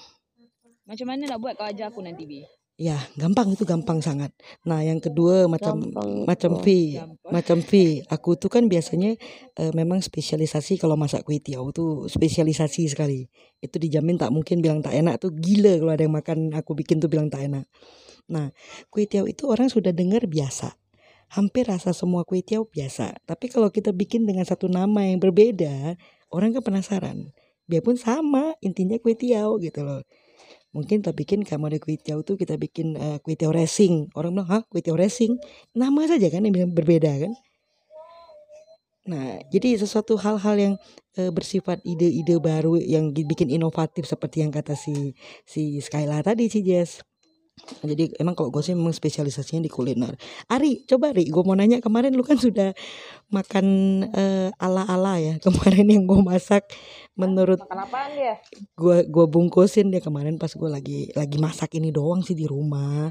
Macam 0.85 1.07
mana 1.07 1.23
nak 1.27 1.39
buat 1.39 1.53
kau 1.55 1.65
ajar 1.65 1.87
aku 1.87 2.01
nanti, 2.01 2.25
Bi? 2.25 2.41
ya 2.77 2.95
gampang 3.15 3.51
itu 3.51 3.67
gampang 3.67 3.99
sangat 3.99 4.31
nah 4.63 4.79
yang 4.79 5.03
kedua 5.03 5.45
macam 5.47 5.83
Gampang 5.83 6.23
macam. 6.25 6.63
V 6.63 6.95
Gampang. 6.95 7.33
macam 7.35 7.59
V 7.59 7.71
aku 8.07 8.31
tuh 8.35 8.47
kan 8.47 8.65
biasanya 8.65 9.19
eh, 9.53 9.73
memang 9.73 9.99
spesialisasi 9.99 10.79
kalau 10.79 10.95
masak 10.95 11.27
kue 11.27 11.43
tiaw 11.43 11.67
tuh 11.71 12.07
spesialisasi 12.07 12.87
sekali 12.87 13.27
itu 13.59 13.77
dijamin 13.77 14.15
tak 14.15 14.31
mungkin 14.31 14.63
bilang 14.63 14.79
tak 14.79 14.95
enak 14.95 15.19
tuh 15.19 15.35
gila 15.35 15.75
kalau 15.77 15.91
ada 15.91 16.07
yang 16.07 16.15
makan 16.15 16.55
aku 16.55 16.73
bikin 16.73 17.03
tuh 17.03 17.11
bilang 17.11 17.27
tak 17.27 17.51
enak 17.51 17.67
nah 18.29 18.55
kue 18.87 19.05
tiaw 19.05 19.27
itu 19.27 19.51
orang 19.51 19.67
sudah 19.67 19.91
dengar 19.91 20.23
biasa 20.25 20.71
hampir 21.33 21.69
rasa 21.69 21.93
semua 21.93 22.25
kue 22.25 22.41
tiaw 22.41 22.65
biasa 22.65 23.21
tapi 23.29 23.53
kalau 23.53 23.69
kita 23.69 23.93
bikin 23.93 24.25
dengan 24.25 24.45
satu 24.49 24.69
nama 24.69 25.05
yang 25.05 25.21
berbeda 25.21 25.97
orang 26.33 26.53
kan 26.57 26.65
penasaran. 26.65 27.19
Biarpun 27.69 28.01
sama 28.01 28.57
intinya 28.65 28.97
kue 28.97 29.13
tiaw 29.13 29.61
gitu 29.61 29.85
loh. 29.85 30.01
Mungkin 30.73 31.01
kita 31.01 31.13
bikin 31.13 31.39
kayak 31.45 31.61
model 31.61 31.81
kue 31.81 31.97
tiaw 32.01 32.21
tuh 32.25 32.37
kita 32.41 32.57
bikin 32.57 32.97
eh, 32.97 33.19
kue 33.21 33.37
tiaw 33.37 33.53
racing. 33.53 34.09
Orang 34.17 34.37
bilang 34.37 34.49
hah 34.49 34.63
kue 34.69 34.81
tiaw 34.81 34.97
racing? 34.97 35.37
Nama 35.77 36.01
saja 36.09 36.29
kan 36.33 36.45
yang 36.45 36.73
berbeda 36.73 37.13
kan? 37.29 37.33
Nah 39.09 39.41
jadi 39.53 39.77
sesuatu 39.81 40.17
hal-hal 40.21 40.57
yang 40.57 40.75
eh, 41.17 41.33
bersifat 41.33 41.81
ide-ide 41.85 42.41
baru 42.41 42.77
yang 42.81 43.13
dibikin 43.13 43.53
inovatif 43.53 44.09
seperti 44.09 44.45
yang 44.45 44.53
kata 44.53 44.77
si 44.77 45.13
si 45.45 45.81
Skyla 45.81 46.25
tadi 46.25 46.49
si 46.53 46.65
Jess 46.65 47.05
jadi 47.83 48.11
emang 48.19 48.35
kalau 48.35 48.51
gue 48.51 48.63
sih 48.63 48.75
memang 48.75 48.95
spesialisasinya 48.95 49.65
di 49.65 49.71
kuliner 49.71 50.15
Ari 50.49 50.85
coba 50.85 51.11
Ari 51.13 51.29
gue 51.29 51.43
mau 51.43 51.55
nanya 51.55 51.79
kemarin 51.79 52.15
lu 52.15 52.23
kan 52.23 52.39
sudah 52.39 52.73
makan 53.29 53.67
eh, 54.11 54.49
ala-ala 54.57 55.21
ya 55.21 55.35
kemarin 55.45 55.87
yang 55.87 56.05
gue 56.05 56.21
masak 56.23 56.65
menurut 57.15 57.59
Makan 57.59 57.79
apaan 57.83 58.11
dia? 58.15 58.35
gua 58.79 59.03
gua 59.05 59.27
bungkusin 59.27 59.91
dia 59.91 59.99
kemarin 59.99 60.39
pas 60.39 60.55
gua 60.55 60.71
lagi 60.71 61.11
lagi 61.13 61.37
masak 61.37 61.75
ini 61.75 61.91
doang 61.91 62.23
sih 62.23 62.39
di 62.39 62.47
rumah 62.47 63.11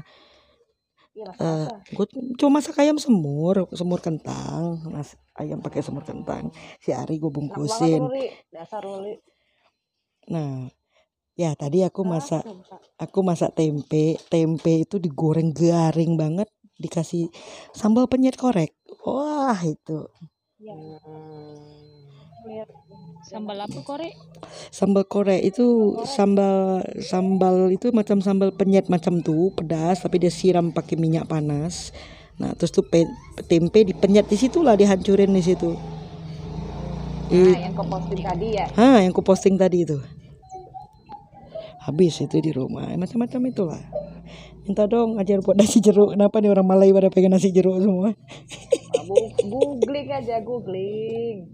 Iya, 1.12 1.34
eh 1.34 1.66
apa? 1.66 1.82
gua 1.98 2.06
cuma 2.38 2.62
masak 2.62 2.78
ayam 2.78 2.94
semur 2.96 3.66
semur 3.74 3.98
kentang 3.98 4.78
mas 4.88 5.18
ayam 5.34 5.58
pakai 5.58 5.82
semur 5.82 6.06
kentang 6.06 6.54
si 6.78 6.94
Ari 6.94 7.18
banget 7.18 7.34
bungkusin 7.34 8.00
Ruli. 8.00 8.30
Dasar 8.48 8.80
Ruli. 8.80 9.18
nah 10.30 10.70
ya 11.38 11.54
tadi 11.54 11.86
aku 11.86 12.02
masak 12.02 12.42
aku 12.98 13.22
masak 13.22 13.54
tempe 13.54 14.18
tempe 14.26 14.82
itu 14.82 14.98
digoreng 14.98 15.54
garing 15.54 16.18
banget 16.18 16.50
dikasih 16.76 17.30
sambal 17.70 18.10
penyet 18.10 18.34
korek 18.34 18.74
wah 19.06 19.58
itu. 19.62 20.10
Lihat. 22.48 22.68
Sambal 23.28 23.60
apa 23.60 23.78
korek? 23.84 24.14
sambal 24.72 25.04
korek 25.04 25.42
itu 25.44 25.94
sambal 26.08 26.80
sambal 27.02 27.68
itu 27.68 27.92
macam 27.92 28.18
sambal 28.24 28.50
penyet 28.54 28.88
macam 28.88 29.20
tuh 29.20 29.52
pedas 29.52 30.00
tapi 30.00 30.16
dia 30.22 30.32
siram 30.32 30.72
pakai 30.72 30.96
minyak 30.96 31.28
panas 31.28 31.92
nah 32.38 32.54
terus 32.54 32.70
tuh 32.70 32.86
pe- 32.86 33.10
tempe 33.50 33.82
dipenyet 33.84 34.24
di 34.30 34.38
situlah 34.38 34.78
dihancurin 34.78 35.30
di 35.34 35.42
situ 35.44 35.74
Nah, 37.28 37.36
It, 37.36 37.60
yang 37.60 37.76
kau 37.76 37.84
posting 37.84 38.24
tadi 38.24 38.46
ya. 38.56 38.66
ah 38.72 38.98
yang 39.04 39.12
ku 39.12 39.20
posting 39.20 39.54
tadi 39.60 39.84
itu 39.84 40.00
habis 41.88 42.20
itu 42.20 42.36
di 42.44 42.52
rumah. 42.52 42.92
Macam-macam 43.00 43.40
itulah. 43.48 43.82
Minta 44.68 44.84
dong 44.84 45.16
ajar 45.16 45.40
buat 45.40 45.56
nasi 45.56 45.80
jeruk. 45.80 46.12
Kenapa 46.12 46.44
nih 46.44 46.52
orang 46.52 46.68
Malay 46.68 46.92
pada 46.92 47.08
pengen 47.08 47.32
nasi 47.32 47.48
jeruk 47.48 47.80
semua? 47.80 48.12
Ah, 48.92 49.04
googling 49.48 50.12
aja, 50.12 50.44
googling. 50.44 51.48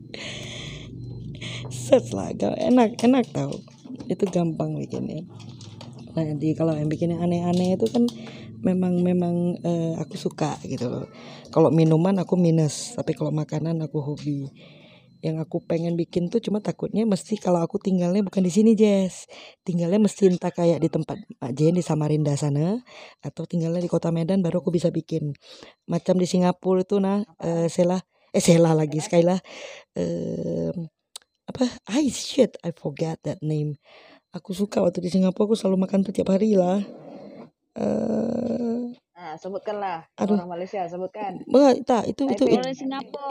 search 1.71 2.11
lah. 2.11 2.35
Enak 2.59 2.99
enak 2.99 3.31
tau. 3.31 3.55
Itu 4.11 4.27
gampang 4.27 4.75
bikinnya. 4.75 5.23
Nah 6.19 6.27
di 6.35 6.59
kalau 6.59 6.75
yang 6.75 6.91
bikin 6.91 7.15
yang 7.15 7.23
aneh-aneh 7.23 7.79
itu 7.79 7.87
kan 7.87 8.11
memang 8.67 8.99
memang 9.07 9.63
eh, 9.63 9.95
aku 10.03 10.19
suka 10.19 10.59
gitu 10.67 10.91
loh. 10.91 11.07
Kalau 11.55 11.71
minuman 11.71 12.19
aku 12.19 12.35
minus 12.35 12.99
tapi 12.99 13.15
kalau 13.15 13.31
makanan 13.31 13.79
aku 13.87 14.03
hobi 14.03 14.51
yang 15.25 15.41
aku 15.41 15.65
pengen 15.65 15.97
bikin 15.97 16.29
tuh 16.29 16.37
cuma 16.45 16.61
takutnya 16.61 17.09
mesti 17.09 17.41
kalau 17.41 17.65
aku 17.65 17.81
tinggalnya 17.81 18.21
bukan 18.21 18.45
di 18.45 18.53
sini 18.53 18.77
Jess. 18.77 19.25
Tinggalnya 19.65 19.97
mesti 19.97 20.29
entah 20.29 20.53
kayak 20.53 20.85
di 20.85 20.93
tempat 20.93 21.17
Mak 21.41 21.53
Jen 21.57 21.73
di 21.73 21.81
Samarinda 21.81 22.37
sana 22.37 22.77
atau 23.25 23.49
tinggalnya 23.49 23.81
di 23.81 23.89
kota 23.89 24.13
Medan 24.13 24.45
baru 24.45 24.61
aku 24.61 24.69
bisa 24.69 24.93
bikin. 24.93 25.33
Macam 25.89 26.21
di 26.21 26.29
Singapura 26.29 26.85
itu 26.85 27.01
nah 27.01 27.25
eh 27.41 27.73
Sela 27.73 27.97
eh 28.37 28.43
Sela 28.45 28.77
lagi 28.77 29.01
Skyla 29.01 29.41
eh 29.97 30.73
apa? 31.49 31.65
I 31.89 32.13
shit 32.13 32.61
I 32.61 32.77
forget 32.77 33.17
that 33.25 33.41
name. 33.41 33.81
Aku 34.37 34.53
suka 34.53 34.85
waktu 34.85 35.01
di 35.01 35.09
Singapura 35.09 35.49
aku 35.49 35.57
selalu 35.57 35.89
makan 35.89 36.05
tuh 36.05 36.13
tiap 36.13 36.29
hari 36.37 36.53
lah. 36.53 36.85
Eh 37.81 39.04
Nah, 39.25 39.41
sebutkanlah 39.41 40.05
Aduh. 40.21 40.37
orang 40.37 40.53
Malaysia, 40.53 40.85
sebutkan. 40.85 41.41
Enggak, 41.49 41.81
tak 41.89 42.03
itu 42.13 42.23
itu 42.29 42.45
Taipei. 42.45 42.77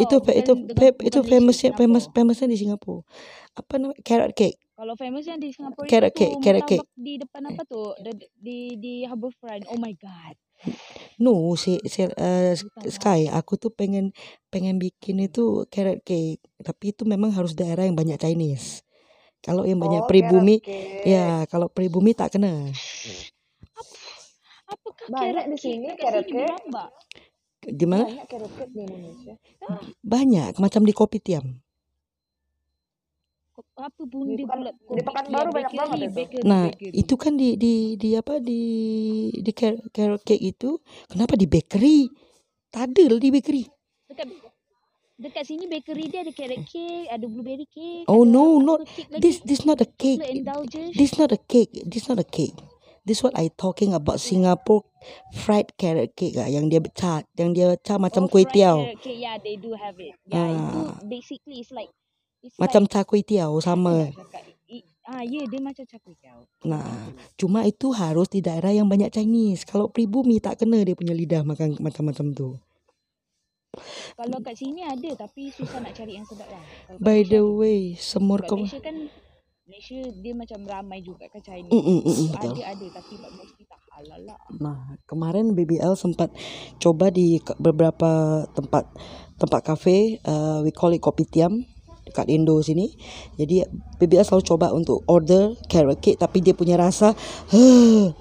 itu 0.02 0.16
itu 0.26 0.54
itu 0.74 0.86
itu 1.06 1.20
di 1.22 1.30
famousnya 1.30 1.72
famous 1.78 2.10
famousnya 2.10 2.48
di 2.50 2.58
Singapura 2.58 3.06
apa 3.54 3.74
namanya 3.78 4.02
carrot 4.02 4.34
cake 4.34 4.58
Kalau 4.74 4.98
famous 4.98 5.22
yang 5.30 5.38
di 5.38 5.54
Singapura 5.54 5.86
Carrot 5.86 6.10
itu 6.10 6.18
cake, 6.18 6.36
carrot 6.42 6.66
cake. 6.66 6.82
di 6.98 7.14
depan 7.22 7.46
apa 7.46 7.62
tuh? 7.70 7.94
Di 8.02 8.10
di, 8.42 8.58
di 8.82 8.94
Harbourfront. 9.06 9.70
Oh 9.70 9.78
my 9.78 9.94
god. 10.02 10.34
no 11.22 11.54
si, 11.54 11.78
si 11.86 12.02
eh, 12.10 12.56
Bukan 12.58 12.90
Sky 12.90 13.30
aku 13.30 13.54
tuh 13.62 13.70
pengen 13.70 14.16
pengen 14.50 14.82
bikin 14.82 15.22
itu 15.22 15.68
carrot 15.70 16.02
cake 16.02 16.42
tapi 16.66 16.96
itu 16.96 17.06
memang 17.06 17.30
harus 17.38 17.54
daerah 17.54 17.86
yang 17.86 17.94
banyak 17.94 18.18
Chinese 18.18 18.82
kalau 19.44 19.68
yang 19.68 19.78
banyak 19.84 20.04
Oh, 20.04 20.08
pribumi 20.10 20.64
ya 21.06 21.44
kalau 21.52 21.68
pribumi 21.70 22.16
tak 22.16 22.34
kena 22.40 22.72
Apakah 24.74 25.08
Banyak 25.08 25.46
di 25.48 25.58
sini 25.58 25.88
carrot 25.96 26.26
cake. 26.26 26.58
di 27.64 27.86
mana 27.86 28.04
Banyak 28.04 28.28
carrot 28.28 28.54
cake 28.54 28.72
di 28.72 28.82
Indonesia. 28.82 29.34
banyak 30.02 30.54
macam 30.58 30.82
di 30.84 30.92
kopitiam 30.92 31.46
Kop- 33.54 33.70
Apa 33.78 34.02
pun 34.04 34.34
Di 34.34 34.44
Pekan- 34.44 34.66
pula 34.66 34.72
di 34.74 34.82
kopi 34.82 35.02
Pekanbaru 35.06 35.50
kia, 35.50 35.56
banyak 35.56 35.74
banget 35.78 35.98
itu. 36.00 36.10
bakery, 36.12 36.42
nah 36.44 36.66
bakery. 36.74 36.90
itu 36.98 37.14
kan 37.16 37.34
di 37.34 37.50
di 37.54 37.74
di 37.96 38.10
apa 38.14 38.34
di 38.42 38.62
di 39.38 39.52
car- 39.54 39.82
carrot 39.90 40.24
cake 40.24 40.42
itu 40.44 40.82
kenapa 41.06 41.38
di 41.38 41.46
bakery 41.46 42.10
tadel 42.68 43.22
di 43.22 43.30
bakery 43.30 43.64
Dekat 44.10 44.28
dekat 45.16 45.44
sini 45.46 45.70
bakery 45.70 46.10
dia 46.10 46.26
ada 46.26 46.34
carrot 46.34 46.66
cake, 46.66 47.06
ada 47.08 47.26
blueberry 47.30 47.70
cake, 47.70 48.10
oh 48.10 48.26
no 48.26 48.58
not 48.58 48.82
this 49.16 49.40
this 49.46 49.64
not 49.64 49.78
a 49.80 49.88
cake. 49.88 50.20
This 50.92 51.14
not 51.16 51.30
a 51.30 51.38
cake. 51.40 51.72
This 51.86 52.10
not 52.10 52.18
a 52.18 52.26
cake. 52.26 52.58
This 53.04 53.20
what 53.20 53.36
I 53.36 53.52
talking 53.52 53.92
about 53.92 54.24
Singapore 54.24 54.88
fried 55.36 55.76
carrot 55.76 56.16
cake 56.16 56.40
ah 56.40 56.48
yang 56.48 56.72
dia 56.72 56.80
ca 56.96 57.28
yang 57.36 57.52
dia 57.52 57.76
ca 57.76 58.00
macam 58.00 58.26
oh, 58.26 58.30
kuih 58.32 58.48
tiaw. 58.48 58.80
carrot 58.80 59.04
cake. 59.04 59.20
Yeah, 59.20 59.36
they 59.44 59.60
do 59.60 59.76
have 59.76 60.00
it. 60.00 60.16
Yeah, 60.24 60.56
itu 60.56 60.80
Ah, 60.88 60.96
basically 61.04 61.60
it's 61.60 61.76
like 61.76 61.92
it's 62.40 62.56
macam 62.56 62.88
like 62.88 62.92
ca 62.96 63.04
kuih 63.04 63.28
tiaw 63.28 63.60
apa 63.60 63.60
sama. 63.60 63.96
ah, 65.04 65.20
ya 65.20 65.44
yeah, 65.44 65.46
dia 65.52 65.60
macam 65.60 65.84
cakap 65.84 66.16
tiaw. 66.16 66.48
Nah, 66.64 67.12
cuma 67.36 67.68
itu 67.68 67.92
harus 67.92 68.32
di 68.32 68.40
daerah 68.40 68.72
yang 68.72 68.88
banyak 68.88 69.12
Chinese. 69.12 69.68
Kalau 69.68 69.92
pribumi 69.92 70.40
tak 70.40 70.64
kena 70.64 70.80
dia 70.88 70.96
punya 70.96 71.12
lidah 71.12 71.44
makan 71.44 71.76
macam-macam 71.84 72.32
tu. 72.32 72.56
Kalau 74.14 74.38
kat 74.46 74.56
sini 74.56 74.86
ada 74.86 75.10
tapi 75.18 75.50
susah 75.50 75.82
nak 75.82 75.98
cari 75.98 76.22
yang 76.22 76.26
sedap 76.30 76.46
lah. 76.46 76.62
Kalau 76.88 77.02
By 77.02 77.26
the 77.26 77.42
way, 77.42 77.98
semur 77.98 78.46
kau 78.46 78.62
Malaysia 78.62 78.80
kan 78.80 79.10
Malaysia 79.64 79.96
dia 80.20 80.36
macam 80.36 80.60
ramai 80.68 81.00
juga 81.00 81.24
kan 81.32 81.40
Chinese. 81.40 81.72
Mm, 81.72 81.84
mm, 81.88 82.02
mm, 82.04 82.28
betul. 82.36 82.52
ada 82.52 82.64
ada 82.76 82.86
tapi 83.00 83.14
mostly 83.16 83.64
tak 83.64 83.80
halal 83.96 84.22
lah. 84.28 84.40
Nah, 84.60 85.00
kemarin 85.08 85.56
BBL 85.56 85.96
sempat 85.96 86.36
coba 86.84 87.08
di 87.08 87.40
ke- 87.40 87.56
beberapa 87.64 88.44
tempat 88.52 88.92
tempat 89.40 89.62
kafe, 89.64 90.20
uh, 90.28 90.60
we 90.68 90.76
call 90.76 90.92
it 90.92 91.00
kopitiam 91.00 91.64
dekat 92.04 92.28
Indo 92.28 92.60
sini. 92.60 92.92
Jadi 93.40 93.64
BBL 94.04 94.28
selalu 94.28 94.44
coba 94.44 94.68
untuk 94.76 95.00
order 95.08 95.56
carrot 95.72 96.04
cake 96.04 96.20
tapi 96.20 96.44
dia 96.44 96.52
punya 96.52 96.76
rasa 96.76 97.16
huh, 97.56 98.12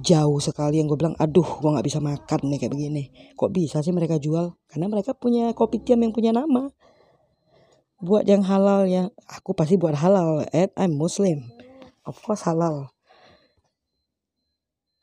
jauh 0.00 0.40
sekali 0.40 0.80
yang 0.80 0.88
gue 0.88 0.96
bilang 0.96 1.12
aduh 1.20 1.44
gue 1.60 1.68
nggak 1.76 1.84
bisa 1.84 2.00
makan 2.00 2.40
nih 2.48 2.58
kayak 2.58 2.72
begini 2.72 3.12
kok 3.36 3.52
bisa 3.52 3.84
sih 3.84 3.92
mereka 3.92 4.16
jual 4.16 4.56
karena 4.66 4.88
mereka 4.88 5.12
punya 5.12 5.52
kopitiam 5.52 6.00
yang 6.00 6.16
punya 6.16 6.32
nama 6.32 6.72
buat 8.02 8.26
yang 8.26 8.42
halal 8.42 8.90
ya. 8.90 9.08
Aku 9.30 9.54
pasti 9.54 9.78
buat 9.78 9.94
halal 9.94 10.42
Ed 10.50 10.74
I'm 10.74 10.98
Muslim. 10.98 11.46
Of 12.02 12.18
course 12.18 12.42
halal. 12.42 12.90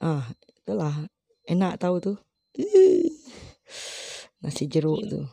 Ah 0.04 0.28
itulah. 0.60 1.08
Enak 1.47 1.80
tahu 1.80 2.04
tuh. 2.04 2.18
Nasi 4.43 4.68
jeruk 4.68 5.00
Kim, 5.00 5.08
tuh. 5.08 5.26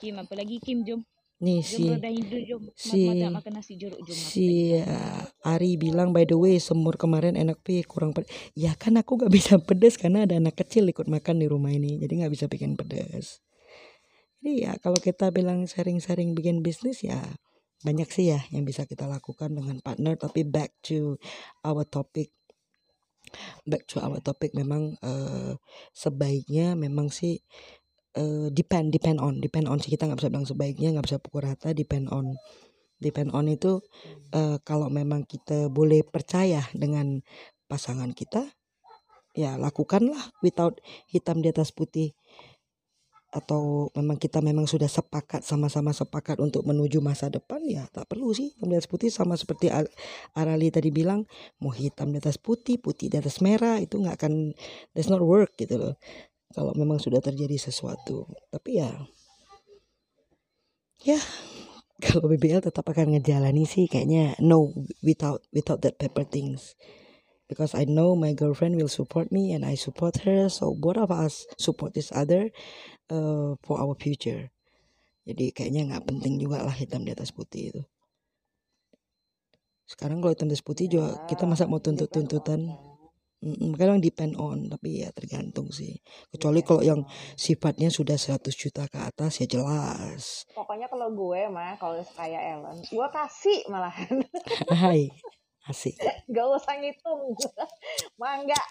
Kim 0.00 0.14
apa 0.16 0.32
lagi 0.32 0.56
Kim? 0.58 0.80
Jom. 0.82 1.04
nih 1.42 1.58
Jom 1.58 1.74
si 1.74 1.82
hidup 1.90 2.42
jom. 2.46 2.62
si 2.78 3.00
makan 3.10 3.52
nasi 3.58 3.74
jeruk 3.74 3.98
jom 4.06 4.14
si 4.14 4.78
uh, 4.78 5.26
Ari 5.42 5.74
bilang 5.74 6.14
by 6.14 6.22
the 6.22 6.38
way 6.38 6.62
semur 6.62 6.94
kemarin 6.94 7.34
enak 7.34 7.58
pi 7.66 7.82
kurang 7.82 8.14
pedas 8.14 8.30
ya 8.54 8.78
kan 8.78 8.94
aku 8.94 9.18
gak 9.18 9.32
bisa 9.42 9.58
pedas 9.58 9.98
karena 9.98 10.22
ada 10.22 10.38
anak 10.38 10.54
kecil 10.54 10.86
ikut 10.86 11.10
makan 11.10 11.42
di 11.42 11.50
rumah 11.50 11.74
ini 11.74 11.98
jadi 11.98 12.22
nggak 12.22 12.32
bisa 12.38 12.46
bikin 12.46 12.78
pedas 12.78 13.42
jadi 14.42 14.58
ya 14.58 14.72
kalau 14.82 14.98
kita 14.98 15.30
bilang 15.30 15.70
sharing-sharing 15.70 16.34
bikin 16.34 16.66
bisnis 16.66 17.06
ya 17.06 17.22
banyak 17.86 18.10
sih 18.10 18.34
ya 18.34 18.42
yang 18.50 18.66
bisa 18.66 18.90
kita 18.90 19.06
lakukan 19.06 19.54
dengan 19.54 19.78
partner. 19.78 20.18
Tapi 20.18 20.42
back 20.42 20.82
to 20.82 21.14
our 21.62 21.86
topic 21.86 22.34
back 23.62 23.86
to 23.86 24.02
our 24.02 24.18
topic 24.18 24.50
memang 24.50 24.98
eh, 24.98 25.54
sebaiknya 25.94 26.74
memang 26.74 27.14
sih 27.14 27.38
eh, 28.18 28.50
depend 28.50 28.90
depend 28.90 29.22
on 29.22 29.38
depend 29.38 29.70
on 29.70 29.78
sih. 29.78 29.94
Kita 29.94 30.10
nggak 30.10 30.18
bisa 30.18 30.30
bilang 30.34 30.46
sebaiknya 30.50 30.98
nggak 30.98 31.06
bisa 31.06 31.22
pukul 31.22 31.46
rata 31.46 31.70
depend 31.70 32.10
on. 32.10 32.34
Depend 32.98 33.30
on 33.38 33.46
itu 33.46 33.78
eh, 34.34 34.58
kalau 34.66 34.90
memang 34.90 35.22
kita 35.22 35.70
boleh 35.70 36.02
percaya 36.02 36.66
dengan 36.74 37.22
pasangan 37.70 38.10
kita 38.10 38.42
ya 39.32 39.56
lakukanlah 39.56 40.34
without 40.44 40.76
hitam 41.08 41.40
di 41.40 41.48
atas 41.48 41.72
putih 41.72 42.12
atau 43.32 43.88
memang 43.96 44.20
kita 44.20 44.44
memang 44.44 44.68
sudah 44.68 44.86
sepakat 44.86 45.40
sama-sama 45.40 45.90
sepakat 45.96 46.36
untuk 46.44 46.62
menuju 46.68 47.00
masa 47.00 47.32
depan 47.32 47.64
ya 47.64 47.88
tak 47.88 48.04
perlu 48.12 48.30
sih. 48.36 48.52
Hitam 48.60 48.84
putih 48.84 49.08
sama 49.08 49.34
seperti 49.40 49.72
Ar- 49.72 49.88
Arali 50.36 50.68
tadi 50.68 50.92
bilang 50.92 51.24
mau 51.64 51.72
hitam 51.72 52.12
di 52.12 52.20
atas 52.20 52.36
putih 52.36 52.76
putih 52.76 53.08
di 53.08 53.16
atas 53.16 53.40
merah 53.40 53.80
itu 53.80 53.96
nggak 53.96 54.16
akan 54.20 54.52
does 54.92 55.08
not 55.08 55.24
work 55.24 55.56
gitu 55.56 55.80
loh. 55.80 55.94
Kalau 56.52 56.72
memang 56.76 57.00
sudah 57.00 57.20
terjadi 57.24 57.56
sesuatu. 57.56 58.28
Tapi 58.52 58.70
ya 58.80 58.90
ya 61.02 61.18
kalau 62.04 62.26
BBL 62.30 62.62
tetap 62.62 62.84
akan 62.92 63.16
ngejalani 63.16 63.64
sih 63.66 63.86
kayaknya 63.90 64.36
no 64.42 64.72
without 65.06 65.40
without 65.56 65.80
that 65.84 65.96
pepper 66.00 66.24
things 66.26 66.74
because 67.48 67.74
I 67.74 67.84
know 67.88 68.14
my 68.14 68.32
girlfriend 68.34 68.76
will 68.76 68.90
support 68.90 69.30
me 69.30 69.52
and 69.52 69.64
I 69.64 69.74
support 69.74 70.22
her 70.26 70.48
so 70.48 70.74
both 70.74 70.98
of 70.98 71.10
us 71.10 71.46
support 71.58 71.96
each 71.96 72.12
other 72.12 72.50
uh, 73.10 73.58
for 73.62 73.80
our 73.80 73.94
future. 73.98 74.50
Jadi 75.22 75.54
kayaknya 75.54 75.86
nggak 75.94 76.06
penting 76.10 76.42
juga 76.42 76.66
lah 76.66 76.74
hitam 76.74 77.06
di 77.06 77.14
atas 77.14 77.30
putih 77.30 77.70
itu. 77.70 77.82
Sekarang 79.86 80.18
kalau 80.18 80.34
hitam 80.34 80.50
di 80.50 80.54
atas 80.58 80.66
putih 80.66 80.86
juga 80.90 81.22
kita 81.30 81.46
masa 81.46 81.70
mau 81.70 81.78
tuntut 81.78 82.10
tuntutan 82.10 82.74
Mm, 83.42 83.74
kadang 83.74 83.98
depend 83.98 84.38
on 84.38 84.70
tapi 84.70 85.02
ya 85.02 85.10
tergantung 85.10 85.66
sih. 85.74 85.98
Kecuali 86.30 86.62
kalau 86.62 86.78
yang 86.78 87.02
sifatnya 87.34 87.90
sudah 87.90 88.14
100 88.14 88.54
juta 88.54 88.86
ke 88.86 89.02
atas 89.02 89.42
ya 89.42 89.50
jelas. 89.50 90.46
Pokoknya 90.54 90.86
kalau 90.86 91.10
gue 91.10 91.50
mah 91.50 91.74
kalau 91.74 91.98
kayak 92.14 92.38
Ellen, 92.38 92.78
gue 92.86 93.06
kasih 93.10 93.66
malahan. 93.66 94.22
hai 94.70 95.10
asik 95.68 95.96
Gak 96.32 96.46
usah 96.48 96.74
ngitung. 96.80 97.36
Mangga. 98.16 98.56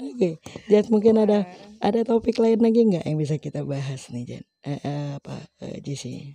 oke 0.00 0.40
Jan 0.72 0.88
mungkin 0.88 1.20
ada 1.20 1.44
ada 1.84 2.00
topik 2.00 2.40
lain 2.40 2.64
lagi 2.64 2.88
nggak 2.88 3.04
yang 3.04 3.20
bisa 3.20 3.36
kita 3.36 3.60
bahas 3.60 4.08
nih 4.08 4.24
Jan 4.24 4.44
eh, 4.64 4.80
eh, 4.80 5.08
apa 5.20 5.36
eh, 5.60 5.78
JC 5.84 6.32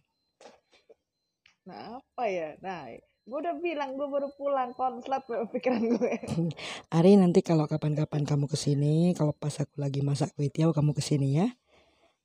Nah 1.63 1.99
apa 1.99 2.23
ya? 2.27 2.59
Nah 2.59 2.91
gue 3.23 3.39
udah 3.39 3.55
bilang 3.63 3.95
gue 3.95 4.03
baru 4.03 4.27
pulang 4.35 4.75
konslet 4.75 5.23
pikiran 5.23 5.79
gue. 5.95 6.13
Ari 6.97 7.15
nanti 7.15 7.39
kalau 7.39 7.71
kapan-kapan 7.71 8.27
kamu 8.27 8.51
ke 8.51 8.59
sini 8.59 9.15
kalau 9.15 9.31
pas 9.31 9.55
aku 9.63 9.79
lagi 9.79 10.03
masak 10.03 10.35
kue 10.35 10.51
tiaw 10.51 10.75
kamu 10.75 10.91
ke 10.91 10.99
sini 10.99 11.39
ya 11.39 11.47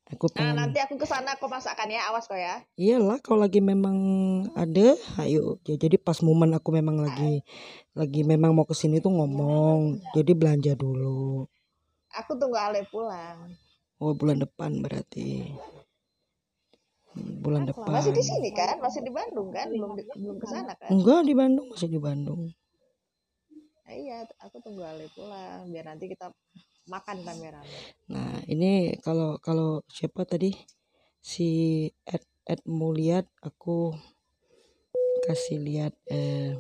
aku 0.09 0.27
Nah 0.29 0.35
pengen 0.35 0.57
nanti 0.57 0.79
aku 0.81 0.95
ke 0.97 1.07
sana 1.07 1.37
aku 1.37 1.47
masakan 1.47 1.93
ya, 1.93 2.09
awas 2.09 2.25
kok 2.25 2.41
ya. 2.41 2.65
Iyalah 2.81 3.21
kalau 3.21 3.45
lagi 3.45 3.61
memang 3.61 3.97
ada, 4.57 4.97
ayo. 5.21 5.61
Ya, 5.69 5.77
jadi 5.77 6.01
pas 6.01 6.19
momen 6.25 6.57
aku 6.57 6.73
memang 6.73 6.97
lagi 7.05 7.45
lagi 7.93 8.25
memang 8.25 8.57
mau 8.57 8.65
ke 8.65 8.73
sini 8.73 9.05
tuh 9.05 9.13
ngomong. 9.13 10.01
Jadi 10.17 10.33
belanja 10.33 10.73
dulu. 10.73 11.45
Aku 12.17 12.35
tunggu 12.41 12.57
Ale 12.57 12.89
pulang. 12.89 13.53
Oh 14.01 14.17
bulan 14.17 14.41
depan 14.41 14.81
berarti. 14.81 15.53
Bulan 17.19 17.67
depan. 17.67 17.93
Masih 17.93 18.15
di 18.15 18.23
sini 18.23 18.51
kan? 18.55 18.79
Masih 18.79 19.03
di 19.03 19.11
Bandung 19.11 19.51
kan? 19.51 19.69
Belum 19.69 19.93
di- 19.99 20.07
belum 20.07 20.37
ke 20.39 20.47
sana 20.47 20.73
kan? 20.79 20.89
Enggak 20.89 21.21
di 21.27 21.35
Bandung 21.35 21.67
masih 21.69 21.89
di 21.91 22.01
Bandung. 22.01 22.49
Nah, 23.89 23.95
iya, 23.97 24.21
aku 24.39 24.61
tunggu 24.61 24.85
Ale 24.85 25.09
pulang 25.17 25.73
biar 25.73 25.89
nanti 25.89 26.13
kita 26.13 26.29
makan 26.95 27.17
rame-rame. 27.27 27.81
Nah 28.13 28.41
ini 28.53 28.97
kalau 29.05 29.31
kalau 29.47 29.71
siapa 29.97 30.25
tadi? 30.33 30.51
Si 31.31 31.49
Ed 32.15 32.25
Ed 32.53 32.61
mau 32.79 32.91
lihat 33.01 33.27
aku 33.49 33.93
kasih 35.27 35.59
lihat 35.67 35.95
eh 36.09 36.57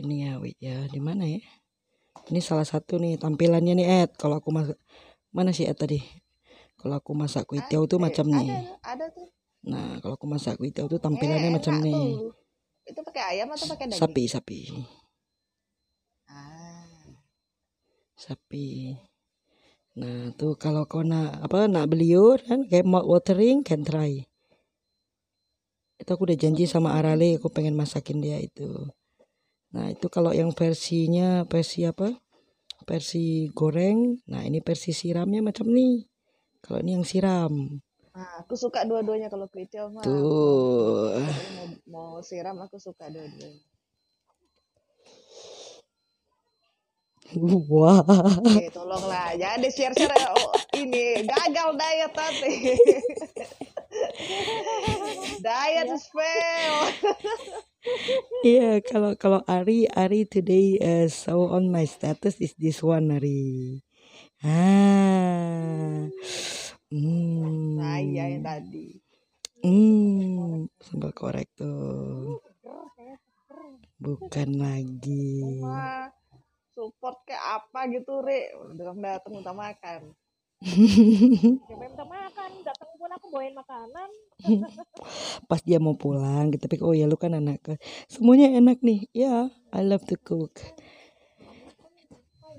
ini 0.00 0.14
ya 0.28 0.32
wait 0.42 0.58
ya 0.60 0.76
di 0.94 1.00
mana 1.00 1.24
ya? 1.24 1.40
Ini 2.30 2.40
salah 2.48 2.66
satu 2.66 2.98
nih 3.02 3.16
tampilannya 3.22 3.74
nih 3.80 3.88
Ed. 4.04 4.10
Kalau 4.20 4.36
aku 4.40 4.50
masak 4.56 4.78
mana 5.36 5.50
sih 5.56 5.66
Ed 5.70 5.78
tadi? 5.78 6.00
Kalau 6.80 6.94
aku 7.00 7.12
masak 7.16 7.44
kue 7.48 7.60
tiaw 7.70 7.84
tuh 7.90 7.98
Eh, 7.98 8.04
macam 8.06 8.26
ada, 8.28 8.40
nih. 8.40 8.52
ada 8.92 9.04
tuh. 9.10 9.26
Nah 9.72 9.98
kalau 10.02 10.14
aku 10.18 10.26
masak 10.34 10.54
kue 10.60 10.70
tiaw 10.74 10.86
tuh 10.92 10.98
eh 10.98 11.04
tampilannya 11.04 11.50
macam 11.50 11.74
enak 11.74 11.84
nih. 11.86 12.00
tuh. 12.20 12.30
Itu 12.86 13.00
pakai 13.02 13.22
ayam 13.34 13.48
atau 13.50 13.66
pakai 13.66 13.86
daging? 13.90 14.00
Sapi 14.00 14.24
sapi 14.30 14.58
ah 16.28 16.84
sapi. 18.16 18.96
Nah 19.96 20.32
tuh 20.36 20.56
kalau 20.56 20.84
kau 20.88 21.04
nak 21.04 21.40
apa 21.40 21.68
nak 21.68 21.88
beliur 21.88 22.40
kan 22.44 22.64
kayak 22.68 22.88
mouth 22.88 23.08
watering 23.08 23.64
can 23.64 23.84
try. 23.84 24.24
Itu 25.96 26.10
aku 26.12 26.28
udah 26.28 26.36
janji 26.36 26.68
sama 26.68 26.96
Arale 26.96 27.40
aku 27.40 27.48
pengen 27.48 27.76
masakin 27.76 28.20
dia 28.20 28.40
itu. 28.40 28.88
Nah 29.72 29.92
itu 29.92 30.08
kalau 30.08 30.32
yang 30.32 30.52
versinya 30.52 31.44
versi 31.48 31.84
apa 31.84 32.16
versi 32.86 33.50
goreng 33.50 34.20
nah 34.30 34.46
ini 34.46 34.62
versi 34.62 34.94
siramnya 34.94 35.42
macam 35.42 35.66
nih 35.72 36.04
kalau 36.64 36.82
ini 36.82 36.98
yang 36.98 37.06
siram. 37.06 37.80
Nah, 38.16 38.40
aku 38.40 38.56
suka 38.56 38.80
dua-duanya 38.88 39.28
kalau 39.28 39.44
kue 39.44 39.68
tiaw 39.68 39.92
mah. 39.92 40.00
tuh. 40.00 41.20
Mau, 41.20 41.66
mau 41.84 42.10
siram 42.24 42.56
aku 42.64 42.80
suka 42.80 43.12
dua-duanya. 43.12 43.75
Wah 47.34 48.06
Oke, 48.38 48.70
tolonglah. 48.70 49.34
Jangan 49.34 49.58
di-share-share 49.66 50.14
oh, 50.36 50.54
ini 50.78 51.26
gagal 51.26 51.74
diet 51.74 52.12
tadi. 52.14 52.54
diet 55.46 55.88
is 55.90 56.06
fail. 56.12 56.74
Iya, 58.42 58.82
kalau 58.82 59.14
kalau 59.14 59.40
Ari 59.46 59.86
Ari 59.90 60.26
today 60.26 60.78
uh, 60.82 61.06
so 61.06 61.50
on 61.50 61.70
my 61.70 61.86
status 61.86 62.38
is 62.42 62.54
this 62.58 62.82
one 62.82 63.14
Ari. 63.14 63.82
Ah. 64.42 66.10
Hmm. 66.90 67.82
Iya 67.82 68.38
yang 68.38 68.44
tadi. 68.46 69.02
Hmm, 69.66 70.70
sambal 70.78 71.10
korek 71.10 71.50
tuh. 71.58 72.38
Bukan 73.96 74.60
lagi. 74.60 75.56
Wah, 75.64 76.12
support 76.76 77.24
kayak 77.24 77.64
apa 77.64 77.88
gitu, 77.88 78.20
Re. 78.20 78.52
Datang 78.76 79.00
datang 79.00 79.32
minta 79.32 79.56
makan. 79.56 80.12
Coba 81.64 81.76
minta 81.80 82.04
makan, 82.04 82.50
datang 82.60 82.90
pun 83.00 83.10
aku 83.16 83.26
bawain 83.32 83.56
makanan. 83.56 84.10
Pas 85.48 85.60
dia 85.64 85.80
mau 85.80 85.96
pulang, 85.96 86.52
gitu 86.52 86.68
tapi 86.68 86.76
oh 86.84 86.92
ya 86.92 87.08
lu 87.08 87.16
kan 87.16 87.32
anak 87.32 87.64
ke- 87.64 87.80
semuanya 88.12 88.52
enak 88.52 88.84
nih. 88.84 89.08
Ya, 89.16 89.48
I 89.72 89.80
love 89.80 90.04
to 90.04 90.20
cook. 90.20 90.60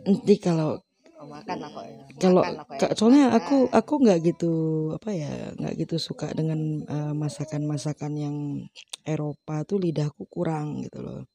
Nanti 0.01 0.41
kalau 0.41 0.81
Oh, 1.17 1.25
makan 1.25 1.57
lah 1.57 1.69
kok 1.73 1.81
ya. 1.81 1.97
kalau 2.21 2.41
ya. 2.77 2.93
soalnya 2.93 3.33
aku 3.33 3.73
aku 3.73 3.93
nggak 4.05 4.19
gitu 4.21 4.53
apa 4.93 5.09
ya 5.17 5.49
nggak 5.57 5.73
gitu 5.81 5.95
suka 5.97 6.29
dengan 6.29 6.85
eh, 6.85 7.13
masakan-masakan 7.17 8.13
yang 8.13 8.35
Eropa 9.01 9.65
tuh 9.65 9.81
lidahku 9.81 10.29
kurang 10.29 10.85
gitu 10.85 11.01
loh 11.01 11.25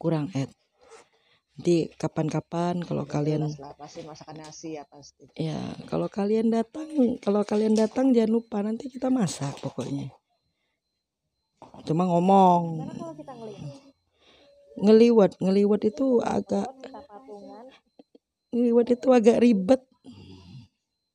kurang 0.00 0.32
Ed 0.32 0.48
nanti 1.54 1.86
kapan-kapan 1.94 2.82
kalau 2.82 3.06
Ya, 3.06 3.10
kalian 3.14 3.46
lah, 3.46 3.74
pasti 3.78 4.02
masakan 4.02 4.36
nasi 4.42 4.74
ya 4.74 4.82
pasti. 4.90 5.30
ya 5.38 5.58
kalau 5.86 6.10
kalian 6.10 6.50
datang 6.50 6.88
kalau 7.22 7.46
kalian 7.46 7.78
datang 7.78 8.10
jangan 8.10 8.32
lupa 8.34 8.58
nanti 8.66 8.90
kita 8.90 9.06
masak 9.06 9.54
pokoknya. 9.62 10.10
Cuma 11.86 12.10
ngomong. 12.10 12.82
Karena 12.82 12.94
kalau 12.98 13.14
kita 13.14 13.32
ngelihat, 13.38 13.70
ngeliwat 14.82 15.30
ngeliwat 15.38 15.82
itu 15.86 16.06
agak 16.20 16.66
ngeliwat 18.50 18.86
itu 18.90 19.08
agak 19.14 19.38
ribet. 19.38 19.82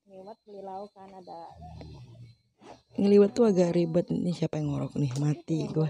Lewat 0.07 0.37
beli 0.47 0.61
lauk 0.63 0.91
kan 0.95 1.11
ada. 1.11 1.51
Ngeliwat 2.95 3.31
tuh 3.35 3.43
agak 3.47 3.75
ribet. 3.75 4.07
Ini 4.07 4.31
siapa 4.31 4.55
yang 4.59 4.71
ngorok 4.71 4.95
nih? 4.95 5.11
Mati 5.19 5.67
gua. 5.71 5.87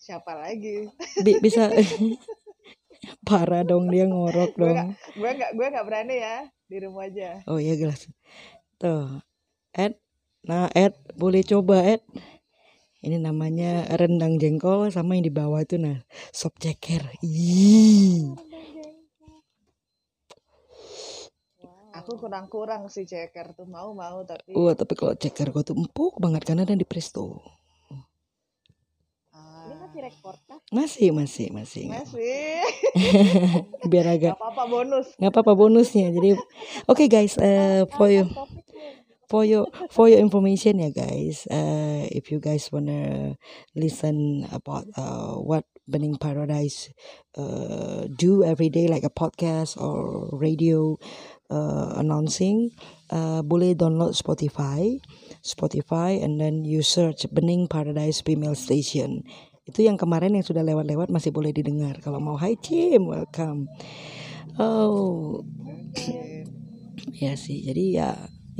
Siapa 0.00 0.36
lagi? 0.36 0.88
Bi- 1.24 1.40
bisa 1.40 1.68
parah 3.26 3.62
dong 3.62 3.88
dia 3.88 4.04
ngorok 4.06 4.52
Gue 4.54 4.68
dong. 4.70 4.94
gue 5.16 5.30
gak, 5.34 5.50
gue 5.54 5.66
gak 5.68 5.84
berani 5.86 6.16
ya 6.18 6.36
di 6.64 6.76
rumah 6.80 7.04
aja. 7.06 7.40
oh 7.46 7.60
iya 7.60 7.74
gelas. 7.76 8.08
Tuh 8.76 9.20
Ed. 9.72 9.96
Nah 10.44 10.68
Ed 10.72 10.96
boleh 11.14 11.44
coba 11.44 11.80
Ed. 11.84 12.02
Ini 13.04 13.20
namanya 13.20 13.84
rendang 14.00 14.40
jengkol 14.40 14.88
sama 14.88 15.12
yang 15.12 15.28
di 15.28 15.32
bawah 15.32 15.60
itu 15.60 15.76
nah 15.76 16.00
sop 16.32 16.56
ceker. 16.56 17.04
Ih. 17.20 18.32
Aku 21.94 22.18
kurang-kurang 22.18 22.90
sih 22.90 23.06
ceker 23.06 23.54
tuh 23.54 23.70
mau 23.70 23.94
mau 23.94 24.26
tapi 24.26 24.50
wah 24.52 24.74
tapi 24.74 24.92
kalau 24.98 25.14
ceker 25.14 25.54
gua 25.54 25.62
tuh 25.62 25.78
empuk 25.78 26.18
banget 26.18 26.42
karena 26.42 26.66
ada 26.66 26.74
di 26.74 26.82
presto 26.84 27.38
masih 29.94 30.10
rekor 30.10 30.34
kah? 30.50 30.58
masih 30.74 31.08
masih 31.14 31.46
masih 31.54 31.86
masih 31.86 32.66
biar 33.90 34.06
agak 34.10 34.34
gak 34.34 34.42
apa-apa 34.42 34.64
bonus. 34.66 35.06
nggak 35.22 35.30
apa-apa 35.30 35.52
bonusnya 35.54 36.10
jadi 36.10 36.34
oke 36.90 37.04
guys 37.06 37.38
eh 37.38 37.86
for 37.94 38.10
you 38.10 38.26
for 39.30 39.46
your 39.46 39.70
for 39.94 40.10
your 40.10 40.18
information 40.18 40.82
ya 40.82 40.90
guys 40.90 41.46
uh, 41.46 42.02
if 42.10 42.34
you 42.34 42.42
guys 42.42 42.74
wanna 42.74 43.38
listen 43.78 44.42
about 44.50 44.82
uh, 44.98 45.38
what 45.38 45.62
Bening 45.86 46.18
Paradise 46.18 46.90
uh, 47.36 48.08
do 48.08 48.42
every 48.42 48.72
day 48.72 48.88
like 48.88 49.04
a 49.04 49.12
podcast 49.12 49.76
or 49.76 50.26
radio 50.32 50.96
uh, 51.54 51.94
announcing 52.02 52.72
uh, 53.14 53.46
boleh 53.46 53.78
download 53.78 54.16
Spotify 54.16 54.98
Spotify 55.44 56.18
and 56.18 56.40
then 56.40 56.64
you 56.66 56.82
search 56.82 57.28
Bening 57.30 57.70
Paradise 57.70 58.24
Female 58.24 58.56
Station 58.56 59.22
itu 59.64 59.80
yang 59.80 59.96
kemarin 59.96 60.36
yang 60.36 60.44
sudah 60.44 60.60
lewat-lewat 60.60 61.08
masih 61.08 61.32
boleh 61.32 61.52
didengar 61.52 61.96
kalau 62.04 62.20
mau 62.20 62.36
Hi 62.36 62.52
Tim 62.60 63.08
welcome 63.08 63.68
oh 64.60 65.40
ya 67.24 67.32
sih 67.32 67.64
jadi 67.64 67.84
ya 67.88 68.10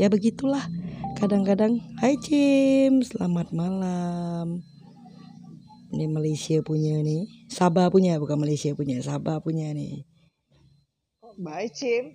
ya 0.00 0.08
begitulah 0.08 0.64
kadang-kadang 1.20 1.84
Hai 2.00 2.16
Cim 2.18 3.04
selamat 3.04 3.52
malam 3.52 4.64
ini 5.92 6.08
Malaysia 6.10 6.58
punya 6.64 6.98
nih 7.04 7.28
Sabah 7.52 7.92
punya 7.92 8.18
bukan 8.18 8.40
Malaysia 8.40 8.72
punya 8.72 8.98
Sabah 9.04 9.38
punya 9.44 9.70
nih 9.70 10.08
Bye 11.34 11.66
Cim. 11.66 12.14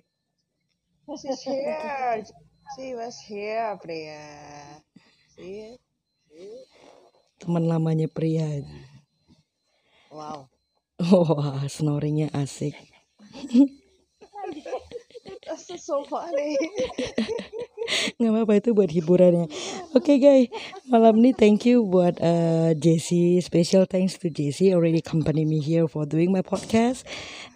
She's 1.20 1.42
here. 1.42 2.24
She 2.76 2.94
was 2.94 3.20
here, 3.20 3.76
Priya. 3.82 4.80
See? 5.36 5.76
Teman 7.40 7.64
lamanya 7.64 8.06
pria. 8.06 8.60
Wow. 10.12 10.52
wah 11.00 11.64
snoringnya 11.64 12.28
asik. 12.36 12.76
That's 15.48 15.66
so 15.82 16.04
funny. 16.04 16.54
nggak 18.20 18.30
apa-apa 18.30 18.52
itu 18.60 18.70
buat 18.76 18.90
hiburannya. 18.92 19.50
Oke 19.96 20.20
guys. 20.22 20.46
Malam 20.86 21.18
ini 21.24 21.34
thank 21.34 21.66
you 21.66 21.82
buat 21.82 22.20
uh, 22.20 22.76
Jesse. 22.76 23.40
Special 23.42 23.88
thanks 23.88 24.20
to 24.20 24.30
Jesse. 24.30 24.70
Already 24.70 25.00
accompany 25.00 25.42
me 25.48 25.58
here 25.58 25.88
for 25.90 26.04
doing 26.06 26.30
my 26.30 26.44
podcast. 26.44 27.02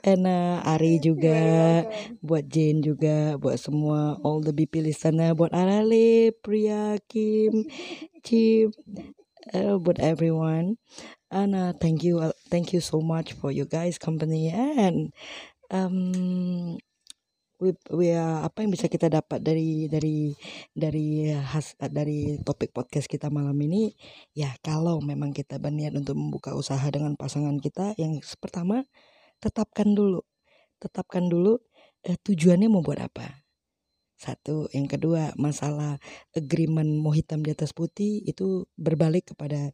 And 0.02 0.26
uh, 0.26 0.64
Ari 0.64 1.04
juga 1.04 1.38
buat 2.24 2.48
Jane 2.48 2.82
juga 2.82 3.36
buat 3.38 3.60
semua 3.60 4.18
all 4.24 4.42
the 4.42 4.50
BP 4.50 4.84
listener 4.84 5.36
buat 5.36 5.54
Arale 5.54 6.32
Priya 6.40 6.98
Kim 7.06 7.68
Chip 8.24 8.72
uh, 9.52 9.76
buat 9.76 10.00
everyone. 10.00 10.80
And 11.28 11.52
uh, 11.52 11.72
thank 11.76 12.06
you 12.06 12.22
uh, 12.22 12.36
thank 12.48 12.72
you 12.72 12.80
so 12.80 13.02
much 13.02 13.34
for 13.36 13.50
you 13.50 13.66
guys 13.68 13.98
company. 14.00 14.48
And 14.54 15.12
um 15.68 16.78
we, 17.60 17.74
we 17.90 18.14
are- 18.14 18.46
apa 18.46 18.64
yang 18.64 18.72
bisa 18.72 18.88
kita 18.88 19.10
dapat 19.12 19.42
dari 19.42 19.90
dari 19.90 20.32
dari 20.72 21.30
has 21.34 21.76
dari 21.78 22.38
topik 22.40 22.72
podcast 22.72 23.10
kita 23.10 23.28
malam 23.28 23.56
ini? 23.60 23.92
Ya 24.32 24.54
kalau 24.64 25.02
memang 25.04 25.34
kita 25.36 25.60
berniat 25.60 25.92
untuk 25.98 26.16
membuka 26.16 26.54
usaha 26.56 26.84
dengan 26.88 27.18
pasangan 27.18 27.58
kita 27.60 27.98
yang 28.00 28.22
pertama 28.40 28.86
tetapkan 29.42 29.92
dulu. 29.92 30.22
Tetapkan 30.80 31.28
dulu 31.28 31.60
eh, 32.06 32.16
tujuannya 32.20 32.68
mau 32.72 32.84
buat 32.84 33.00
apa 33.00 33.43
satu 34.24 34.72
yang 34.72 34.88
kedua 34.88 35.36
masalah 35.36 36.00
agreement 36.32 36.88
mau 37.04 37.12
hitam 37.12 37.40
di 37.44 37.52
atas 37.52 37.76
putih 37.76 38.24
itu 38.24 38.64
berbalik 38.80 39.36
kepada 39.36 39.70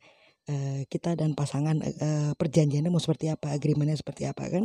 eh, 0.50 0.82
kita 0.90 1.14
dan 1.14 1.38
pasangan 1.38 1.78
eh, 1.84 2.32
perjanjiannya 2.34 2.90
mau 2.90 3.02
seperti 3.02 3.30
apa, 3.30 3.54
agreementnya 3.54 3.96
seperti 3.98 4.26
apa 4.26 4.50
kan? 4.50 4.64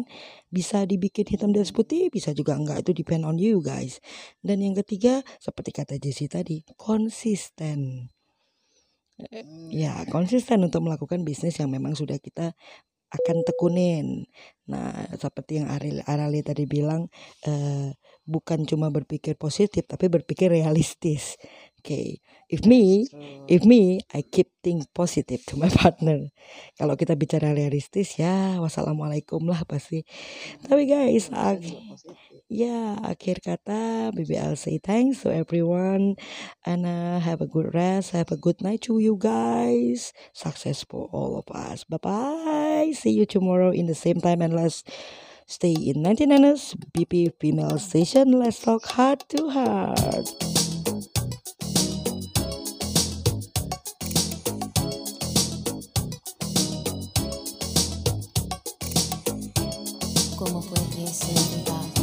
Bisa 0.50 0.84
dibikin 0.90 1.28
hitam 1.30 1.52
dan 1.54 1.66
putih, 1.70 2.10
bisa 2.10 2.32
juga 2.34 2.58
enggak 2.58 2.82
itu 2.88 2.92
depend 2.98 3.24
on 3.30 3.38
you 3.38 3.62
guys. 3.62 4.02
Dan 4.42 4.64
yang 4.66 4.74
ketiga 4.82 5.22
seperti 5.38 5.72
kata 5.76 5.96
Jesse 6.02 6.26
tadi 6.32 6.66
konsisten. 6.80 8.10
Eh, 9.20 9.46
Ya 9.72 10.04
konsisten 10.12 10.60
untuk 10.68 10.84
melakukan 10.88 11.24
bisnis 11.24 11.56
yang 11.62 11.72
memang 11.72 11.96
sudah 11.96 12.20
kita 12.20 12.52
akan 13.14 13.38
tekunin. 13.48 14.26
Nah 14.72 15.06
seperti 15.16 15.62
yang 15.62 15.68
Aril 15.70 16.02
Arali 16.06 16.42
tadi 16.42 16.66
bilang 16.66 17.08
eh, 17.46 17.94
bukan 18.26 18.66
cuma 18.66 18.90
berpikir 18.90 19.38
positif 19.38 19.86
tapi 19.86 20.10
berpikir 20.10 20.50
realistis. 20.50 21.38
Oke, 21.86 22.18
if 22.50 22.66
me, 22.66 23.06
if 23.46 23.62
me, 23.62 24.02
I 24.10 24.26
keep 24.26 24.50
think 24.66 24.90
positive 24.98 25.46
to 25.46 25.56
my 25.62 25.70
partner. 25.82 26.34
Kalau 26.82 26.98
kita 26.98 27.14
bicara 27.14 27.54
realistis 27.54 28.18
ya, 28.18 28.58
wassalamualaikum 28.58 29.46
lah 29.46 29.62
pasti. 29.70 30.02
Tapi 30.66 30.90
guys, 30.90 31.30
ak- 31.30 31.62
ya 32.50 32.98
akhir 33.06 33.42
kata, 33.46 34.10
baby 34.18 34.34
I'll 34.42 34.58
say 34.58 34.82
thanks 34.82 35.22
to 35.26 35.30
everyone 35.30 36.18
and 36.66 36.90
uh, 36.90 37.22
have 37.22 37.42
a 37.42 37.50
good 37.50 37.74
rest, 37.78 38.18
have 38.18 38.34
a 38.34 38.40
good 38.40 38.62
night 38.66 38.82
to 38.90 38.98
you 38.98 39.14
guys. 39.22 40.10
Success 40.34 40.82
for 40.82 41.06
all 41.14 41.38
of 41.38 41.46
us. 41.54 41.86
Bye 41.86 42.02
bye. 42.02 42.90
See 42.98 43.14
you 43.14 43.30
tomorrow 43.30 43.70
in 43.70 43.86
the 43.86 43.98
same 43.98 44.22
time 44.22 44.42
and 44.42 44.58
let's 44.58 44.82
stay 45.46 45.74
in 45.78 46.02
99ers 46.02 46.74
BP 46.98 47.30
Female 47.38 47.78
Station. 47.78 48.34
Let's 48.42 48.62
talk 48.66 48.86
heart 48.98 49.30
to 49.38 49.50
heart. 49.54 50.55
Yes, 60.98 61.30
everybody. 61.30 61.95